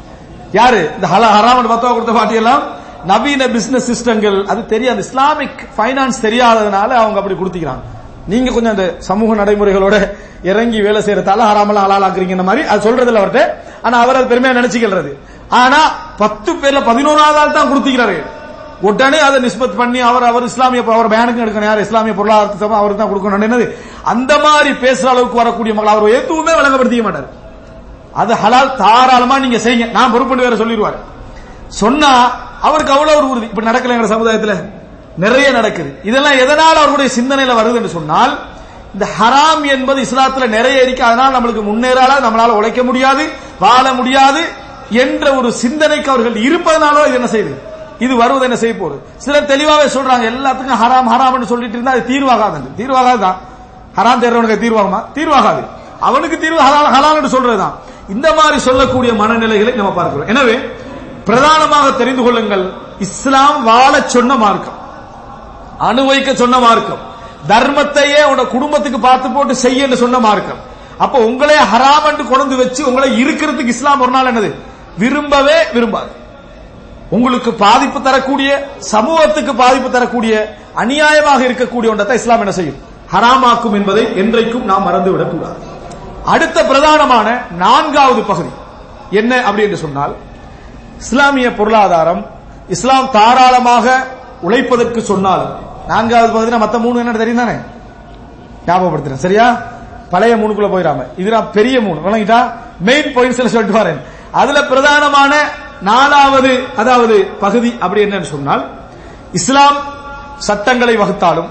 யாரு? 0.53 0.91
இந்த 0.95 1.07
ஹலா 1.07 1.37
ஹராம் 1.37 1.71
பத்தவா 1.71 1.93
கொடுத்த 1.93 2.13
பாட்டி 2.13 2.35
எல்லாம் 2.35 2.63
நவீன 3.05 3.49
பிசினஸ் 3.49 3.87
சிஸ்டங்கள் 3.87 4.45
அது 4.45 4.67
தெரியாது. 4.67 4.99
இஸ்லாமிக் 4.99 5.69
பைனான்ஸ் 5.77 6.21
தெரியாததுனால 6.23 6.91
அவங்க 6.91 7.21
அப்படி 7.21 7.35
கொடுத்துக்கிறாங்க. 7.35 7.81
நீங்க 8.29 8.51
கொஞ்சம் 8.51 8.71
அந்த 8.71 8.95
சமூக 8.99 9.45
நடைமுறைகளோட 9.45 10.17
இறங்கி 10.43 10.83
வேலை 10.83 11.03
செய்யறதால 11.03 11.39
ஆறாமல் 11.39 11.77
ஹலால் 11.77 12.29
இந்த 12.29 12.43
மாதிரி. 12.43 12.69
அது 12.69 12.81
சொல்றது 12.81 13.13
இல்ல 13.13 13.27
அவர்கிட்ட. 13.27 13.53
ஆனா 13.83 13.99
அவர் 13.99 14.17
அது 14.17 14.35
பெருமையா 14.35 14.55
நினைச்சுக்கிறது. 14.61 15.19
ஆனா 15.49 15.77
பத்து 16.19 16.53
பேர்ல 16.53 16.85
பதினோராவது 16.85 17.39
ஆள் 17.39 17.53
தான் 17.53 17.73
கொடுத்துக்கிறாரு. 17.73 18.23
உடனே 18.81 19.19
அதை 19.19 19.45
நிஸ்பத் 19.45 19.77
பண்ணி 19.77 20.01
அவர் 20.01 20.23
அவர் 20.23 20.43
இஸ்லாமிய 20.43 20.83
அவர் 20.93 21.11
பேனுக்கு 21.11 21.49
எடுக்கணும். 21.49 21.65
யார்? 21.65 21.81
இஸ்லாமிய 21.81 22.15
பொருளாதாரத்தை 22.15 22.69
அவருக்கு 22.69 23.03
தான் 23.03 23.11
கொடுக்கணும். 23.11 23.45
என்னது? 23.45 23.75
அந்த 24.03 24.39
மாதிரி 24.39 24.71
பேசுற 24.71 25.05
அளவுக்கு 25.05 25.37
வரக்கூடிய 25.37 25.75
மக்கள் 25.75 25.95
அவர் 25.95 26.11
எதுவுமே 26.11 26.53
வழங்கப்படுத்திக்க 26.53 27.03
மாட்டார். 27.03 27.29
அது 28.13 28.35
ஹலால் 28.35 28.77
தாராளமா 28.77 29.39
நீங்க 29.39 29.57
செய்யுங்க. 29.57 29.91
நான் 29.91 30.13
பொறுப்பு 30.13 30.37
வேற 30.37 30.57
சொல்லிடுவார். 30.57 30.95
சொன்னா 31.67 32.31
அவருக்கு 32.61 32.93
அவ்வளவு 32.93 33.19
ஒரு 33.19 33.29
உறுதி. 33.29 33.47
இப்ப 33.47 33.63
நடக்கல 33.63 33.89
எங்க 33.89 34.15
சமுதாயத்துல. 34.15 34.78
நிறைய 35.19 35.51
நடக்குது. 35.51 35.91
இதெல்லாம் 36.03 36.39
எதனால் 36.39 36.77
அவருடைய 36.77 37.09
சிந்தனையில 37.17 37.55
வருது 37.61 37.75
என்று 37.75 37.89
சொன்னால் 37.89 38.33
இந்த 38.95 39.07
ஹராம் 39.21 39.65
என்பது 39.67 40.03
இஸ்லாத்துல 40.03 40.47
நிறைய 40.47 40.83
இருக்கு. 40.83 41.05
அதனால் 41.05 41.35
நம்மளுக்கு 41.37 41.63
முன்னேறால 41.71 42.13
நம்மளால 42.27 42.49
உழைக்க 42.49 42.83
முடியாது 42.83 43.29
வாழ 43.59 43.93
முடியாது 43.93 44.43
என்ற 44.91 45.35
ஒரு 45.35 45.53
சிந்தனைக்கு 45.53 46.11
அவர்கள் 46.11 46.37
இருப்பதனாலோ 46.49 47.01
இது 47.07 47.19
என்ன 47.21 47.31
செய்யுது? 47.33 47.55
இது 47.99 48.17
வருவது 48.17 48.45
என்ன 48.45 48.57
செய்ய 48.57 48.75
போகுது? 48.77 48.99
சிலர் 49.17 49.51
தெளிவாவே 49.53 49.87
சொல்றாங்க 49.97 50.25
எல்லாத்துக்கும் 50.33 50.81
ஹராம் 50.85 51.11
ஹராம் 51.15 51.45
சொல்லிட்டு 51.45 51.77
இருந்தா 51.79 51.93
அது 51.93 52.05
தீர்வாகாது. 52.13 52.69
தீர்வாகாதுதான் 52.81 53.39
ஹராம் 53.99 54.23
தேர்றவனுக்கு 54.23 54.65
தீர்வாகுமா? 54.65 55.01
தீர்வாகாது. 55.15 55.63
அவனுக்கு 56.01 56.39
தீர்வு 56.39 56.61
ஹலால் 56.61 56.95
ஹலால்னு 56.97 57.35
சொல்றதுதான் 57.37 57.75
இந்த 58.09 58.35
மாதிரி 58.35 58.59
சொல்லக்கூடிய 58.59 59.13
மனநிலைகளை 59.13 59.75
நம்ம 59.75 59.91
பார்க்கிறோம். 59.91 60.29
எனவே 60.29 60.59
பிரதானமாக 61.25 61.91
தெரிந்து 61.91 62.23
கொள்ளுங்கள் 62.23 62.73
இஸ்லாம் 62.99 63.65
வாழச் 63.65 64.09
சொன்ன 64.09 64.35
மார்க்கம். 64.35 64.78
அனுபவிக்க 65.79 66.35
சொன்ன 66.35 66.59
மார்க்கம். 66.59 66.99
தர்மத்தையே 67.49 68.25
உன 68.25 68.45
குடும்பத்துக்கு 68.45 69.01
பார்த்து 69.01 69.31
போட்டு 69.31 69.57
செய்ய 69.57 69.97
சொன்ன 69.97 70.19
மார்க்கம். 70.19 70.57
அப்ப 70.99 71.19
உங்களே 71.19 71.55
ஹராம் 71.55 72.05
என்று 72.05 72.27
கொண்டு 72.27 72.57
வச்சு 72.57 72.87
உங்களை 72.87 73.25
இருக்கிறதுக்கு 73.25 73.67
இஸ்லாம் 73.67 74.01
ஒரு 74.01 74.11
நாள் 74.11 74.35
என்னது? 74.35 74.55
விரும்பவே 74.99 75.71
விரும்பாது. 75.73 76.11
உங்களுக்கு 77.11 77.53
பாதிப்பு 77.53 78.03
தரக்கூடிய 78.03 78.69
சமூகத்துக்கு 78.79 79.55
பாதிப்பு 79.55 79.91
தரக்கூடிய 79.91 80.55
அநியாயமாக 80.77 81.39
இருக்கக்கூடிய 81.39 81.89
ஒன்றத்தை 81.89 82.17
இஸ்லாம் 82.17 82.39
என்ன 82.39 82.53
செய்யும்? 82.53 82.77
ஹராமாக்கும் 83.13 83.73
என்பதை 83.73 84.05
என்றைக்கும் 84.05 84.63
நாம் 84.63 84.87
மறந்துவிடக் 84.87 85.31
கூடாது. 85.31 85.57
அடுத்த 86.25 86.63
பிரதானமான 86.63 87.41
நான்காவது 87.51 88.23
பகுதி. 88.23 88.49
என்ன 89.11 89.37
அப்படி 89.37 89.63
என்று 89.63 89.77
சொன்னால் 89.77 90.15
இஸ்லாமிய 90.99 91.55
பொருளாதாரம் 91.55 92.27
இஸ்லாம் 92.69 93.11
தாராளமாக 93.11 94.07
உழைப்பதற்கு 94.41 94.99
சொன்னாலும் 94.99 95.68
நான்காவது 95.89 96.33
பகுதி 96.33 96.51
மத்த 96.65 96.79
மூணு 96.85 96.99
என்ன 96.99 97.19
தெரியும் 97.19 97.43
தானே 97.43 97.57
ஞாபகப்படுத்துறேன் 98.67 99.25
சரியா? 99.25 99.47
பழைய 100.11 100.37
மூணுக்குள்ள 100.37 100.69
போயிடாம. 100.75 101.01
இதுதான் 101.17 101.49
பெரிய 101.53 101.77
மூணு. 101.81 101.99
விளங்கிட்டா 102.07 102.41
மெயின் 102.81 103.15
பாயிண்ட்ஸ்ல 103.15 103.53
சொல்லிட்டு 103.55 103.79
வரேன். 103.81 104.01
அதுல 104.33 104.59
பிரதானமான 104.61 105.33
நாலாவது 105.83 106.53
அதாவது 106.77 107.17
பகுதி 107.41 107.71
அப்படி 107.81 108.05
என்னன்னு 108.05 108.31
சொன்னால் 108.35 108.63
இஸ்லாம் 109.33 109.79
சட்டங்களை 110.39 110.97
வகுத்தாலும் 110.97 111.51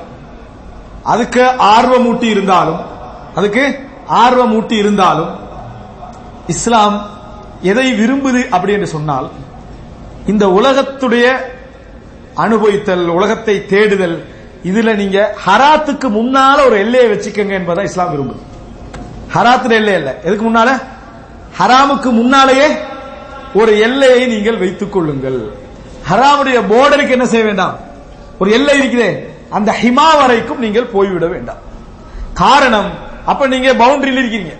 அதுக்கு 1.04 1.44
ஆர்வமூட்டி 1.76 2.28
இருந்தாலும் 2.36 2.80
அதுக்கு 3.36 3.64
ஆர்வமூட்டி 4.24 4.76
இருந்தாலும் 4.84 5.32
இஸ்லாம் 6.48 6.96
எதை 7.62 7.88
விரும்புது 7.94 8.42
அப்படி 8.50 8.74
என்று 8.74 8.88
சொன்னால் 8.88 9.28
இந்த 10.26 10.46
உலகத்துடைய 10.50 11.26
அனுபவித்தல் 12.38 13.06
உலகத்தை 13.08 13.66
தேடுதல் 13.66 14.26
இதுல 14.64 14.96
நீங்க 14.96 15.36
ஹராத்துக்கு 15.46 16.10
முன்னால 16.10 16.66
ஒரு 16.66 16.78
எல்லையை 16.78 17.12
வச்சுக்கங்க 17.12 17.58
என்பதா 17.60 17.84
இஸ்லாம் 17.84 18.12
விரும்புது. 18.14 18.42
ஹராத்துல 19.36 19.70
எல்லை 19.70 19.94
இல்ல 19.94 20.20
எதுக்கு 20.24 20.54
முன்னால? 20.54 20.82
ஹராமுக்கு 21.60 22.12
முன்னாலேயே 22.12 22.68
ஒரு 23.54 23.80
எல்லையை 23.80 24.28
நீங்கள் 24.28 24.58
வைத்துக் 24.58 24.92
கொள்ளுங்கள். 24.92 25.52
ஹராமுடைய 26.10 26.62
போர்டருக்கு 26.70 27.10
என்ன 27.10 27.26
செய்ய 27.26 27.46
வேண்டாம்? 27.46 27.80
ஒரு 28.40 28.52
எல்லை 28.52 28.80
இருக்குதே. 28.80 29.28
அந்த 29.50 29.76
ஹிமா 29.82 30.18
வரைக்கும் 30.18 30.60
நீங்கள் 30.60 30.86
போய்விட 30.86 31.26
வேண்டாம். 31.26 31.58
காரணம் 32.34 32.92
அப்ப 33.26 33.48
நீங்க 33.48 33.74
பவுண்டரியில் 33.74 34.24
இருக்கீங்க. 34.24 34.52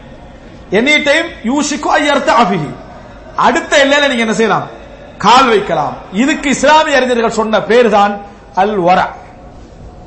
எனி 0.72 1.04
டைம் 1.04 1.26
யூஷிக்கு 1.44 1.86
ஐயர்த்த 1.86 2.34
அபிஹி. 2.34 2.70
அடுத்த 3.36 3.78
எல்லையில 3.78 4.08
நீங்க 4.08 4.24
என்ன 4.24 4.34
செய்யலாம்? 4.34 4.76
கால் 5.18 5.48
வைக்கலாம். 5.48 5.96
இதுக்கு 6.12 6.50
இஸ்லாமிய 6.50 6.98
அறிஞர்கள் 6.98 7.38
சொன்ன 7.40 7.62
பேர் 7.62 7.90
தான் 7.90 8.14
அல் 8.56 8.76
வர 8.88 9.00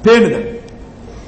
பேணுதல். 0.05 0.46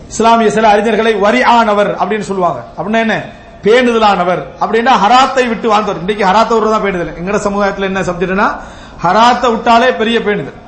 இஸ்லாமிய 0.09 0.51
சில 0.51 0.67
அறிஞர்களை 0.75 1.13
வரியானவர் 1.25 1.91
அப்படின்னு 2.01 2.27
சொல்லுவாங்க. 2.31 2.61
அப்படின்னா 2.79 3.01
என்ன? 3.07 3.17
பேணுதலானவர். 3.65 4.43
அப்படின்னா 4.63 4.93
ஹராத்தை 5.05 5.49
விட்டு 5.49 5.69
வாழ்ந்தவர். 5.69 6.01
இன்னைக்கு 6.01 6.25
ஹராத்தை 6.25 6.55
விடுறதா 6.57 6.79
பேணுதல். 6.87 7.13
எங்கட 7.21 7.37
சமுதாயத்தில் 7.37 7.89
என்ன 7.91 8.01
சப்ஜெக்ட்னா 8.01 8.49
ஹராத்தை 9.05 9.51
விட்டாலே 9.51 9.93
பெரிய 10.01 10.19
பேணுதல். 10.19 10.59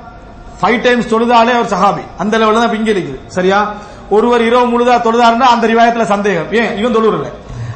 ஃபைவ் 0.60 0.80
டைம்ஸ் 0.82 1.10
தொழுதாலே 1.12 1.52
அவர் 1.58 1.72
சஹாபி. 1.74 2.04
அந்த 2.18 2.38
லெவலில் 2.38 2.62
தான் 2.64 2.74
இங்க 2.74 2.90
இருக்குது 2.90 3.20
சரியா? 3.26 3.74
ஒருவர் 4.10 4.42
இரவு 4.42 4.66
முழுதா 4.72 4.94
தொழுதாருன்னா 5.06 5.46
அந்த 5.54 5.66
ரிவாயத்தில் 5.66 6.12
சந்தேகம். 6.14 6.52
ஏன்? 6.52 6.76
இவன் 6.78 6.96
தொழுறல 6.96 7.28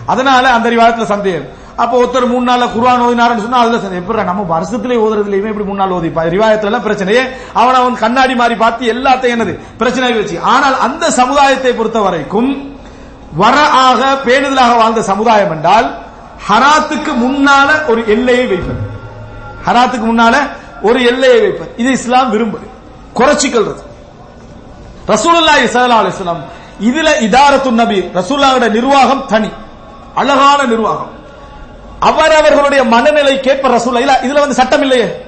அதனால 0.06 0.50
அந்த 0.50 0.68
ரிவாயத்தில் 0.70 1.12
சந்தேகம். 1.14 1.46
அப்ப 1.82 1.92
ஒருத்தர் 2.00 2.30
மூணு 2.30 2.44
நாள்ல 2.50 2.66
குர்ஆன் 2.74 3.04
ஓதினாருன்னு 3.06 3.44
சொன்னா 3.44 3.60
அதுல 3.64 3.98
எப்படி 4.00 4.22
நம்ம 4.30 4.44
வருஷத்துல 4.54 4.96
ஓதுறதுல 5.04 5.38
இவன் 5.40 5.52
இப்படி 5.52 5.66
மூணு 5.68 5.80
நாள் 5.82 5.94
ஓதிப்பா? 5.98 6.22
ரிவாயத்துல 6.34 6.70
எல்லாம் 6.70 6.86
பிரச்சனையே. 6.86 7.22
அவன் 7.60 7.78
அவன் 7.80 7.96
கண்ணாடி 8.02 8.34
மாறி 8.34 8.54
பார்த்து 8.54 8.92
எல்லாத்தையும் 8.94 9.36
என்னது? 9.36 9.54
பிரச்சனை 9.80 10.12
வச்சு 10.12 10.36
ஆனால் 10.54 10.76
அந்த 10.86 11.10
சமுதாயத்தை 11.10 11.72
பொறுத்த 11.74 12.00
வரைக்கும் 12.00 12.50
வர 13.42 13.56
ஆக 13.86 14.00
பேணுதலாக 14.26 14.72
வாழ்ந்த 14.76 15.02
சமுதாயம் 15.02 15.52
என்றால் 15.56 15.88
ஹராத்துக்கு 16.48 17.12
முன்னால 17.24 17.68
ஒரு 17.90 18.00
எல்லையை 18.14 18.46
வைப்பது. 18.46 18.80
ஹராத்துக்கு 19.66 20.06
முன்னால 20.12 20.34
ஒரு 20.82 20.98
எல்லையை 21.10 21.40
வைப்பது. 21.40 21.70
இது 21.76 21.90
இஸ்லாம் 21.90 22.32
விரும்புது. 22.34 22.66
குறைச்சிக்கிறது 23.18 23.74
ரசூலுல்லாஹி 25.12 25.66
ஸல்லல்லாஹு 25.74 26.02
அலைஹி 26.02 26.14
வஸல்லம் 26.16 26.42
இதுல 26.80 27.08
இதாரத்து 27.26 27.70
நபி 27.82 28.00
ரசூலுல்லாஹோட 28.18 28.66
நிர்வாகம் 28.70 29.22
தனி. 29.26 29.50
அழகான 30.14 30.60
நிர்வாகம். 30.64 31.12
அவரவர்களுடைய 32.00 32.84
மனநிலை 32.84 33.40
கேட்ப 33.40 33.68
ரசூல்லா 33.68 34.00
இல்ல 34.00 34.20
இதுல 34.22 34.40
வந்து 34.40 34.54
சட்டம் 34.54 34.80
இல்லையே. 34.80 35.26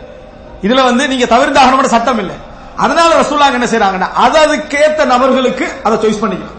இதுல 0.63 0.85
வந்து 0.85 1.09
நீங்க 1.09 1.25
தவிர்த்தாகணும் 1.25 1.85
சட்டம் 1.85 2.19
இல்லை. 2.19 2.35
அதனால 2.77 3.23
ரசூல்லா 3.23 3.53
என்ன 3.53 3.67
செய்றாங்கன்னா 3.67 4.09
அதுக்கேத்த 4.25 5.05
நபர்களுக்கு 5.05 5.67
அதை 5.83 5.99
சாய்ஸ் 5.99 6.23
பண்ணிக்கலாம். 6.23 6.59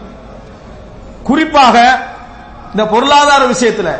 குறிப்பாக 1.22 1.98
இந்த 2.72 2.86
பொருளாதார 2.86 3.44
விஷயத்துல 3.44 3.90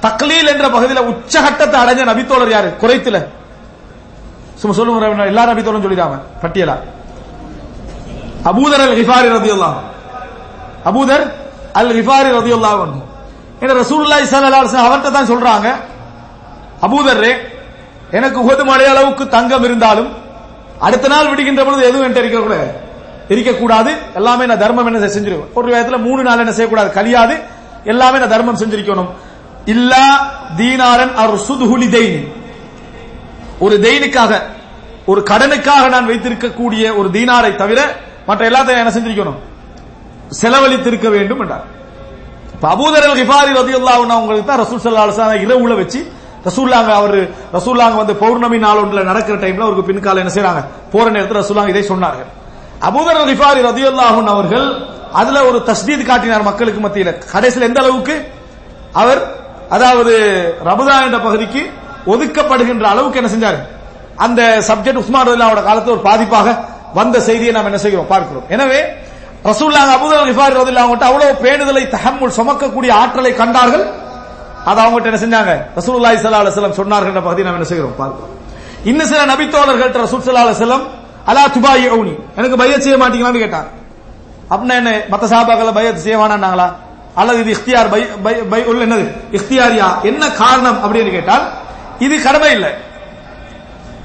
தக்லீல் 0.00 0.48
என்ற 0.48 0.68
பகுதியில் 0.68 1.08
உச்சகட்டத்தை 1.10 1.76
அடைஞ்ச 1.82 2.04
நபித்தோழர் 2.04 2.50
யாரு? 2.50 2.68
குறைத்துல. 2.80 3.26
சும்மா 4.54 4.76
சொல்லுங்க 4.76 5.24
எல்லா 5.24 5.46
நபித்தோழரும் 5.46 5.86
சொல்லிடாம 5.86 6.20
பட்டியலா. 6.42 6.76
அபூதர் 8.44 8.80
அல் 8.80 8.96
ஹிஃபாரி 9.00 9.28
ரதியுல்லா 9.36 9.74
அபூதர் 10.84 11.32
அல் 11.72 11.92
ஹிஃபாரி 11.98 12.28
ரதியுல்லா 12.38 12.78
ஒன்று 12.80 13.00
என்ன 13.62 13.74
ரசூலுல்லாஹி 13.82 14.24
ஸல்லல்லாஹு 14.32 14.62
அலைஹி 14.62 14.86
அவர்கிட்ட 14.86 15.10
தான் 15.18 15.30
சொல்றாங்க? 15.32 15.68
அபூதர்ரே 16.86 17.32
எனக்கு 18.16 18.38
உகது 18.44 18.64
மழை 18.70 18.86
அளவுக்கு 18.92 19.24
தங்கம் 19.36 19.64
இருந்தாலும் 19.68 20.10
அடுத்த 20.86 21.06
நாள் 21.12 21.30
விடுகின்ற 21.30 21.60
பொழுது 21.66 21.82
எதுவும் 21.88 22.04
என்கிட்ட 22.06 22.24
இருக்கக்கூடாது 22.24 22.68
இருக்கக்கூடாது. 23.34 23.90
எல்லாமே 24.18 24.44
நான் 24.48 24.62
தர்மம் 24.64 24.88
என்ன 24.88 25.08
செஞ்சிருவேன். 25.14 25.52
ஒரு 25.58 25.66
விதத்துல 25.72 25.98
மூணு 26.06 26.20
நாள் 26.26 26.42
என்ன 26.42 26.52
செய்யக்கூடாது. 26.56 26.90
கழியாது 26.98 27.34
எல்லாமே 27.92 28.16
நான் 28.22 28.34
தர்மம் 28.34 28.60
செஞ்சிருக்கணும். 28.62 29.10
இல்லா 29.74 30.04
தீனாரன் 30.58 31.14
அவர் 31.22 31.44
சுதுகுலி 31.48 31.88
தெய்னி 31.96 32.22
ஒரு 33.64 33.76
தெய்னுக்காக 33.86 34.32
ஒரு 35.10 35.20
கடனுக்காக 35.30 35.82
நான் 35.94 36.08
வைத்திருக்கக்கூடிய 36.10 36.84
ஒரு 36.98 37.08
தீனாரை 37.16 37.52
தவிர 37.62 37.80
மற்ற 38.28 38.42
எல்லாத்தையும் 38.50 38.82
என்ன 38.82 38.92
செஞ்சிருக்கணும்? 38.96 39.40
செலவழித்திருக்க 40.40 41.08
வேண்டும் 41.16 41.42
என்றார். 41.44 41.66
அபூதர் 42.64 43.06
அல் 43.08 43.18
கிஃபாரி 43.20 43.50
ரதியுல்லாஹு 43.60 44.02
அன்ஹு 44.04 44.20
உங்களுக்கு 44.22 44.46
தான் 44.50 44.60
ரசூல் 44.64 44.80
சல்லா 44.84 45.04
அலைஹி 45.26 45.44
இரவுல 45.46 45.74
வச்சு 45.80 46.00
ரசூல்லாங்க 46.48 46.90
அவர் 47.00 47.18
ரசூல்லாங்க 47.56 47.96
வந்து 48.02 48.14
பௌர்ணமி 48.22 48.58
நாள் 48.64 48.80
ஒன்றுல 48.82 49.02
நடக்கிற 49.10 49.36
டைம்ல 49.44 49.64
அவருக்கு 49.66 49.88
பின்கால 49.90 50.20
என்ன 50.22 50.32
செய்யறாங்க 50.36 50.60
போற 50.92 51.04
நேரத்தில் 51.14 51.40
ரசூல்லாங்க 51.42 51.72
இதை 51.74 51.82
சொன்னார்கள். 51.92 52.28
அபூதர் 52.88 53.18
அல் 53.20 53.30
கிஃபாரி 53.32 53.60
ரதியுல்லாஹு 53.70 54.20
அவர்கள் 54.34 54.66
அதுல 55.20 55.38
ஒரு 55.48 55.58
தஸ்தீத் 55.68 56.08
காட்டினார் 56.10 56.48
மக்களுக்கு 56.50 56.80
மத்தியில். 56.84 57.12
கடைசியில் 57.32 57.68
எந்த 57.68 57.78
அளவுக்கு? 57.82 58.14
அவர் 59.00 59.20
அதாவது 59.76 60.14
ரபுதா 60.68 60.96
என்ற 61.06 61.18
பகுதிக்கு 61.26 61.62
ஒதுக்கப்படுகின்ற 62.12 62.84
அளவுக்கு 62.92 63.20
என்ன 63.20 63.30
செஞ்சாரு? 63.34 63.58
அந்த 64.24 64.40
சப்ஜெக்ட் 64.68 65.02
உஸ்மான் 65.02 65.26
ரலியல்லாஹு 65.28 65.66
காலத்தில் 65.68 65.94
ஒரு 65.96 66.04
பாதிப்பாக 66.08 66.46
வந்த 66.98 67.16
செய்தியை 67.28 67.52
நாம் 67.56 67.68
என்ன 67.70 67.80
செய்கிறோம்? 67.84 68.08
பார்க்கிறோம். 68.12 68.46
எனவே 68.54 68.80
ரசூல்லாங்க 69.50 69.90
அபுதல் 69.98 70.28
கிஃபாரி 70.30 70.52
ரலியல்லாஹு 70.58 70.84
அவங்ககிட்ட 70.86 71.06
அவ்வளவு 71.10 71.32
பேணுதலை 71.44 71.82
தஹம்முல் 71.94 72.36
சுமக்கக்கூடிய 72.38 72.90
ஆற்றலை 73.00 73.32
கண்டார்கள். 73.40 73.84
அதை 74.70 74.78
அவங்ககிட்ட 74.84 75.10
என்ன 75.10 75.20
செஞ்சாங்க? 75.24 75.52
ரசூலுல்லாஹி 75.78 76.16
சல்லா 76.22 76.40
அலுவலம் 76.42 76.78
சொன்னார்கள் 76.80 77.12
என்ற 77.12 77.22
பகுதியை 77.26 77.44
நாம் 77.48 77.58
என்ன 77.58 77.68
செய்கிறோம்? 77.72 77.96
பார்க்கிறோம் 78.00 78.32
இன்னும் 78.90 79.10
சில 79.12 79.20
நபித்தோழர்கள்ட்ட 79.32 79.98
ரசூல் 80.06 80.24
சல்லா 80.26 80.44
அலுவலம் 80.46 80.84
அலா 81.30 81.42
அலா 81.42 81.44
துபாயிஊனி 81.56 82.14
எனக்கு 82.38 82.56
பயத்து 82.62 82.84
செய்ய 82.86 82.96
மாட்டீங்களான்னு 83.02 83.44
கேட்டாங்க 83.44 83.68
அப்படின்னா 84.52 84.74
என்ன? 84.80 84.90
மத்த 85.12 85.24
சஹாபாக்கள 85.32 85.70
பயத்து 85.78 86.00
செய்ய 86.06 86.16
வேணாம்னாங்களா 86.22 86.66
அல்லது 87.20 87.38
இது 87.44 87.50
இஃப்தியார் 87.56 87.88
பை 87.94 88.00
பை 88.24 88.34
பை 88.52 88.60
உள்ள 88.70 88.80
என்னது? 88.86 89.04
இஃப்தியாரியா 89.38 89.88
என்ன 90.10 90.22
காரணம்? 90.42 90.78
அப்படின்னு 90.84 91.12
கேட்டால் 91.16 91.44
இது 92.06 92.14
கடமை 92.26 92.50
இல்லை. 92.56 92.70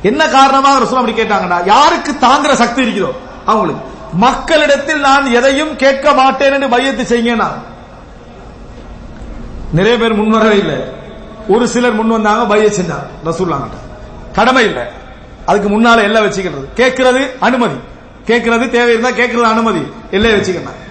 என்ன 0.10 0.22
காரணமாக 0.38 0.78
ரசூல் 0.84 1.00
அப்படி 1.02 1.16
கேட்டாங்கன்னா 1.22 1.58
யாருக்கு 1.74 2.12
தாங்குற 2.28 2.54
சக்தி 2.64 2.82
இருக்குதோ 2.86 3.12
அவங்களுக்கு. 3.52 3.84
மக்களிடத்தில் 4.14 5.00
நான் 5.00 5.26
எதையும் 5.26 5.76
கேட்க 5.76 6.14
மாட்டேன் 6.14 6.62
என்று 6.62 6.68
பையத்து 6.68 7.06
செய்யுங்க 7.06 7.46
நிறைய 9.72 9.98
பேர் 9.98 10.20
முன்வரவே 10.20 10.58
இல்லை. 10.58 10.76
ஒரு 11.48 11.68
சிலர் 11.68 11.94
முன் 11.94 12.08
வந்தாங்க 12.08 12.46
பைய 12.46 12.68
செஞ்சாங்க. 12.68 13.08
ரசூல்லாங்கிட்ட 13.26 13.80
கடமை 14.34 14.66
இல்லை. 14.66 14.84
அதுக்கு 15.46 15.70
முன்னால 15.70 16.04
எல்லாம் 16.04 16.26
வச்சுக்கிறது. 16.26 16.74
கேட்கிறது 16.74 17.32
அனுமதி. 17.40 17.76
கேட்கிறது 18.26 18.70
தேவை 18.70 18.90
இருந்தா 18.90 19.10
கேட்கிறது 19.10 19.48
அனுமதி. 19.48 19.92
எல்லையை 20.12 20.40
வச்சுக்கணும். 20.40 20.90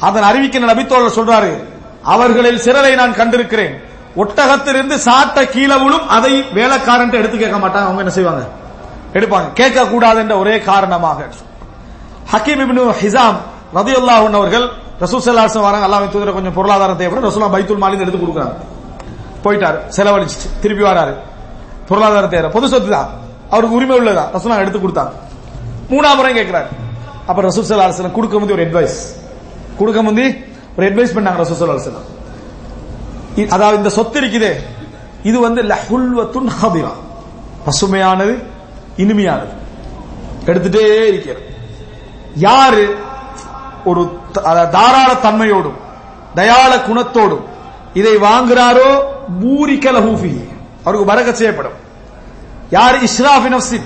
அதன் 0.00 0.22
அறிவிக்க 0.22 0.58
நபித்தோழர் 0.58 1.18
சொல்றாரு 1.18 1.64
அவர்களில் 2.02 2.58
சிறரை 2.58 2.94
நான் 2.94 3.12
கண்டிருக்கிறேன். 3.12 3.84
ஒட்டகத்திலிருந்து 4.16 4.96
சாட்ட 4.96 5.44
கீழே 5.44 5.76
விழும் 5.76 6.08
அதை 6.08 6.44
வேலைக்காரன் 6.52 7.12
எடுத்து 7.12 7.38
கேட்க 7.38 7.56
மாட்டாங்க. 7.56 7.82
அவங்க 7.82 7.98
என்ன 7.98 8.10
செய்வாங்க? 8.10 8.48
எடுப்பாங்க. 9.12 9.52
கேட்க 9.52 9.86
கூடாது 9.86 10.18
என்ற 10.18 10.38
ஒரே 10.38 10.60
காரணமாக. 10.60 11.28
ஹக்கீம் 12.32 12.60
இப்னு 12.60 12.94
ஹிசாம் 13.00 13.36
ரதியுல்லாஹ் 13.74 14.30
அவர்கள் 14.30 14.68
ரசூல் 15.00 15.22
ஸல்லல்லாஹு 15.24 15.60
வராங்க. 15.60 15.86
அல்லாஹ்வின் 15.86 16.08
தூதர 16.08 16.32
கொஞ்சம் 16.32 16.52
பொருளாதாரம் 16.52 16.96
தேவைப்படும். 16.96 17.30
ரசூலா 17.30 17.56
பைத்துல் 17.56 17.82
மாலின் 17.82 17.98
எடுத்து 17.98 18.18
கொடுக்குறாங்க. 18.18 18.54
போயிட்டாரு. 19.44 19.78
செலவழிச்சு 19.96 20.60
திருப்பி 20.60 20.84
வராரு. 20.84 21.14
பொருளாதார 21.88 22.26
தேவை. 22.26 22.50
பொது 22.50 22.68
சொத்து 22.68 22.90
தான். 22.90 23.08
அவருக்கு 23.50 23.76
உரிமை 23.76 23.98
உள்ளதா? 23.98 24.24
ரசூலா 24.34 24.56
எடுத்து 24.56 24.78
கொடுத்தாங்க. 24.78 25.10
மூணாம் 25.88 26.16
முறை 26.16 26.34
கேட்கிறாரு 26.34 26.66
அப்ப 27.26 27.42
ரசூல் 27.42 27.64
சல்லா 27.68 27.84
அலுவலம் 27.84 28.12
கொடுக்க 28.12 28.38
முந்தி 28.38 28.52
ஒரு 28.52 28.70
அட்வைஸ் 28.70 28.96
கொடுக்க 29.78 30.02
முந்தி 30.02 30.44
ஒரு 30.76 30.94
அட்வைஸ் 30.94 31.08
பண்ணாங்க 31.08 31.46
ரசூல் 31.46 31.60
சல்லா 31.60 31.80
அலுவலம் 31.80 32.14
இ- 33.36 33.48
அதாவது 33.48 33.76
இந்த 33.76 33.88
சொத்து 33.88 34.20
இருக்குதே. 34.20 34.52
இது 35.22 35.40
வந்து 35.40 35.62
லஹுல்வத்துன் 35.62 36.50
ஹதிரா. 36.62 36.90
பசுமையானது 37.66 38.42
இனிமையானது. 38.96 39.52
எடுத்துட்டே 40.46 41.04
இருக்கிறது. 41.04 41.45
யாரு? 42.36 42.96
ஒரு 43.84 44.18
த- 44.32 44.66
தாராள 44.66 45.12
தன்மையோடும் 45.12 45.84
தயாள 46.34 46.76
குணத்தோடும் 46.76 47.44
இதை 47.94 48.16
வாங்குறாரோ? 48.16 49.02
பூரிக்க 49.40 49.90
லஹூஃபி 49.90 50.48
அவருக்கு 50.84 51.12
வரக 51.12 51.32
செய்யப்படும். 51.32 51.72
யார் 52.70 53.02
இஸ்ராஃபி 53.02 53.80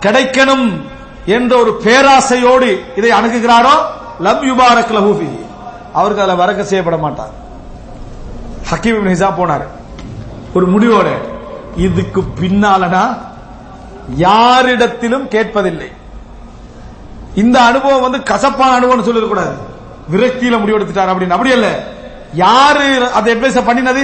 கிடைக்கணும் 0.00 0.82
என்ற 1.26 1.56
ஒரு 1.56 1.80
பேராசையோடு 1.84 2.80
இதை 2.96 3.10
அணுகுகிறாரோ? 3.10 3.70
லம் 4.20 4.42
யுபாரக் 4.42 4.92
லஹூஃபி 4.92 5.38
அவருக்கு 5.92 6.22
அதில் 6.22 6.44
வரக்க 6.44 6.60
செய்யப்பட 6.60 6.96
மாட்டார். 6.96 7.30
ஹக்கீம் 8.70 8.98
இப்னு 8.98 9.12
போனார். 9.38 9.66
ஒரு 10.54 10.68
முடிவோட 10.68 11.08
இதுக்கு 11.76 12.22
பின்னாலனா 12.40 13.18
யாரிடத்திலும் 14.18 15.28
கேட்பதில்லை. 15.28 15.92
இந்த 17.34 17.60
அனுபவம் 17.60 18.00
வந்து 18.00 18.22
கசப்பான 18.22 18.74
அனுபவம் 18.74 19.06
சொல்லிடக்கூடாது 19.06 19.54
விரக்தியில 20.12 20.56
முடிவெடுத்துட்டார் 20.62 21.12
அப்படின்னு. 21.12 21.36
அப்படி 21.36 21.50
இல்ல 21.50 21.68
யாரு 22.34 23.10
அதை 23.12 23.34
அட்வைஸ் 23.34 23.68
பண்ணினது? 23.70 24.02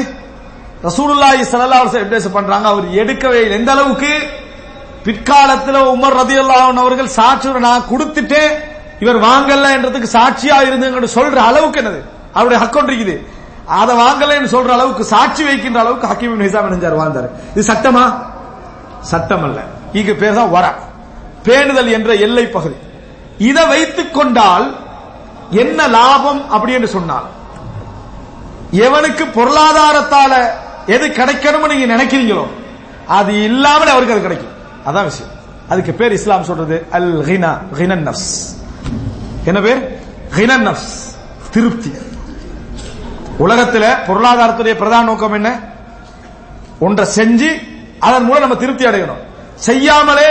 ரசூலுல்லாஹி 0.89 1.43
ஸல்லல்லாஹு 1.53 1.83
அலைஹி 1.83 2.07
வஸல்லம் 2.11 2.37
பண்றாங்க. 2.39 2.69
அவர் 2.69 2.87
எடுக்கவே 3.03 3.41
இல்லை. 3.43 3.59
எந்த 3.59 3.73
அளவுக்கு? 3.73 4.13
பிற்காலத்தில் 5.05 5.75
உமர் 5.75 6.17
ரதி 6.21 6.37
அவர்கள் 6.83 7.11
சாட்சியோட 7.19 7.59
நான் 7.59 7.89
கொடுத்துட்டேன். 7.91 8.53
இவர் 9.01 9.19
வாங்கல 9.19 9.69
என்றதுக்கு 9.77 10.09
சாட்சியா 10.17 10.57
இருந்துங்கன்னு 10.69 11.17
சொல்ற 11.19 11.37
அளவுக்கு 11.51 11.81
என்னது? 11.83 12.01
அவருடைய 12.33 12.59
ஹக்கம் 12.65 12.89
இருக்குது. 12.89 13.15
அதை 13.67 13.97
வாங்கலைன்னு 13.97 14.49
சொல்ற 14.57 14.69
அளவுக்கு 14.69 15.05
சாட்சி 15.05 15.45
வைக்கின்ற 15.45 15.81
அளவுக்கு 15.81 16.07
ஹக்கீம் 16.11 16.41
நிசாம் 16.43 16.69
நெஞ்சார் 16.69 16.69
நினைஞ்சார் 16.69 17.01
வாழ்ந்தார். 17.01 17.29
இது 17.55 17.75
சட்டமா? 17.75 18.05
சட்டம் 19.01 19.45
அல்ல 19.45 19.61
இங்கு 19.93 20.15
பேர் 20.15 20.35
தான் 20.35 20.51
வர. 20.51 20.75
பேணுதல் 21.45 21.91
என்ற 21.91 22.15
எல்லை 22.15 22.47
பகுதி. 22.47 22.75
இதை 23.49 23.67
வைத்துக் 23.67 24.15
கொண்டால் 24.15 24.67
என்ன 25.51 25.87
லாபம் 25.89 26.43
அப்படின்னு 26.55 26.89
சொன்னால் 26.97 27.29
எவனுக்கு 28.87 29.25
பொருளாதாரத்தால 29.39 30.33
எது 30.87 31.07
கிடைக்கணும்னு 31.09 31.73
நீங்க 31.73 31.87
நினைக்கிறீங்களோ 31.95 32.45
அது 33.07 33.33
இல்லாமல் 33.45 33.89
அவருக்கு 33.89 34.15
அது 34.15 34.23
கிடைக்கும். 34.23 34.55
அதான் 34.89 35.05
விஷயம். 35.05 35.33
அதுக்கு 35.69 35.93
பேர் 35.93 36.13
இஸ்லாம் 36.13 36.45
சொல்றது 36.45 36.87
அல் 36.91 37.25
ஹினா 37.29 37.51
ஹினன் 37.79 38.05
நஃப்ஸ் 38.09 38.31
என்ன 39.45 39.61
பேர்? 39.61 39.81
ஹினன் 40.37 40.65
நஃப்ஸ் 40.69 40.93
திருப்தி. 41.51 41.91
உலகத்தில் 43.39 43.99
பொருளாதாரத்துடைய 44.09 44.75
பிரதான 44.77 45.03
நோக்கம் 45.03 45.33
என்ன? 45.33 45.51
ஒன்றை 46.79 47.07
செஞ்சு 47.19 47.51
அதன் 47.99 48.25
மூலம் 48.25 48.41
நம்ம 48.41 48.57
திருப்தி 48.57 48.85
அடையணும். 48.87 49.23
செய்யாமலே 49.55 50.29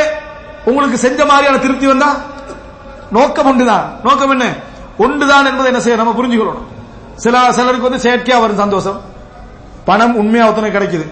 உங்களுக்கு 0.65 0.97
செஞ்ச 0.97 1.25
மாதிரியான 1.25 1.57
திருப்தி 1.57 1.87
வந்தா 1.87 2.09
நோக்கம் 3.11 3.45
ஒன்றுதான் 3.45 3.85
நோக்கம் 4.03 4.29
என்ன? 4.29 4.45
ஒன்றுதான் 4.97 5.45
என்பதை 5.45 5.65
என்ன 5.65 5.79
செய்ய 5.79 5.97
நம்ம 5.97 6.13
புரிஞ்சுக்கணும் 6.21 6.67
சில 7.15 7.51
சிலருக்கு 7.51 7.89
வந்து 7.89 8.09
செயற்கையா 8.09 8.39
வரும் 8.39 8.61
சந்தோஷம். 8.63 9.01
பணம் 9.85 10.15
உண்மையா 10.15 10.49
ஒருத்தனை 10.49 10.69
கிடைக்குது. 10.71 11.05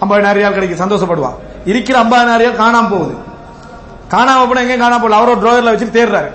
ஐம்பதாயிரம் 0.00 0.38
ரியால் 0.38 0.56
கிடைக்குது. 0.56 0.82
சந்தோஷப்படுவான். 0.84 1.36
இருக்கிற 1.64 2.02
ஐம்பதாயிரம் 2.02 2.60
காணாம 2.62 2.90
போகுது. 2.90 3.14
காணாம 4.10 4.46
போனா 4.48 4.60
எங்க 4.60 4.76
காணாம 4.84 5.00
போகல. 5.02 5.18
அவரோட 5.20 5.38
ட்ரோயர்ல 5.38 5.72
வச்சுட்டு 5.72 5.96
தேடுறாரு. 5.98 6.30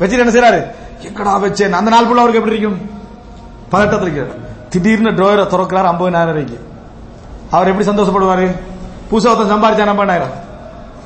வச்சுட்டு 0.00 0.24
என்ன 0.24 0.34
செய்யறாரு 0.36 0.60
எங்கடா 1.02 1.32
வச்சேன்? 1.44 1.76
அந்த 1.80 1.90
நாள் 1.90 2.04
ஃபுல்லா 2.04 2.22
அவருக்கு 2.24 2.38
எப்படி 2.38 2.56
இருக்கும்? 2.56 2.78
பதட்டத்தில் 3.72 4.08
இருக்கிறார். 4.08 4.34
திடீர்னு 4.68 5.10
ட்ராயரை 5.10 5.46
திறக்கிறார் 5.46 5.90
ஐம்பதாயிரம் 5.92 6.32
ரூபாய்க்கு. 6.32 6.58
அவர் 7.50 7.68
எப்படி 7.68 7.88
சந்தோஷப்படுவாரு? 7.88 8.46
புதுசா 9.10 9.28
ஒருத்தன் 9.32 9.52
சம்பாதிச்சா 9.52 9.92
ஐம்பதாயிரம் 9.92 10.34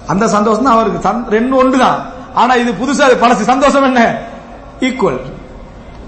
அந்த 0.07 0.29
சந்தோஷம் 0.29 0.65
தான் 0.65 0.75
அவருக்கு. 0.75 1.31
ரெண்டு 1.31 1.57
ஒன்று 1.57 1.79
தான் 1.79 1.99
ஆனா 2.41 2.53
இது 2.63 2.71
புதுசா 2.81 3.07
பழசு. 3.23 3.45
சந்தோஷம் 3.53 3.87
என்ன? 3.91 4.01
ஈக்குவல் 4.87 5.21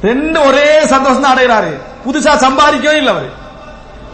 ரெண்டு 0.08 0.38
ஒரே 0.48 0.66
சந்தோஷம் 0.94 1.24
தான் 1.24 1.34
அடைகிறாரு. 1.34 1.72
புதுசா 2.04 2.32
சம்பாதிக்கவே 2.44 2.96
இல்லை 3.00 3.12
அவரு. 3.14 3.30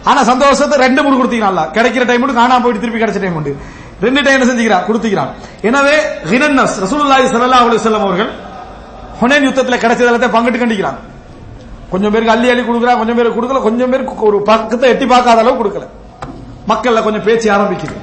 ஆனா 0.09 0.19
சந்தோஷத்தை 0.31 0.77
ரெண்டு 0.85 1.03
மூணு 1.03 1.15
கொடுத்தீங்களா 1.19 1.63
கிடைக்கிற 1.75 2.03
டைம் 2.09 2.21
மட்டும் 2.21 2.41
காணாம 2.41 2.61
போயிட்டு 2.63 2.83
திருப்பி 2.83 3.01
கிடைச்ச 3.03 3.19
டைம் 3.23 3.37
உண்டு. 3.39 3.53
ரெண்டு 4.05 4.19
டைம் 4.23 4.37
என்ன 4.37 4.47
செஞ்சுக்கிறான் 4.49 4.85
கொடுத்துக்கிறான். 4.87 5.31
எனவே 5.69 5.95
ஹினன்னஸ் 6.31 6.75
ரசூலுல்லாஹி 6.83 7.25
ஸல்லல்லாஹு 7.33 7.65
அலைஹி 7.67 7.81
வஸல்லம் 7.81 8.05
அவர்கள் 8.07 8.29
ஹுனைன் 9.21 9.47
யுத்தத்தில் 9.47 9.81
கிடைச்சது 9.83 10.09
எல்லாத்தையும் 10.09 10.35
பங்கிட்டு 10.37 10.61
கண்டிக்கிறான். 10.63 10.99
கொஞ்சம் 11.91 12.11
பேருக்கு 12.13 12.33
அள்ளி 12.35 12.49
அள்ளி 12.51 12.63
கொடுக்குறான் 12.69 12.99
கொஞ்சம் 13.01 13.17
பேருக்கு 13.17 13.39
கொடுக்கல 13.39 13.61
கொஞ்சம் 13.67 13.91
பேருக்கு 13.91 14.27
ஒரு 14.29 14.37
பக்கத்தை 14.51 14.89
எட்டி 14.93 15.05
பார்க்காத 15.05 15.39
அளவு 15.43 15.59
கொடுக்கல. 15.61 15.85
மக்கள்ல 16.71 17.01
கொஞ்சம் 17.07 17.25
பேச்சு 17.27 17.47
ஆரம்பிக்குது. 17.55 17.95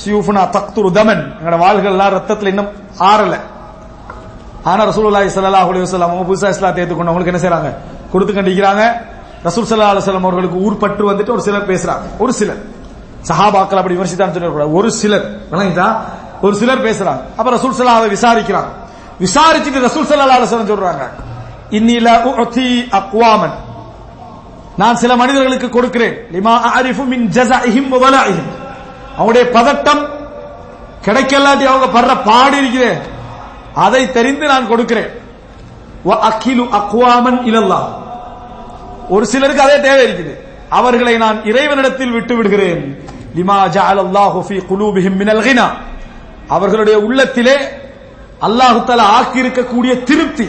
சியூஃபுனா 0.00 0.42
தக்துரு 0.56 0.90
தமன். 0.98 1.22
எங்களோட 1.40 1.84
எல்லாம் 1.84 2.12
ரத்தத்துல 2.16 2.46
இன்னும் 2.46 2.70
ஆறல. 3.10 3.34
ஆனா 4.70 4.84
ரசூலுல்லாஹி 4.90 5.28
ஸல்லல்லாஹு 5.36 5.68
அலைஹி 5.70 5.84
வஸல்லம் 5.86 6.10
அவங்க 6.10 6.24
புதுசா 6.30 6.48
இஸ்லாத்தை 6.48 6.84
ஏத்துக்கொண்டவங்களுக்கு 6.84 7.32
என்ன 7.32 7.42
செய்றாங்க? 7.44 7.70
கொடுத்து 8.12 8.32
கண்டிக்கிறாங்க. 8.32 8.82
ரசூல் 9.44 9.66
ஸல்லல்லாஹு 9.70 9.92
அலைஹி 9.94 10.04
வஸல்லம் 10.04 10.26
அவர்களுக்கு 10.28 10.56
ஊர் 10.56 10.76
பற்று 10.76 11.10
வந்துட்டு 11.10 11.30
ஒரு 11.30 11.42
சிலர் 11.42 11.70
பேசுறாங்க. 11.70 12.04
ஒரு 12.18 12.32
சிலர். 12.32 12.60
சஹாபாக்கள் 13.28 13.78
அப்படி 13.78 13.94
விமர்சித்தான்னு 13.96 14.32
சொல்லக்கூடாது 14.32 14.72
ஒரு 14.72 14.90
சிலர். 14.90 15.26
விளங்கிட்டா? 15.52 15.88
ஒரு 16.42 16.54
சிலர் 16.56 16.84
பேசுறாங்க. 16.86 17.20
அப்ப 17.38 17.50
ரசூல் 17.50 17.76
ஸல்லல்லாஹு 17.78 18.00
அதை 18.00 18.10
விசாரிக்கிறாங்க. 18.16 18.70
விசாரிச்சுட்டு 19.20 19.80
ரசூல் 19.88 20.08
ஸல்லல்லாஹு 20.10 20.38
அலைஹி 20.38 20.48
வஸல்லம் 20.48 20.72
சொல்றாங்க. 20.72 21.04
இன்னில 21.70 22.08
உஅதி 22.30 22.88
அக்வாமன். 22.90 23.54
நான் 24.76 24.96
சில 24.96 25.16
மனிதர்களுக்கு 25.16 25.68
கொடுக்கிறேன். 25.68 26.14
லிமா 26.32 26.54
அரிஃபு 26.78 27.04
மின் 27.12 27.24
ஜஸஇஹிம் 27.36 27.88
வ 27.88 27.96
வலாஇஹிம். 28.04 28.50
அவங்களுடைய 29.16 29.46
பதட்டம் 29.58 30.02
கிடைக்கலாட்டி 31.06 31.64
அவங்க 31.72 31.88
படுற 31.96 32.12
பாடு 32.24 32.56
இருக்கிறேன் 32.62 33.00
அதை 33.84 34.02
தெரிந்து 34.16 34.46
நான் 34.46 34.70
கொடுக்கிறேன். 34.72 35.10
அக்கிலு 36.28 36.64
அக்வாமன் 36.78 37.38
ஒரு 39.14 39.24
சிலருக்கு 39.32 39.62
அதே 39.62 39.76
தேவை 39.86 40.02
இருக்குது. 40.06 40.32
அவர்களை 40.78 41.14
நான் 41.24 41.38
இறைவனிடத்தில் 41.50 42.14
விட்டு 42.16 42.34
விடுகிறேன். 42.36 42.82
லிமா 43.36 43.56
ஜஅலல்லாஹு 43.76 44.40
ஃபீ 44.48 44.56
குலூபிஹிம் 44.70 45.18
மினல் 45.20 45.42
கினா. 45.46 45.66
அவர்களுடைய 46.56 46.96
உள்ளத்திலே 47.06 47.56
அல்லாஹு 48.46 48.78
தஆலா 48.88 49.06
ஆக்கி 49.18 49.42
இருக்கக்கூடிய 49.44 49.92
திருப்தி 50.10 50.46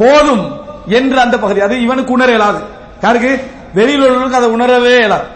போதும் 0.00 0.44
என்று 0.98 1.18
அந்த 1.24 1.36
பகுதி. 1.44 1.60
அது 1.66 1.74
இவனுக்கு 1.86 2.12
உணர 2.12 2.28
இயலாது 2.34 2.60
யாருக்கு? 3.02 3.32
வெளியில் 3.74 4.02
உள்ளவர்களுக்கு 4.02 4.40
அதை 4.40 4.48
உணரவே 4.56 4.94
இயலாது. 4.98 5.26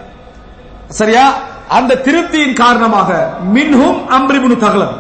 சரியா? 1.01 1.24
அந்த 1.68 1.96
திருப்தியின் 2.06 2.54
காரணமாக 2.54 3.10
மின்ஹும் 3.54 3.98
அம்ரிபுனு 4.16 4.56
தகலம். 4.56 4.94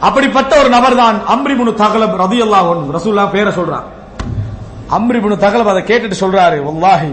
அப்படிப்பட்ட 0.00 0.52
ஒரு 0.60 0.68
நபர் 0.68 0.96
தான் 0.96 1.16
அம்ரிபுனு 1.34 1.74
தகலம் 1.74 2.14
ரதியல்லாஹு 2.22 2.68
அன்ஹு. 2.74 2.92
ரசூல்லா 2.96 3.30
பேரை 3.30 3.52
சொல்றான். 3.52 3.86
அம்ரிபுனு 4.96 5.36
தகலம் 5.36 5.66
அதை 5.66 5.82
கேட்டுட்டு 5.82 6.16
சொல்றாரு 6.24 6.58
உல்லாஹி 6.70 7.12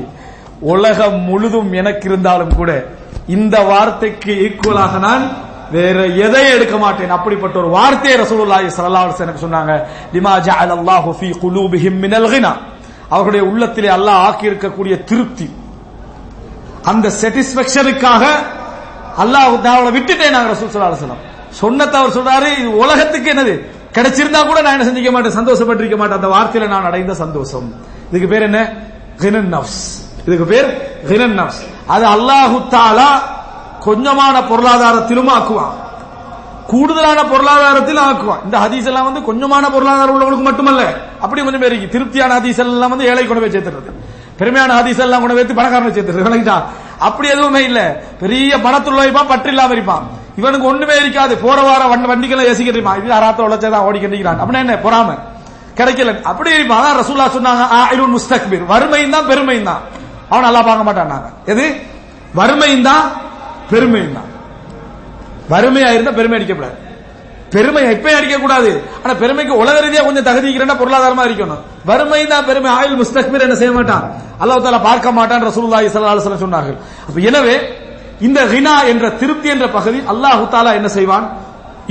உலகம் 0.61 1.19
முழுதும் 1.29 1.73
எனக்கு 1.73 2.05
இருந்தாலும் 2.09 2.55
கூட 2.55 2.71
இந்த 3.27 3.55
வார்த்தைக்கு 3.71 4.31
ஈக்குவலாக 4.47 4.99
நான் 4.99 5.23
வேற 5.71 6.05
எதை 6.05 6.43
எடுக்க 6.55 6.77
மாட்டேன். 6.77 7.11
அப்படிப்பட்ட 7.17 7.55
ஒரு 7.59 7.69
வார்த்தையை 7.69 8.15
ரசூலுல்லாஹி 8.23 8.67
ஸல்லல்லாஹு 8.75 9.03
அலைஹி 9.05 9.13
வஸல்லம் 9.13 9.27
எனக்கு 9.27 9.45
சொன்னாங்க? 9.47 9.73
லிமா 10.13 10.33
ஜஅலல்லாஹு 10.47 11.09
ஃபீ 11.19 11.29
குலூபிஹிம் 11.43 11.99
மினல் 12.03 12.29
கினா. 12.33 12.51
அவர்களுடைய 13.09 13.43
உள்ளத்திலே 13.51 13.89
அல்லாஹ் 13.89 14.21
ஆக்கி 14.27 14.45
இருக்கக்கூடிய 14.51 15.03
திருப்தி. 15.03 15.47
அந்த 16.85 17.11
சாட்டிஸ்பேக்ஷனுக்காக 17.21 18.23
அல்லாஹ் 19.17 19.67
அவளை 19.75 19.91
விட்டுட்டேன் 19.97 20.35
நாங்க 20.35 20.49
ரசூல் 20.53 20.73
சொல்லா 20.73 20.89
அலுவலம் 20.89 21.21
சொன்னத்தை 21.61 21.95
அவர் 21.99 22.15
சொல்றாரு 22.17 22.49
இது 22.59 22.69
உலகத்துக்கு 22.83 23.29
என்னது? 23.33 23.53
கிடைச்சிருந்தா 23.95 24.41
கூட 24.47 24.61
நான் 24.61 24.75
என்ன 24.75 24.85
செஞ்சிக்க 24.89 25.11
மாட்டேன் 25.11 25.37
சந்தோஷப்பட்டிருக்க 25.39 25.97
மாட்டேன். 25.97 26.19
அந்த 26.21 26.29
வார்த்தையில 26.35 26.67
நான் 26.67 26.87
அடைந்த 26.89 27.13
சந்தோஷம். 27.13 27.67
இதுக்கு 28.09 28.27
பேர் 28.33 28.47
என்ன? 28.49 28.59
கினன் 29.21 29.53
இதுக்கு 30.27 30.45
பேர் 30.53 30.67
கினன் 31.09 31.39
அது 31.87 32.05
அல்லாஹு 32.15 32.57
தாலா 32.75 33.09
கொஞ்சமான 33.85 34.35
பொருளாதாரத்திலும் 34.51 35.31
ஆக்குவான். 35.37 35.73
கூடுதலான 36.71 37.19
பொருளாதாரத்தில் 37.31 38.01
ஆக்குவான். 38.09 38.41
இந்த 38.45 38.57
ஹதீஸ் 38.63 38.87
எல்லாம் 38.91 39.07
வந்து 39.09 39.21
கொஞ்சமான 39.29 39.71
பொருளாதாரம் 39.71 40.13
உள்ளவங்களுக்கு 40.15 40.47
மட்டுமல்ல. 40.49 40.83
அப்படி 41.21 41.41
கொஞ்சம் 41.41 41.63
பேருக்கு 41.63 41.93
திருப்தியான 41.95 42.39
ஹதீஸ் 42.39 42.61
எல்லாம் 42.63 42.89
வந்து 42.89 43.07
ஏழை 43.11 43.23
கொண்டு 43.25 43.43
போய் 43.43 43.55
சேர்த்துறது 43.55 43.91
பெருமையான 44.39 44.75
ஹதீஸ் 44.79 45.01
எல்லாம் 45.05 45.21
கொண்டு 45.21 45.35
வைத்து 45.35 45.53
பணக்காரனை 45.59 45.91
சேர்த்துறது 45.97 46.27
விளங்கிட்டா 46.27 46.57
அப்படி 47.01 47.27
எதுவுமே 47.29 47.63
இல்ல. 47.63 48.03
பெரிய 48.19 48.57
பணத்துள்ள 48.57 49.01
இருப்பான் 49.01 49.27
பற்று 49.27 49.49
இல்லாம 49.49 49.73
இருப்பான். 49.73 50.07
இவனுக்கு 50.35 50.67
ஒண்ணுமே 50.67 50.95
இருக்காது. 50.95 51.37
போற 51.37 51.61
வார 51.61 51.85
வண்டி 51.85 52.07
வண்டிகளை 52.07 52.45
ஏசிக்கிட்டு 52.45 52.77
இருப்பான். 52.77 53.03
இது 53.03 53.13
அராத்த 53.13 53.49
உழைச்சதான் 53.49 53.85
ஓடி 53.87 53.99
கண்டிக்கிறான் 53.99 54.39
அப்படின்னா 54.39 54.57
என்ன? 54.57 54.75
பொறாம. 54.75 55.17
கிடைக்கல. 55.75 56.21
அப்படி 56.21 56.51
இருப்பான். 56.51 56.83
அதான் 56.83 56.99
ரசூல்லா 56.99 57.27
சொன்னாங்க 57.37 57.67
ஆயிரம் 57.67 58.17
முஸ்தக்பீர். 58.17 58.65
வறுமையும் 58.65 59.09
தான் 59.09 59.27
பெருமையும் 59.27 59.63
தான். 59.63 59.81
அவன் 60.29 60.43
நல்லா 60.43 60.61
பார்க்க 60.61 60.83
மாட்டான் 60.83 61.07
நாங்க. 61.07 61.29
எது? 61.45 61.75
வறுமையும் 62.35 62.83
தான் 62.83 63.11
பெருமையும் 63.69 64.13
தான். 64.13 64.29
வறுமையா 65.49 65.91
இருந்தா 65.91 66.11
பெருமை 66.11 66.39
அடிக்கப்படாது 66.39 66.89
பெருமை 67.53 67.83
எப்பயும் 67.93 68.17
அடிக்க 68.19 68.35
கூடாது 68.43 68.71
ஆனா 69.03 69.13
பெருமைக்கு 69.21 69.53
உலக 69.61 69.77
ரீதியா 69.85 70.01
கொஞ்சம் 70.07 70.27
தகுதிக்கிறேன்னா 70.29 70.75
பொருளாதாரமா 70.81 71.23
இருக்கணும். 71.29 71.61
வறுமை 71.89 72.21
தான் 72.33 72.45
பெருமை. 72.49 72.69
ஆயுள் 72.79 72.99
முஸ்தக்மீர் 73.01 73.45
என்ன 73.47 73.55
செய்ய 73.61 73.71
மாட்டான்? 73.77 74.03
அல்லாஹ் 74.41 74.65
தாலா 74.65 74.81
பார்க்க 74.89 75.17
மாட்டான் 75.19 75.45
ரசூல்லா 75.49 75.79
ஸல்லல்லாஹு 75.95 76.43
சொன்னார்கள். 76.45 76.77
அப்ப 77.07 77.17
எனவே 77.29 77.55
இந்த 78.27 78.39
ஹினா 78.51 78.75
என்ற 78.91 79.05
திருப்தி 79.21 79.47
என்ற 79.55 79.65
பகுதி 79.77 79.99
அல்லாஹு 80.11 80.43
தாலா 80.55 80.71
என்ன 80.79 80.89
செய்வான்? 80.97 81.25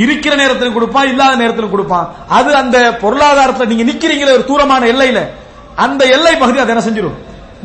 இருக்கிற 0.05 0.33
நேரத்திலும் 0.43 0.77
கொடுப்பான் 0.77 1.09
இல்லாத 1.13 1.35
நேரத்திலும் 1.43 1.75
கொடுப்பான். 1.75 2.07
அது 2.39 2.51
அந்த 2.63 2.77
பொருளாதாரத்தில் 3.03 3.71
நீங்க 3.73 3.85
நிக்கிறீங்களே 3.91 4.37
ஒரு 4.39 4.45
தூரமான 4.51 4.83
எல்லையில 4.93 5.21
அந்த 5.85 6.03
எல்லை 6.17 6.35
பகுதி 6.43 6.59
அதை 6.63 6.73
என்ன 6.75 6.85
செஞ்சிடும் 6.87 7.19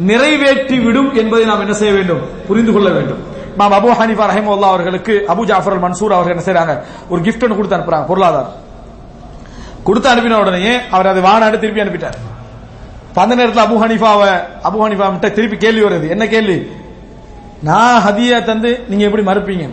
நிறைவேற்றி 0.10 0.78
விடும் 0.86 1.10
என்பதை 1.22 1.44
நாம் 1.50 1.64
என்ன 1.66 1.76
செய்ய 1.82 1.92
வேண்டும்? 1.98 2.22
புரிந்து 2.48 2.72
கொள்ள 2.76 2.90
வேண்டும். 2.98 3.22
மாம் 3.60 3.76
அபு 3.80 3.90
ஹனிஃபா 4.00 4.26
ரஹிமுல்லா 4.32 4.70
அவர்களுக்கு 4.74 5.14
அபு 5.34 5.44
ஜாஃபர் 5.50 5.74
அல் 5.76 5.84
மன்சூர் 5.86 6.16
அவர்கள் 6.18 6.36
என்ன 6.36 6.46
செய்றாங்க? 6.48 6.74
ஒரு 7.12 7.20
கிஃப்ட் 7.26 7.44
ஒன்று 7.46 7.58
கொடுத்து 7.58 7.78
அனுப்புறாங்க 7.78 8.06
பொருளாதாரம். 8.12 8.54
கொடுத்து 9.88 10.10
அனுப்பின 10.14 10.40
உடனே 10.44 10.74
அவர் 10.96 11.08
அதை 11.08 11.22
வானாடு 11.28 11.60
திருப்பி 11.64 11.84
அனுப்பிட்டார். 11.84 12.18
அப்ப 13.10 13.22
அந்த 13.22 13.36
நேரத்தில் 13.36 13.66
அபு 13.66 13.76
ஹனிஃபாவை 13.84 14.32
அபு 14.68 14.78
ஹனிஃபா 14.86 15.06
கிட்ட 15.12 15.30
திருப்பி 15.30 15.58
கேள்வி 15.58 15.84
வருது. 15.88 16.08
என்ன 16.16 16.24
கேள்வி? 16.34 16.58
நான் 17.68 18.00
ஹதியா 18.06 18.38
தந்து 18.44 18.72
நீங்க 18.90 19.04
எப்படி 19.08 19.24
மறுப்பீங்க? 19.30 19.66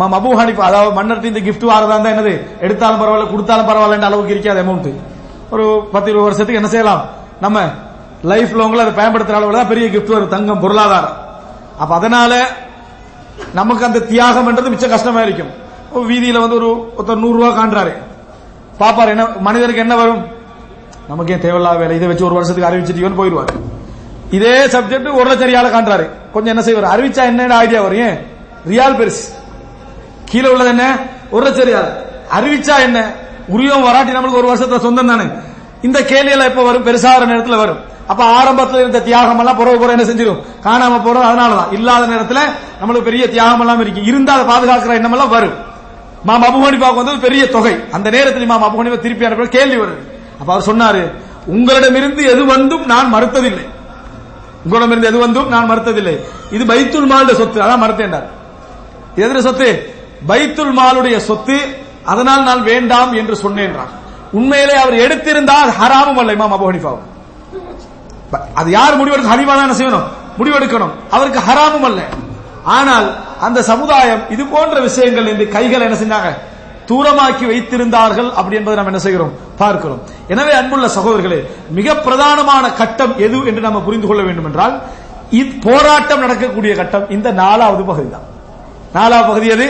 மாம் 0.00 0.14
அபு 0.18 0.30
ஹனிஃபா 0.40 0.64
அதாவது 0.70 0.92
மன்னர் 0.98 1.28
இந்த 1.32 1.40
கிஃப்ட் 1.48 1.66
வாரதா 1.70 1.94
இருந்தா 1.94 2.12
என்னது? 2.14 2.34
எடுத்தாலும் 2.60 3.00
பரவாயில்ல 3.02 3.30
கொடுத்தாலும் 3.30 3.68
பரவாயில்ல 3.70 4.08
அளவுக்கு 4.10 4.34
இருக்காது 4.34 4.62
அமௌண்ட் 4.64 4.90
ஒரு 5.54 5.64
பத்து 5.92 6.08
இருபது 6.10 6.26
வருஷத்துக்கு 6.28 6.60
என்ன 6.60 6.70
செய்யலாம்? 6.74 7.02
நம்ம 7.40 7.58
லைஃப் 8.32 8.52
லாங்ல 8.58 8.84
அதை 8.86 8.94
பயன்படுத்துற 9.00 9.38
அளவுல 9.38 9.58
தான் 9.60 9.72
பெரிய 9.72 9.86
கிஃப்ட் 9.94 10.14
வரும். 10.16 10.28
தங்கம் 10.28 10.60
பொருளாதாரம். 10.60 11.16
அப்ப 11.78 11.94
அதனால 11.94 12.32
நமக்கு 13.54 13.84
அந்த 13.84 13.98
தியாகம் 13.98 14.46
என்றது 14.46 14.70
மிச்சம் 14.70 14.90
கஷ்டமா 14.90 15.20
இருக்கும் 15.20 15.62
வீதியில 15.94 16.40
வந்து 16.40 16.54
ஒரு 16.54 16.92
ஒருத்தர் 16.98 17.18
நூறு 17.18 17.44
ரூபாய் 17.44 17.64
காண்றாரு. 17.64 17.92
பாப்பாரு 18.80 19.08
என்ன 19.08 19.26
மனிதருக்கு 19.40 19.80
என்ன 19.80 19.96
வரும்? 19.96 20.26
நமக்கு 21.08 21.32
ஏன் 21.32 21.40
தேவையில்லாத 21.40 21.78
வேலை. 21.78 21.96
இதை 21.96 22.08
வச்சு 22.08 22.24
ஒரு 22.24 22.34
வருஷத்துக்கு 22.34 22.76
அறிவிச்சிட்டீங்கன்னு 22.76 23.22
போயிடுவார். 23.22 23.48
இதே 24.30 24.64
சப்ஜெக்ட் 24.64 25.14
ஒரு 25.14 25.34
லட்சம் 25.34 25.48
ரியால 25.48 25.68
காண்றாரு. 25.68 26.10
கொஞ்சம் 26.32 26.56
என்ன 26.56 26.62
செய்வார்? 26.62 26.98
அறிவிச்சா 26.98 27.22
என்ன 27.22 27.56
ஐடியா 27.56 27.82
வரும்? 27.82 28.16
ரியால் 28.70 29.00
பெருசு. 29.00 29.34
கீழே 30.24 30.48
உள்ளது 30.48 30.68
என்ன? 30.68 30.96
ஒரு 31.30 31.44
லட்சம் 31.44 31.68
ரியால் 31.68 31.92
அறிவிச்சா 32.38 32.82
என்ன? 32.82 33.12
உரியம் 33.48 33.82
வராட்டி 33.82 34.12
நம்மளுக்கு 34.12 34.32
ஒரு 34.32 34.54
வருஷத்துல 34.54 34.78
சொந்தம் 34.78 35.06
தானே. 35.06 35.22
இந்த 35.82 36.00
கேள்வியில 36.00 36.44
எப்ப 36.44 36.62
வரும்? 36.62 36.86
பெருசாகிற 36.86 37.26
நேரத்தில் 37.26 37.56
வரும். 37.56 37.78
அப்ப 38.06 38.24
ஆரம்பத்தில் 38.24 38.78
இருந்த 38.78 39.00
தியாகம் 39.00 39.38
எல்லாம் 39.38 39.56
புறவு 39.56 39.78
புற 39.78 39.92
என்ன 39.92 40.04
செஞ்சிடும் 40.04 40.40
காணாம 40.62 40.96
போறோம் 41.04 41.28
அதனாலதான். 41.30 41.72
இல்லாத 41.72 42.06
நேரத்தில் 42.06 42.50
நம்மளுக்கு 42.80 43.02
பெரிய 43.02 43.28
தியாகம் 43.28 43.60
எல்லாம் 43.60 43.80
இருக்கு. 43.80 44.04
இருந்தா 44.04 44.34
அதை 44.34 44.44
பாதுகாக்கிற 44.54 44.94
எண்ணம் 44.94 45.12
எல்லாம் 45.12 45.28
வரும். 45.28 45.54
மாம் 46.24 46.42
அபு 46.42 46.62
ஹனிஃபாவுக்கு 46.64 46.94
வந்து 46.94 47.18
பெரிய 47.18 47.48
தொகை. 47.48 47.84
அந்த 47.90 48.10
நேரத்தில் 48.10 48.46
மாம் 48.46 48.62
அபு 48.62 48.98
திருப்பி 48.98 49.24
அனுப்ப 49.24 49.44
கேள்வி 49.44 49.76
வருது. 49.76 50.02
அப்ப 50.40 50.52
அவர் 50.52 50.68
சொன்னாரு 50.68 51.12
உங்களிடமிருந்து 51.46 52.24
எது 52.24 52.44
வந்தும் 52.46 52.84
நான் 52.86 53.14
மறுத்ததில்லை. 53.14 53.66
உங்களிடமிருந்து 54.64 55.06
எது 55.06 55.18
வந்தும் 55.18 55.48
நான் 55.48 55.70
மறுத்ததில்லை. 55.70 56.20
இது 56.50 56.64
பைத்துல் 56.64 57.10
மாலுடைய 57.10 57.34
சொத்து. 57.34 57.60
அதான் 57.60 57.82
மறுத்தேன்டார். 57.82 58.28
எதிர 59.16 59.38
சொத்து? 59.38 59.94
பைத்துல் 60.28 60.78
மாலுடைய 60.78 61.16
சொத்து. 61.16 61.82
அதனால் 62.04 62.42
நான் 62.42 62.62
வேண்டாம் 62.62 63.12
என்று 63.12 63.36
சொன்னேன் 63.36 63.76
உண்மையிலே 64.32 64.74
அவர் 64.74 64.94
எடுத்திருந்தால் 64.94 65.72
ஹராமும் 65.82 66.18
அல்ல 66.18 66.34
இமாம் 66.34 66.56
அபு 66.58 66.98
அது 68.60 68.68
யார் 68.78 68.98
முடிவெடுக்க 69.00 69.34
ஹனிஃபா 69.34 69.54
தான் 69.58 69.66
என்ன 69.68 69.76
செய்யணும்? 69.80 70.06
முடிவெடுக்கணும். 70.38 70.92
அவருக்கு 71.14 71.40
ஹராமும் 71.48 71.86
அல்ல. 71.90 72.00
ஆனால் 72.78 73.06
அந்த 73.46 73.58
சமுதாயம் 73.70 74.22
இது 74.34 74.42
போன்ற 74.54 74.76
விஷயங்கள் 74.88 75.30
என்று 75.32 75.46
கைகள் 75.56 75.86
என்ன 75.86 75.96
செஞ்சாங்க? 76.02 76.30
தூரமாக்கி 76.88 77.44
வைத்திருந்தார்கள் 77.50 78.28
அப்படி 78.38 78.56
என்பதை 78.58 78.76
நாம் 78.78 78.90
என்ன 78.92 79.00
செய்கிறோம்? 79.06 79.32
பார்க்கிறோம். 79.60 80.00
எனவே 80.32 80.52
அன்புள்ள 80.60 80.86
சகோதரர்களே 80.96 81.40
மிக 81.78 81.94
பிரதானமான 82.06 82.64
கட்டம் 82.80 83.14
எது 83.26 83.38
என்று 83.50 83.64
நாம் 83.66 83.86
புரிந்து 83.88 84.06
கொள்ள 84.08 84.22
வேண்டும் 84.28 84.48
என்றால் 84.50 84.76
போராட்டம் 85.66 86.22
நடக்கக்கூடிய 86.24 86.72
கட்டம் 86.80 87.06
இந்த 87.14 87.28
நாலாவது 87.42 87.82
பகுதி 87.90 88.08
தான் 88.14 88.26
நாலாவது 88.96 89.28
பகுதி 89.30 89.48
அது 89.54 89.66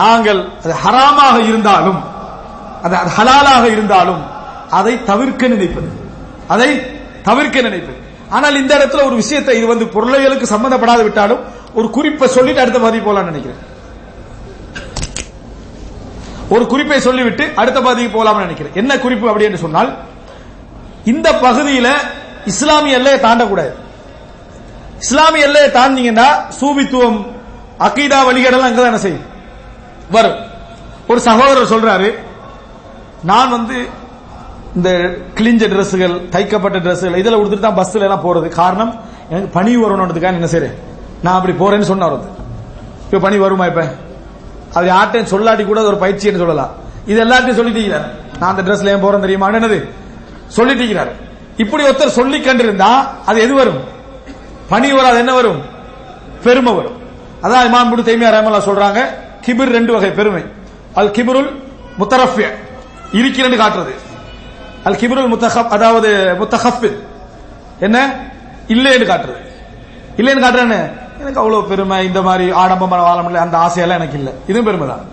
நாங்கள் 0.00 0.40
அது 0.62 0.74
ஹராமாக 0.84 1.36
இருந்தாலும் 1.50 2.00
அது 2.84 2.96
ஹலாலாக 3.16 3.64
இருந்தாலும் 3.74 4.22
அதை 4.78 4.94
தவிர்க்க 5.10 5.48
நினைப்பது. 5.54 5.88
அதை 6.54 6.70
தவிர்க்க 7.28 7.66
நினைப்பேன் 7.68 8.00
ஆனால் 8.36 8.56
இந்த 8.60 8.72
இடத்துல 8.78 9.04
ஒரு 9.08 9.16
விஷயத்தை 9.22 9.56
இது 9.58 9.66
வந்து 9.66 9.86
பொருளைகளுக்கு 9.94 10.46
சம்பந்தப்படாது 10.54 11.02
விட்டாலும் 11.02 11.42
ஒரு 11.74 11.90
குறிப்பை 11.90 12.28
சொல்லிட்டு 12.28 12.62
அடுத்த 12.62 12.78
பாதி 12.80 12.98
போலாம் 12.98 13.28
நினைக்கிறேன். 13.30 13.60
ஒரு 16.54 16.64
குறிப்பை 16.66 17.00
சொல்லிவிட்டு 17.00 17.44
அடுத்த 17.54 17.78
பாதிக்கு 17.80 18.12
போலாம்னு 18.16 18.44
நினைக்கிறேன். 18.46 18.74
என்ன 18.74 18.98
குறிப்பு 18.98 19.26
அப்படி 19.28 19.44
என்று 19.44 19.58
சொன்னால் 19.58 19.90
இந்த 21.04 21.28
பகுதியில 21.44 21.88
இஸ்லாமிய 22.52 22.98
எல்லையை 22.98 23.20
தாண்டக்கூடாது. 23.20 23.72
இஸ்லாமிய 24.98 25.46
எல்லையை 25.48 25.70
தாண்டிங்கன்னா 25.70 26.28
சூபித்துவம் 26.60 27.18
அகீதா 27.86 28.18
வழிகடெல்லாம் 28.28 28.68
அங்கதான் 28.70 28.92
என்ன 28.92 28.98
செய்யும்? 28.98 29.26
வரும். 30.10 30.38
ஒரு 31.08 31.20
சகோதரர் 31.20 31.72
சொல்றாரு 31.74 32.08
நான் 33.22 33.50
வந்து 33.50 33.76
இந்த 34.76 34.90
கிழிஞ்ச 35.38 35.62
டிரெஸ்ஸுகள் 35.72 36.14
தைக்கப்பட்ட 36.34 36.76
டிரெஸ்ஸுகள் 36.84 37.18
இதில் 37.22 37.38
கொடுத்துட்டு 37.40 37.66
தான் 37.66 37.78
பஸ்ஸில் 37.80 38.06
எல்லாம் 38.06 38.24
போறது. 38.26 38.48
காரணம் 38.60 38.92
எனக்கு 39.30 39.50
பனி 39.56 39.72
வரணுன்றதுக்காக 39.76 40.38
என்ன 40.40 40.50
செய்றேன்? 40.54 40.76
நான் 41.24 41.36
அப்படி 41.38 41.54
போறேன்னு 41.62 41.88
சொன்னார் 41.90 42.14
இப்போ 42.14 43.16
இப்ப 43.16 43.20
பனி 43.26 43.36
வருமா 43.44 43.64
இப்ப? 43.70 43.82
அது 44.76 44.86
யார்ட்டையும் 44.94 45.30
சொல்லாட்டி 45.32 45.64
கூட 45.70 45.80
ஒரு 45.90 45.98
பயிற்சின்னு 46.04 46.42
சொல்லலாம். 46.42 46.72
இது 47.10 47.18
எல்லாத்தையும் 47.24 47.58
சொல்லிட்டீங்க 47.60 47.98
நான் 48.38 48.50
அந்த 48.52 48.62
ட்ரெஸ்ல 48.66 48.92
ஏன் 48.94 49.04
போறேன் 49.04 49.24
தெரியுமா? 49.26 49.48
என்னது? 49.60 49.78
சொல்லிட்டீங்க 50.56 51.04
இப்படி 51.62 51.82
ஒருத்தர் 51.88 52.18
சொல்லி 52.18 52.38
கண்டிருந்தா 52.38 52.90
அது 53.30 53.40
எது 53.40 53.54
வரும்? 53.54 53.80
பணி 54.70 54.92
வராது 54.92 55.18
என்ன 55.22 55.32
வரும்? 55.40 55.60
பெருமை 56.44 56.72
வரும். 56.74 56.96
அதான் 57.44 57.66
இமாம் 57.68 57.90
முடு 57.90 58.02
தைமியா 58.08 58.30
ரஹமல்லா 58.34 58.62
சொல்றாங்க 58.68 59.00
கிபிர் 59.44 59.74
ரெண்டு 59.78 59.92
வகை 59.92 60.10
பெருமை. 60.20 60.42
அல் 60.98 61.12
கிபிருல் 61.16 61.50
முத்தரஃபிய 62.00 62.46
இருக்கிறன்னு 63.18 63.60
காட்டுறது. 63.62 63.92
அல் 64.84 64.94
கிபிருல் 64.94 65.32
முத்தஹப் 65.32 65.68
அதாவது 65.68 66.36
முத்தஹஃபித் 66.40 66.98
என்ன? 67.80 68.14
இல்லைன்னு 68.68 69.06
காட்டுறது. 69.10 69.40
இல்லைன்னு 70.16 70.44
காட்டுறேன்னு 70.44 70.80
எனக்கு 71.20 71.40
அவ்வளவு 71.40 71.64
பெருமை 71.64 72.06
இந்த 72.06 72.22
மாதிரி 72.22 72.50
ஆடம்பரம் 72.50 73.04
வாழ 73.04 73.20
முடியல 73.20 73.44
அந்த 73.46 73.58
ஆசையெல்லாம் 73.58 74.00
எனக்கு 74.00 74.18
இல்லை. 74.18 74.32
இதுவும் 74.46 74.64
பெருமை 74.64 74.88
தான் 74.88 75.04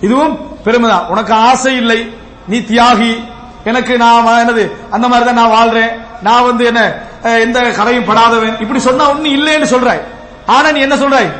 இதுவும் 0.00 0.62
பெருமை 0.62 0.90
தான் 0.90 1.06
உனக்கு 1.06 1.32
ஆசை 1.32 1.76
இல்லை 1.76 2.12
நீ 2.48 2.58
தியாகி. 2.58 3.24
எனக்கு 3.64 3.96
நான் 3.96 4.26
என்னது 4.26 4.70
அந்த 4.90 5.08
மாதிரி 5.08 5.34
தான் 5.34 5.40
நான் 5.40 5.54
வாழ்றேன். 5.56 5.92
நான் 6.22 6.44
வந்து 6.44 6.64
என்ன 6.64 6.94
எந்த 7.22 7.60
கதையும் 7.60 8.04
படாதவன். 8.04 8.60
இப்படி 8.60 8.80
சொன்னா 8.80 9.10
ஒண்ணு 9.10 9.24
இல்லைன்னு 9.38 9.72
சொல்றாய். 9.74 10.00
ஆனா 10.46 10.70
நீ 10.70 10.80
என்ன 10.80 10.94
சொல்றாய்? 10.94 11.30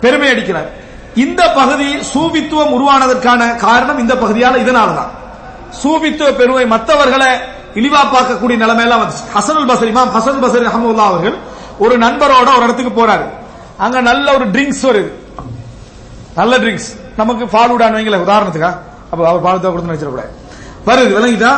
பெருமை 0.00 0.30
அடிக்கிறாய். 0.30 0.70
இந்த 1.14 1.50
பகுதி 1.50 1.96
சூபித்துவம் 2.14 2.74
உருவானதற்கான 2.76 3.56
காரணம் 3.56 3.98
இந்த 3.98 4.14
பகுதியால 4.14 4.56
இதனாலதான். 4.64 5.10
சூபித்துவ 5.80 6.28
பெருமை 6.40 6.64
மற்றவர்களை 6.74 7.30
இழிவா 7.80 8.00
பார்க்கக்கூடிய 8.14 8.56
நிலைமையெல்லாம் 8.62 9.02
வந்துச்சு 9.02 9.26
ஹசனுல் 9.36 9.68
பசர் 9.70 9.90
இமாம் 9.92 10.12
ஹசன் 10.16 10.42
பசரி 10.44 10.64
ரஹமுல்லா 10.68 11.06
அவர்கள் 11.12 11.36
ஒரு 11.84 11.94
நண்பரோட 12.04 12.48
ஒரு 12.56 12.64
இடத்துக்கு 12.66 12.92
போறாரு. 13.00 13.26
அங்க 13.84 14.00
நல்ல 14.08 14.26
ஒரு 14.36 14.46
ட்ரிங்க்ஸ் 14.54 14.82
வருது 14.88 15.10
நல்ல 16.40 16.52
ட்ரிங்க்ஸ் 16.62 16.90
நமக்கு 17.20 17.44
ஃபாலூடான்னு 17.52 17.96
வைங்கள 17.98 18.18
உதாரணத்துக்கா? 18.26 18.70
அப்ப 19.10 19.20
அவர் 19.30 19.44
பாலத்தை 19.46 19.70
கொடுத்து 19.70 19.94
வச்சிடக்கூடாது 19.94 20.30
வருது 20.88 21.10
விளங்கிட்டா? 21.16 21.52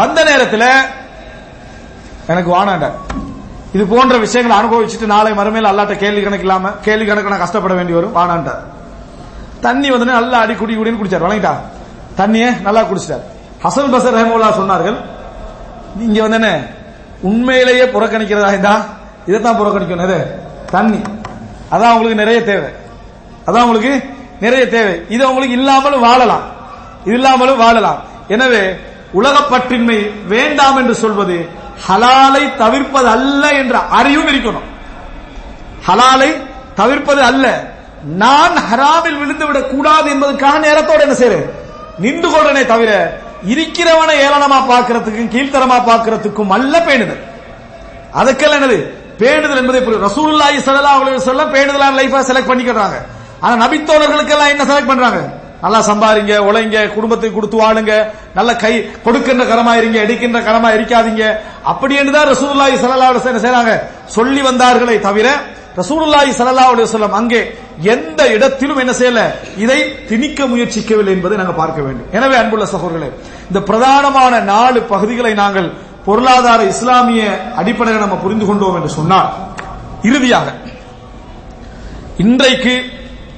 வந்த 0.00 0.18
நேரத்தில் 0.30 0.68
எனக்கு 2.32 2.50
வானாண்டார் 2.56 2.96
இது 3.76 3.84
போன்ற 3.92 4.16
விஷயங்களை 4.24 4.54
அனுபவிச்சுட்டு 4.60 5.06
நாளை 5.14 5.32
மறுமையில் 5.38 5.70
அல்லாட்ட 5.70 5.94
கேள்வி 6.02 6.22
கணக்கு 6.24 6.46
இல்லாம 6.46 6.70
கேள்வி 6.86 7.06
கணக்கு 7.08 7.32
நான் 7.32 7.44
கஷ்டப்பட 7.44 7.74
வேண்டி 7.78 7.96
வரும். 7.98 8.14
வானாண்டார் 8.18 8.62
தண்ணி 9.66 9.88
வந்து 9.94 10.18
நல்லா 10.20 10.38
அடி 10.44 10.54
குடி 10.54 10.74
குடின்னு 10.76 11.00
குடிச்சார். 11.00 11.24
வணங்கிட்டா 11.26 11.54
தண்ணியே 12.18 12.60
நல்லா 12.60 12.80
குடிச்சிட்டார். 12.80 13.22
ஹசன் 13.62 13.92
பசர் 13.92 14.16
ரஹமுல்லா 14.16 14.48
சொன்னார்கள் 14.58 14.96
இங்க 15.98 16.22
வந்து 16.22 16.36
என்ன 16.36 16.60
உண்மையிலேயே 17.20 17.84
புறக்கணிக்கிறதா 17.84 18.48
இருந்தா 18.48 18.84
இதைத்தான் 19.26 19.60
புறக்கணிக்கணும். 19.60 20.02
எது? 20.02 20.42
தண்ணி. 20.70 21.00
அதான் 21.70 21.92
உங்களுக்கு 21.92 22.14
நிறைய 22.14 22.42
தேவை. 22.42 22.70
அதான் 23.46 23.62
உங்களுக்கு 23.62 24.04
நிறைய 24.40 24.68
தேவை. 24.68 25.02
இது 25.08 25.28
உங்களுக்கு 25.28 25.56
இல்லாமலும் 25.56 26.00
வாழலாம். 26.00 26.42
இது 27.04 27.14
இல்லாமலும் 27.14 27.58
வாழலாம். 27.58 28.02
எனவே 28.28 28.76
உலகப்பற்றின்மை 29.14 30.26
வேண்டாம் 30.26 30.76
என்று 30.76 30.94
சொல்வது 30.94 31.48
ஹலாலை 31.88 32.56
தவிர்ப்பது 32.56 33.08
அல்ல 33.08 33.48
என்ற 33.48 33.78
அறிவும் 33.78 34.26
இருக்கணும். 34.26 34.66
ஹலாலை 35.86 36.36
தவிர்ப்பது 36.74 37.22
அல்ல. 37.22 37.70
நான் 38.04 38.50
ஹராமில் 38.50 39.18
விழுந்து 39.18 39.46
விடக் 39.46 39.70
கூடாது 39.70 40.10
என்பதற்காக 40.10 40.58
நேரத்தோட 40.58 41.00
என்ன 41.00 41.14
செய்யறேன் 41.14 41.57
நின்று 42.04 42.28
கொள்றனே 42.34 42.62
தவிர 42.72 42.90
இருக்கிறவனை 43.52 44.14
ஏளனமா 44.26 44.58
பார்க்கறதுக்கும் 44.72 45.32
கீழ்த்தரமா 45.34 45.78
பார்க்கறதுக்கும் 45.90 46.52
அல்ல 46.56 46.74
பேணுதல். 46.88 47.20
அதுக்கெல்லாம் 48.20 48.58
என்னது? 48.60 48.78
பேணுதல் 49.20 49.60
என்பதை 49.62 49.80
புரியும். 49.82 50.04
ரசூலுல்லாஹி 50.08 50.58
ஸல்லல்லாஹு 50.66 51.00
அலைஹி 51.02 51.16
வஸல்லம் 51.18 51.52
பேணுதலான 51.54 51.96
லைஃபா 52.00 52.20
செலக்ட் 52.30 52.50
பண்ணிக்கிறாங்க 52.50 52.96
ஆனா 53.42 53.54
நபித்தோழர்களுக்கு 53.64 54.34
எல்லாம் 54.36 54.52
என்ன 54.54 54.64
செலக்ட் 54.70 54.90
பண்றாங்க? 54.92 55.20
நல்லா 55.64 55.78
சம்பாதிங்க 55.90 56.34
உழைங்க 56.48 56.78
குடும்பத்துக்கு 56.96 57.36
கொடுத்து 57.36 57.56
வாழுங்க 57.62 57.92
நல்ல 58.38 58.50
கை 58.62 58.72
கொடுக்கின்ற 59.06 59.44
கரமா 59.50 59.72
இருங்க 59.80 59.98
எடுக்கின்ற 60.04 60.38
கரமா 60.48 60.68
இருக்காதீங்க 60.76 61.22
அப்படி 61.72 61.94
என்றுதான் 62.00 62.28
ரசூலுல்லாஹி 62.32 62.74
ஸல்லல்லாஹு 62.82 63.10
அலைஹி 63.12 63.22
வஸல்லம் 63.22 63.46
செய்றாங்க? 63.46 63.72
சொல்லி 64.16 64.40
வந்தார்களே 64.48 64.96
தவிர 65.08 65.26
ரசூலுல்லாஹி 65.80 66.30
ஸல்லல்லாஹு 66.38 66.70
அலைஹி 66.74 66.86
வஸல்லம் 66.88 67.16
அங்கே 67.20 67.40
எந்த 67.94 68.20
இடத்திலும் 68.34 68.80
என்ன 68.82 68.92
செய்யல? 68.92 69.20
இதை 69.56 69.78
திணிக்க 70.10 70.46
முயற்சிக்கவில்லை 70.46 71.12
என்பதை 71.16 71.36
நாங்கள் 71.36 71.60
பார்க்க 71.62 71.80
வேண்டும். 71.82 72.08
எனவே 72.12 72.36
அன்புள்ள 72.36 72.64
சகோதரர்களே 72.74 73.10
இந்த 73.50 73.60
பிரதானமான 73.70 74.40
நாலு 74.52 74.80
பகுதிகளை 74.92 75.32
நாங்கள் 75.42 75.68
பொருளாதார 76.06 76.60
இஸ்லாமிய 76.64 77.22
அடிப்படையில் 77.60 78.04
நம்ம 78.04 78.16
புரிந்து 78.24 78.46
கொண்டோம் 78.46 78.76
என்று 78.78 78.90
சொன்னால் 78.98 79.28
இறுதியாக 80.02 80.46
இன்றைக்கு 82.24 82.74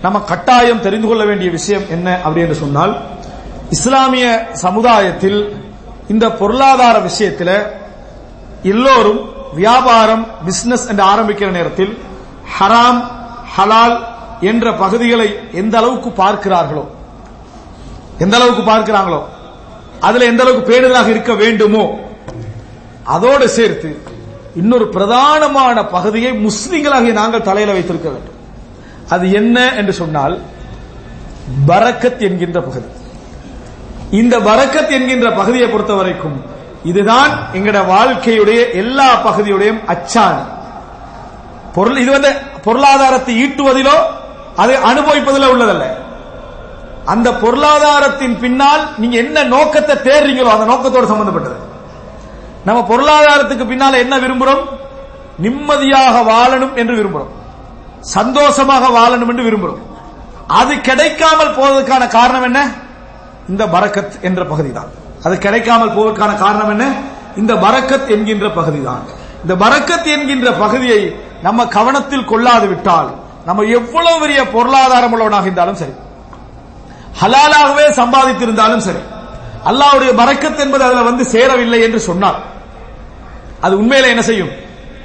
நம்ம 0.03 0.19
கட்டாயம் 0.21 0.85
தெரிந்து 0.85 1.09
கொள்ள 1.09 1.25
வேண்டிய 1.25 1.51
விஷயம் 1.51 1.85
என்ன 1.95 2.09
அப்படி 2.25 2.45
என்று 2.45 2.59
சொன்னால் 2.65 2.93
இஸ்லாமிய 3.71 4.27
சமுதாயத்தில் 4.65 5.41
இந்த 6.09 6.27
பொருளாதார 6.41 6.99
விஷயத்தில் 6.99 7.57
எல்லோரும் 8.63 9.21
வியாபாரம் 9.55 10.25
பிசினஸ் 10.45 10.87
என்று 10.91 11.05
ஆரம்பிக்கிற 11.13 11.51
நேரத்தில் 11.51 11.93
ஹராம் 12.59 13.01
ஹலால் 13.57 13.97
என்ற 14.41 14.73
பகுதிகளை 14.73 15.39
எந்த 15.53 15.79
அளவுக்கு 15.79 16.23
பார்க்கிறார்களோ 16.23 16.89
எந்த 18.19 18.37
அளவுக்கு 18.37 18.71
பார்க்கிறாங்களோ 18.71 19.23
அதுல 20.01 20.25
எந்த 20.25 20.43
அளவுக்கு 20.45 20.73
பேணுதலாக 20.73 21.09
இருக்க 21.09 21.35
வேண்டுமோ 21.35 21.99
அதோடு 23.05 23.49
சேர்த்து 23.49 24.03
இன்னொரு 24.55 24.85
பிரதானமான 24.85 25.89
பகுதியை 25.89 26.33
முஸ்லிம்களாகிய 26.33 27.13
நாங்கள் 27.13 27.43
தலையில 27.43 27.73
வைத்திருக்க 27.73 28.09
வேண்டும். 28.09 28.39
அது 29.09 29.33
என்ன 29.33 29.75
என்று 29.75 29.93
சொன்னால் 29.93 30.41
பரக்கத் 31.67 32.19
என்கின்ற 32.19 32.61
பகுதி. 32.63 32.87
இந்த 34.11 34.39
பரக்கத் 34.39 34.91
என்கின்ற 34.91 35.31
பகுதியை 35.31 35.69
பொறுத்த 35.69 35.95
வரைக்கும் 35.95 36.45
இதுதான் 36.85 37.31
எங்கட 37.53 37.79
வாழ்க்கையுடைய 37.87 38.75
எல்லா 38.75 39.27
பகுதியுடையும் 39.27 39.85
அச்சாணி. 39.87 40.43
பொருள் 41.75 41.97
இது 41.97 42.11
வந்து 42.11 42.35
பொருளாதாரத்தை 42.63 43.45
ஈட்டுவதிலோ 43.45 43.97
அது 44.57 44.77
அனுபவிப்பதில் 44.77 45.53
உள்ளதல்ல. 45.53 45.83
அந்த 47.05 47.33
பொருளாதாரத்தின் 47.33 48.39
பின்னால் 48.39 48.89
நீங்க 48.99 49.17
என்ன 49.17 49.43
நோக்கத்தை 49.43 49.97
தேடுறீங்களோ 49.97 50.51
அந்த 50.51 50.65
நோக்கத்தோடு 50.65 51.07
சம்பந்தப்பட்டது. 51.07 51.57
நம்ம 52.65 52.81
பொருளாதாரத்துக்கு 52.89 53.65
பின்னால 53.67 53.99
என்ன 53.99 54.19
விரும்புறோம்? 54.19 54.63
நிம்மதியாக 55.39 56.33
வாழணும் 56.33 56.75
என்று 56.75 56.95
விரும்புறோம். 56.95 57.31
சந்தோஷமாக 58.01 59.01
வாழணும் 59.01 59.29
என்று 59.29 59.43
விரும்புறோம். 59.43 59.81
அது 60.47 60.81
கிடைக்காமல் 60.81 61.55
போவதற்கான 61.55 62.07
காரணம் 62.07 62.43
என்ன? 62.43 62.71
இந்த 63.49 63.67
பரக்கத் 63.67 64.21
என்ற 64.21 64.45
பகுதி 64.45 64.73
தான் 64.73 64.91
அது 65.25 65.39
கிடைக்காமல் 65.39 65.93
போவதற்கான 65.93 66.39
காரணம் 66.39 66.69
என்ன? 66.69 66.93
இந்த 67.37 67.55
பரக்கத் 67.55 68.09
என்கின்ற 68.09 68.51
பகுதி 68.51 68.83
தான் 68.83 69.03
இந்த 69.43 69.55
பரக்கத் 69.55 70.07
என்கின்ற 70.07 70.53
பகுதியை 70.53 71.17
நம்ம 71.43 71.67
கவனத்தில் 71.67 72.25
கொள்ளாது 72.25 72.67
விட்டால் 72.69 73.20
நம்ம 73.47 73.63
எவ்வளவு 73.63 74.21
பெரிய 74.21 74.49
பொருளாதாரம் 74.49 75.13
உள்ளவனாக 75.13 75.43
இருந்தாலும் 75.43 75.75
சரி 75.75 75.91
ஹலாலாகவே 77.21 77.91
சம்பாதித்திருந்தாலும் 77.91 78.79
சரி 78.79 78.99
அல்லாவுடைய 79.65 80.17
பறக்கத் 80.17 80.59
என்பது 80.59 80.85
அதுல 80.85 81.03
வந்து 81.03 81.25
சேரவில்லை 81.25 81.81
என்று 81.81 82.01
சொன்னார் 82.01 82.49
அது 83.61 83.83
உண்மையில 83.83 84.07
என்ன 84.07 84.23
செய்யும்? 84.23 84.49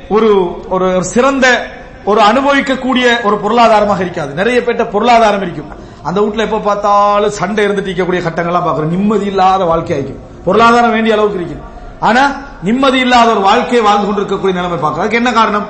ஒரு 0.10 0.60
ஒரு 0.70 1.04
சிறந்த 1.04 1.68
ஒரு 2.06 2.22
அனுபவிக்கக்கூடிய 2.22 3.22
ஒரு 3.24 3.38
பொருளாதாரமாக 3.38 4.02
இருக்காது. 4.02 4.34
நிறைய 4.34 4.60
பேர்ட்ட 4.60 4.90
பொருளாதாரம் 4.90 5.42
இருக்கும். 5.42 5.72
அந்த 6.04 6.22
வீட்டுல 6.22 6.38
எப்ப 6.38 6.60
பார்த்தாலும் 6.60 7.30
சண்டை 7.30 7.68
இருந்துட்டு 7.68 7.94
இருக்கக்கூடிய 7.94 8.22
கட்டங்கள்லாம் 8.24 8.68
பாக்குறோம் 8.68 8.94
நிம்மதி 8.96 9.26
இல்லாத 9.26 9.64
வாழ்க்கை 9.64 10.00
ஆயிக்கும். 10.00 10.44
பொருளாதாரம் 10.46 10.92
வேண்டிய 10.92 11.14
அளவுக்கு 11.14 11.40
இருக்கும். 11.40 11.68
ஆனா 12.00 12.32
நிம்மதி 12.64 13.00
இல்லாத 13.00 13.30
ஒரு 13.30 13.40
வாழ்க்கையை 13.40 13.82
வாழ்ந்து 13.82 14.06
கொண்டிருக்கக்கூடிய 14.06 14.62
நிலைமை 14.62 14.82
பார்க்கிறோம். 14.82 15.10
அதுக்கு 15.10 15.16
என்ன 15.16 15.32
காரணம்? 15.32 15.66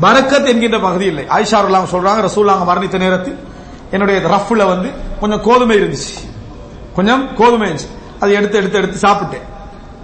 பரக்கத் 0.00 0.46
என்கின்ற 0.46 0.78
பகுதி 0.78 1.04
இல்லை. 1.04 1.24
ஆயிஷாருலாம் 1.24 1.90
சொல்றாங்க 1.92 2.28
ரசூலாங்க 2.28 2.64
மரணித்த 2.68 2.98
நேரத்தில் 2.98 3.38
என்னுடைய 3.90 4.20
ரஃப்ல 4.20 4.66
வந்து 4.66 4.90
கொஞ்சம் 5.20 5.42
கோதுமை 5.42 5.76
இருந்துச்சு. 5.80 6.28
கொஞ்சம் 6.94 7.34
கோதுமை 7.34 7.70
இருந்துச்சு. 7.70 7.88
அதை 8.20 8.34
எடுத்து 8.34 8.56
எடுத்து 8.56 8.78
எடுத்து 8.78 9.08
சாப்பிட்டேன். 9.08 9.46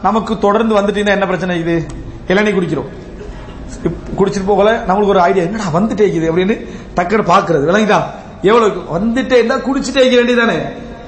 நமக்கு 0.03 0.39
தொடர்ந்து 0.39 0.81
வந்துட்டீங்கன்னா 0.81 1.17
என்ன 1.17 1.27
பிரச்சனை 1.27 1.59
இது? 1.61 1.87
இளநீ 2.29 2.51
குடிக்கிறோம். 2.55 2.89
குடிச்சிட்டு 4.19 4.47
போகல 4.47 4.85
நம்மளுக்கு 4.89 5.07
ஒரு 5.07 5.21
ஐடியா 5.21 5.45
என்னடா 5.45 5.65
வந்துட்டே 5.65 6.05
இருக்குது 6.11 6.29
அப்படின்னு 6.31 6.69
டக்குனு 6.97 7.25
பாக்குறது 7.33 7.69
விளங்கிதா? 7.71 8.03
எவ்வளவு 8.43 8.99
வந்துட்டே 8.99 9.33
இருந்தா 9.33 9.55
குடிச்சிட்டே 9.55 10.05
இருக்க 10.05 10.17
வேண்டியதானே 10.21 10.59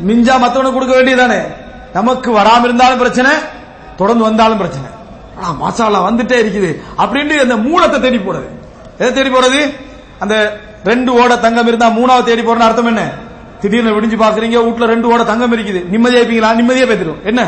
மிஞ்சா 0.07 0.35
மத்தவனுக்கு 0.45 0.73
கொடுக்க 0.73 0.95
வேண்டியதானே 0.97 1.41
நமக்கு 1.93 2.39
வராம 2.39 2.65
இருந்தாலும் 2.65 2.99
பிரச்சனை 2.99 3.31
தொடர்ந்து 3.97 4.25
வந்தாலும் 4.25 4.59
பிரச்சனை. 4.59 4.89
மசாலா 5.59 6.11
வந்துட்டே 6.11 6.37
இருக்குது 6.45 6.81
அப்படின்னு 6.99 7.35
அந்த 7.45 7.57
மூலத்தை 7.57 8.01
தேடி 8.01 8.17
போறது 8.17 8.49
எதை 9.01 9.11
தேடி 9.17 9.31
போறது? 9.35 9.61
அந்த 10.23 10.35
ரெண்டு 10.91 11.11
ஓட 11.21 11.33
தங்கம் 11.45 11.69
இருந்தா 11.71 11.89
மூணாவது 11.99 12.29
தேடி 12.31 12.43
போறன்னு 12.47 12.67
அர்த்தம் 12.69 12.91
என்ன? 12.93 13.03
திடீர்னு 13.61 13.95
விடிஞ்சு 13.97 14.17
பாக்குறீங்க 14.25 14.59
வீட்டுல 14.67 14.87
ரெண்டு 14.95 15.07
ஓட 15.13 15.23
தங்கம் 15.31 15.55
இருக்குது. 15.57 15.81
நிம்மதியா 15.93 16.21
இருப்பீங்களா? 16.21 16.51
நிம்மதியா 16.61 16.87
பேத்திரும் 16.91 17.21
என்ன? 17.31 17.41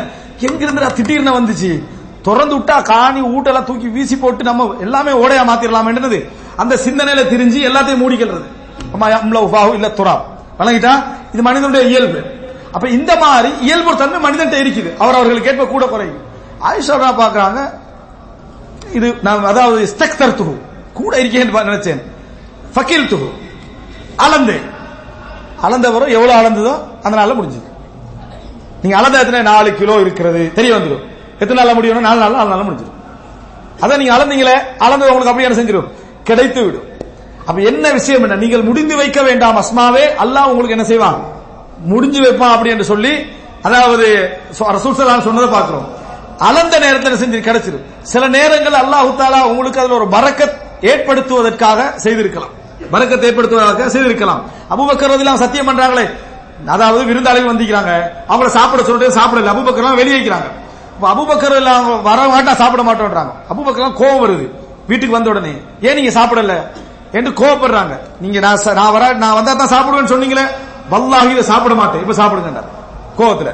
எங்க 0.47 0.63
இருந்து 0.67 0.91
திடீர்னு 0.99 1.37
வந்துச்சு? 1.39 1.71
திறந்து 2.27 2.55
விட்டா 2.57 2.77
காணி 2.93 3.21
ஊட்டெல்லாம் 3.35 3.69
தூக்கி 3.69 3.89
வீசி 3.97 4.17
போட்டு 4.17 4.43
நம்ம 4.51 4.67
எல்லாமே 4.87 5.13
ஓடையா 5.23 5.45
மாத்திரலாம்? 5.51 5.89
என்னது? 5.93 6.19
அந்த 6.63 6.75
சிந்தனையில 6.87 7.23
திரிஞ்சு 7.33 7.61
எல்லாத்தையும் 7.69 8.03
மூடிக்கிறது 8.05 8.43
இல்ல 9.77 9.89
துறா. 10.01 10.17
வழங்கிட்டா? 10.59 10.93
இது 11.35 11.43
மனிதனுடைய 11.49 11.83
இயல்பு. 11.93 12.21
அப்ப 12.75 12.87
இந்த 12.97 13.13
மாதிரி 13.23 13.49
இயல்பு 13.67 13.97
தன்மை 14.03 14.19
மனிதன்ட்ட 14.27 14.57
இருக்குது. 14.65 14.91
அவர் 15.03 15.19
அவர்களுக்கு 15.19 15.51
ஏற்ப 15.53 15.65
கூட 15.67 15.85
குறையும் 15.87 16.21
ஆயுஷா 16.69 16.97
பாக்குறாங்க 17.23 17.61
இது 18.99 19.09
நான் 19.27 19.51
அதாவது 19.53 19.81
ஸ்டெக்தர் 19.93 20.39
துகு 20.41 20.55
கூட 20.99 21.13
இருக்கேன்னு 21.23 21.69
நினைச்சேன். 21.71 22.01
ஃபக்கீல் 22.75 23.11
துகு 23.13 23.29
அளந்தேன் 24.25 24.67
அளந்தவரும் 25.67 26.15
எவ்வளவு 26.17 26.39
அளந்ததோ 26.41 26.75
அதனால 27.07 27.33
முடிஞ்சது. 27.39 27.69
நீங்க 28.83 28.97
அளந்த 29.01 29.17
எத்தனை? 29.23 29.41
நாலு 29.51 29.71
கிலோ 29.81 29.97
இருக்கிறது. 30.05 30.43
தெரிய 30.59 30.73
வந்துடும் 30.77 31.05
எத்தனை 31.43 31.59
நாள் 31.59 31.77
முடியும் 31.79 32.07
நாலு 32.09 32.21
நாள் 32.23 32.39
நாலு 32.39 32.51
நாள் 32.53 32.69
முடிஞ்சிடும் 32.69 32.99
அதான் 33.83 34.01
நீங்க 34.01 34.15
அளந்தீங்களே 34.17 34.57
அளந்தது 34.87 35.11
உங்களுக்கு 35.13 35.33
அப்படியே 35.33 35.59
செஞ்சிடும் 35.61 35.89
கிடைத்து 36.29 36.61
விடும். 36.65 36.89
அப்ப 37.49 37.59
என்ன 37.71 37.85
விஷயம் 37.99 38.25
என்ன? 38.27 38.37
நீங்கள் 38.43 38.67
முடிந்து 38.69 38.95
வைக்க 39.01 39.21
வேண்டாம் 39.29 39.59
அஸ்மாவே 39.63 40.05
அல்லாஹ் 40.25 40.51
உங்களுக்கு 40.51 40.77
என்ன 40.77 40.87
செய்வான்? 40.91 41.19
முடிஞ்சு 41.93 42.21
வைப்பான் 42.25 42.55
அப்படி 42.55 42.73
என்று 42.75 42.87
சொல்லி 42.93 43.13
அதாவது 43.69 44.07
ரசூல் 44.77 44.99
சொன்னதை 45.29 45.49
பார்க்கிறோம். 45.57 45.87
அளந்த 46.49 46.75
நேரத்தில் 46.85 47.21
செஞ்சு 47.23 47.39
கிடைச்சிடும் 47.49 47.87
சில 48.13 48.23
நேரங்கள் 48.37 48.77
அல்லாஹு 48.83 49.11
தாலா 49.21 49.41
உங்களுக்கு 49.51 49.81
அதுல 49.83 49.99
ஒரு 50.01 50.09
பறக்கத் 50.15 50.57
ஏற்படுத்துவதற்காக 50.91 51.79
செய்திருக்கலாம். 52.05 52.55
பறக்கத்தை 52.93 53.27
ஏற்படுத்துவதற்காக 53.31 53.91
செய்திருக்கலாம். 53.95 54.41
அபுபக்கர் 54.75 55.43
சத்தியம் 55.45 55.69
பண்றாங்களே. 55.69 56.07
அதாவது 56.75 57.03
விருந்தாளிகள் 57.11 57.51
வந்திருக்கிறாங்க. 57.53 57.93
அவங்கள 58.29 58.49
சாப்பிட 58.59 58.83
சொல்லிட்டு 58.83 59.17
சாப்பிடல. 59.21 59.53
அபுபக்கர் 59.55 60.01
வெளியே 60.03 60.17
வைக்கிறாங்க 60.19 60.49
அபுபக்கர் 61.13 61.57
வர 62.09 62.19
மாட்டா 62.33 62.53
சாப்பிட 62.63 62.83
மாட்டோம்ன்றாங்க 62.89 63.33
அபுபக்கர் 63.53 63.99
கோவம் 64.01 64.23
வருது. 64.25 64.47
வீட்டுக்கு 64.91 65.17
வந்த 65.17 65.31
உடனே 65.31 65.55
ஏன் 65.81 65.97
நீங்க 65.99 66.13
சாப்பிடல? 66.19 66.55
என்று 67.19 67.31
கோவப்படுறாங்க. 67.41 67.95
நீங்க 68.21 68.39
நான் 68.41 68.93
வர 68.97 69.05
நான் 69.23 69.35
வந்தா 69.39 69.53
தான் 69.53 69.73
சாப்பிடுவேன்னு 69.75 70.13
சொன்னீங்களே. 70.13 70.45
வல்லாஹி 70.93 71.31
இதை 71.31 71.43
சாப்பிட 71.43 71.75
மாட்டேன். 71.75 72.03
இப்ப 72.05 72.15
சாப்பிடுங்க 72.21 72.63
கோவத்துல. 73.19 73.51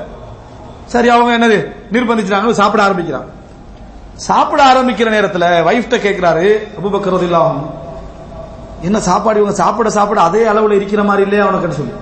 சரி 0.92 1.08
அவங்க 1.08 1.30
என்னது 1.38 1.58
நிர்பந்திச்சாங்க 1.92 2.50
சாப்பிட 2.60 2.82
ஆரம்பிக்கிறாங்க. 2.86 3.28
சாப்பிட 4.18 4.64
ஆரம்பிக்கிற 4.64 5.08
நேரத்துல 5.16 5.44
வைஃப்ட 5.68 5.96
கேட்கிறாரு 6.06 6.46
அபுபக்கர் 6.78 7.22
இல்லாம 7.22 7.70
என்ன 8.82 9.00
சாப்பாடு 9.00 9.38
இவங்க 9.40 9.56
சாப்பிட 9.56 9.90
சாப்பிட 9.90 10.20
அதே 10.20 10.46
அளவுல 10.46 10.72
இருக்கிற 10.72 11.02
மாதிரி 11.02 11.22
இல்லையா 11.22 11.46
அவனுக்குன்னு 11.46 11.78
சொல்லி. 11.80 11.92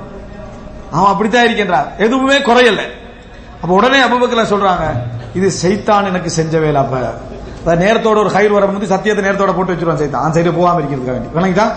அவன் 0.91 1.11
அப்படித்தான் 1.11 1.45
இருக்கின்றான். 1.45 1.89
எதுவுமே 1.99 2.39
குறையல. 2.39 2.81
அப்ப 3.63 3.75
உடனே 3.75 4.01
அபுபக்கர் 4.01 4.53
சொல்றாங்க 4.53 4.85
இது 5.35 5.53
சைத்தான் 5.63 6.05
எனக்கு 6.05 6.31
செஞ்ச 6.31 6.59
வேலை 6.59 6.81
அப்ப. 6.81 6.97
நேரத்தோட 7.67 8.19
ஒரு 8.19 8.31
கயிறு 8.31 8.53
வரும்போது 8.53 8.87
சத்தியத்தை 8.87 9.31
நேரத்தோட 9.31 9.55
போட்டு 9.55 9.73
வச்சிருவான் 9.73 10.03
சைத்தான். 10.03 10.25
அந்த 10.27 10.41
சைடு 10.41 10.57
போகாம 10.57 10.81
இருக்கிறதுக்காக 10.81 11.17
வேண்டி. 11.19 11.29
விளங்கிட்டா 11.37 11.73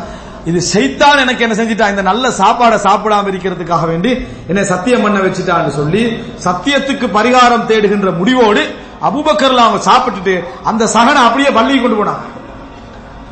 இது 0.46 0.62
செய்தான் 0.62 1.18
எனக்கு 1.18 1.44
என்ன 1.44 1.56
செஞ்சிட்டா 1.56 1.90
இந்த 1.90 2.02
நல்ல 2.02 2.30
சாப்பாடை 2.30 2.78
சாப்பிடாம 2.88 3.28
இருக்கிறதுக்காக 3.28 3.88
வேண்டி 3.88 4.28
என்னை 4.48 4.64
சத்தியம் 4.64 5.02
பண்ண 5.02 5.20
வச்சுட்டான்னு 5.20 5.68
சொல்லி 5.68 6.04
சத்தியத்துக்கு 6.44 7.08
பரிகாரம் 7.14 7.66
தேடுகின்ற 7.68 8.18
முடிவோடு 8.18 8.89
அபுபக்கர்ல 9.08 9.64
அவங்க 9.66 9.80
சாப்பிட்டுட்டு 9.92 10.44
அந்த 10.64 10.86
சகனை 10.86 11.22
அப்படியே 11.28 11.50
பள்ளிக்கு 11.50 11.82
கொண்டு 11.82 12.00
போனாங்க. 12.02 12.26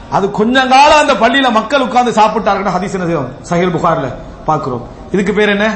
அது 0.10 0.32
கொஞ்ச 0.32 0.66
காலம் 0.68 1.00
அந்த 1.00 1.14
பள்ளியில 1.14 1.52
மக்கள் 1.52 1.82
உட்கார்ந்து 1.82 2.22
சாப்பிட்டார்கள் 2.22 2.76
ஹதீஸ் 2.76 2.96
சஹில் 3.50 3.76
புகார்ல 3.76 4.08
பாக்குறோம் 4.48 4.84
இதுக்கு 5.12 5.34
பேர் 5.34 5.50
என்ன? 5.50 5.68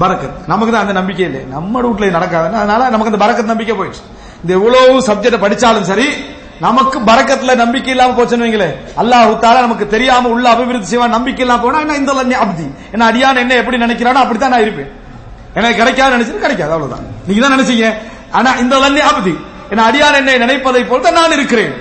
பரக்கத். 0.00 0.38
நமக்கு 0.46 0.72
தான் 0.72 0.80
அந்த 0.80 0.92
நம்பிக்கை 0.92 1.24
இல்லை. 1.24 1.40
நம்ம 1.40 1.80
வீட்டுல 1.82 2.10
நடக்காது. 2.10 2.56
அதனால 2.56 2.88
நமக்கு 2.88 3.12
அந்த 3.12 3.26
பரக்கத் 3.26 3.52
நம்பிக்கை 3.52 3.76
போயிடுச்சு. 3.76 4.02
இந்த 4.42 4.52
எவ்வளவு 4.52 4.98
சப்ஜெக்ட் 4.98 5.44
படிச்சாலும் 5.44 5.80
சரி 5.80 6.06
நமக்கு 6.60 7.00
பரக்கத்துல 7.00 7.56
நம்பிக்கை 7.56 7.90
இல்லாம 7.90 8.22
போச்சுன்னு 8.22 8.44
வைங்களேன். 8.46 8.74
அல்லாஹ் 8.96 9.38
தாலா 9.44 9.60
நமக்கு 9.60 9.86
தெரியாம 9.86 10.28
உள்ள 10.28 10.50
அபிவிருத்தி 10.50 10.96
செய்வா 10.96 11.08
நம்பிக்கை 11.08 11.46
இல்லாம 11.46 11.62
போனா 11.62 11.80
என்ன 11.80 11.96
இந்த 11.96 12.12
அப்தி? 12.12 12.66
என்ன 12.92 13.10
அடியான் 13.10 13.36
என்ன 13.36 13.54
எப்படி 13.54 13.76
நினைக்கிறானோ 13.76 14.20
அப்படித்தான் 14.24 14.50
நான் 14.50 14.60
இருப்பேன். 14.60 14.90
எனக்கு 15.54 15.76
கிடைக்காது 15.76 16.16
நினைச்சிட்டு 16.16 16.38
கிடைக்காது 16.38 16.72
அவ்வளவுதான். 16.72 17.06
நீங்க 17.26 17.48
தான் 17.48 17.58
நினைச்சீங்க. 17.58 17.94
ஆனா 18.32 18.50
இந்த 18.62 18.74
லன்னி 18.84 19.02
அபதி 19.10 19.34
என் 19.72 19.86
அடியான் 19.88 20.18
என்னை 20.20 20.38
நினைப்பதை 20.38 20.84
போல 20.84 21.00
தான் 21.02 21.18
நான் 21.20 21.36
இருக்கிறேன். 21.38 21.72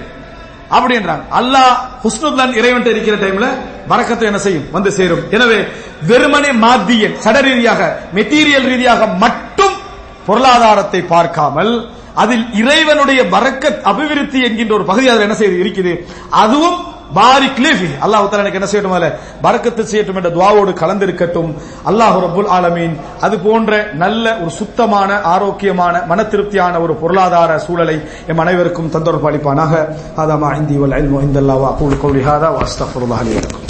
அப்படின்றாங்க 0.75 1.23
அல்லாஹ் 1.39 1.73
ஹுஸ்னுல்லான் 2.03 2.53
இறைவன் 2.59 2.87
இருக்கிற 2.93 3.15
டைம்ல 3.23 3.47
வரக்கத்தை 3.91 4.25
என்ன 4.29 4.39
செய்யும்? 4.39 4.67
வந்து 4.71 4.91
சேரும். 4.91 5.23
எனவே 5.31 5.57
வெறுமனே 6.09 6.51
மாத்தியன் 6.65 7.15
சட 7.25 7.37
ரீதியாக 7.47 7.81
மெட்டீரியல் 8.17 8.67
ரீதியாக 8.71 9.07
மட்டும் 9.23 9.75
பொருளாதாரத்தை 10.27 11.01
பார்க்காமல் 11.13 11.73
அதில் 12.15 12.45
இறைவனுடைய 12.61 13.21
பரக்கத் 13.35 13.81
அபிவிருத்தி 13.91 14.39
என்கின்ற 14.47 14.73
ஒரு 14.75 14.85
பகுதி 14.85 15.07
அதில் 15.09 15.21
என்ன 15.21 15.35
செய்து 15.35 15.57
இருக்குது? 15.63 15.93
அதுவும் 16.43 16.77
பாரிக் 17.13 17.61
லிஃபி. 17.65 17.89
அல்லாஹ் 18.05 18.29
தஆலா 18.29 18.43
எனக்கு 18.45 18.59
என்ன 18.59 18.69
செய்யட்டும் 18.71 18.95
அதுல? 18.97 19.09
செய்யட்டும் 19.91 20.17
என்ற 20.19 20.29
துவாவோடு 20.29 20.71
கலந்திருக்கட்டும். 20.81 21.51
அல்லாஹ் 21.89 22.17
ரபுல் 22.25 22.49
ஆலமீன். 22.57 22.95
அது 23.21 23.39
போன்ற 23.39 23.71
நல்ல 23.93 24.37
ஒரு 24.41 24.49
சுத்தமான 24.49 25.21
ஆரோக்கியமான 25.21 26.03
மன 26.11 26.23
திருப்தியான 26.23 26.79
ஒரு 26.79 26.93
பொருளாதார 26.93 27.59
சூழலை 27.67 27.97
எம் 28.27 28.39
அனைவருக்கும் 28.39 28.89
தந்தொரு 28.95 29.19
பாலிப்பானாக 29.25 29.73
ஹாதா 30.17 30.55
இந்தி 30.59 30.77
வல் 30.77 30.97
இல்மு 31.01 31.21
இந்தல்லாஹ் 31.27 31.61
வ 31.65 31.95
கௌலி 32.01 32.23
ஹாதா 32.29 32.49
வ 32.57 33.63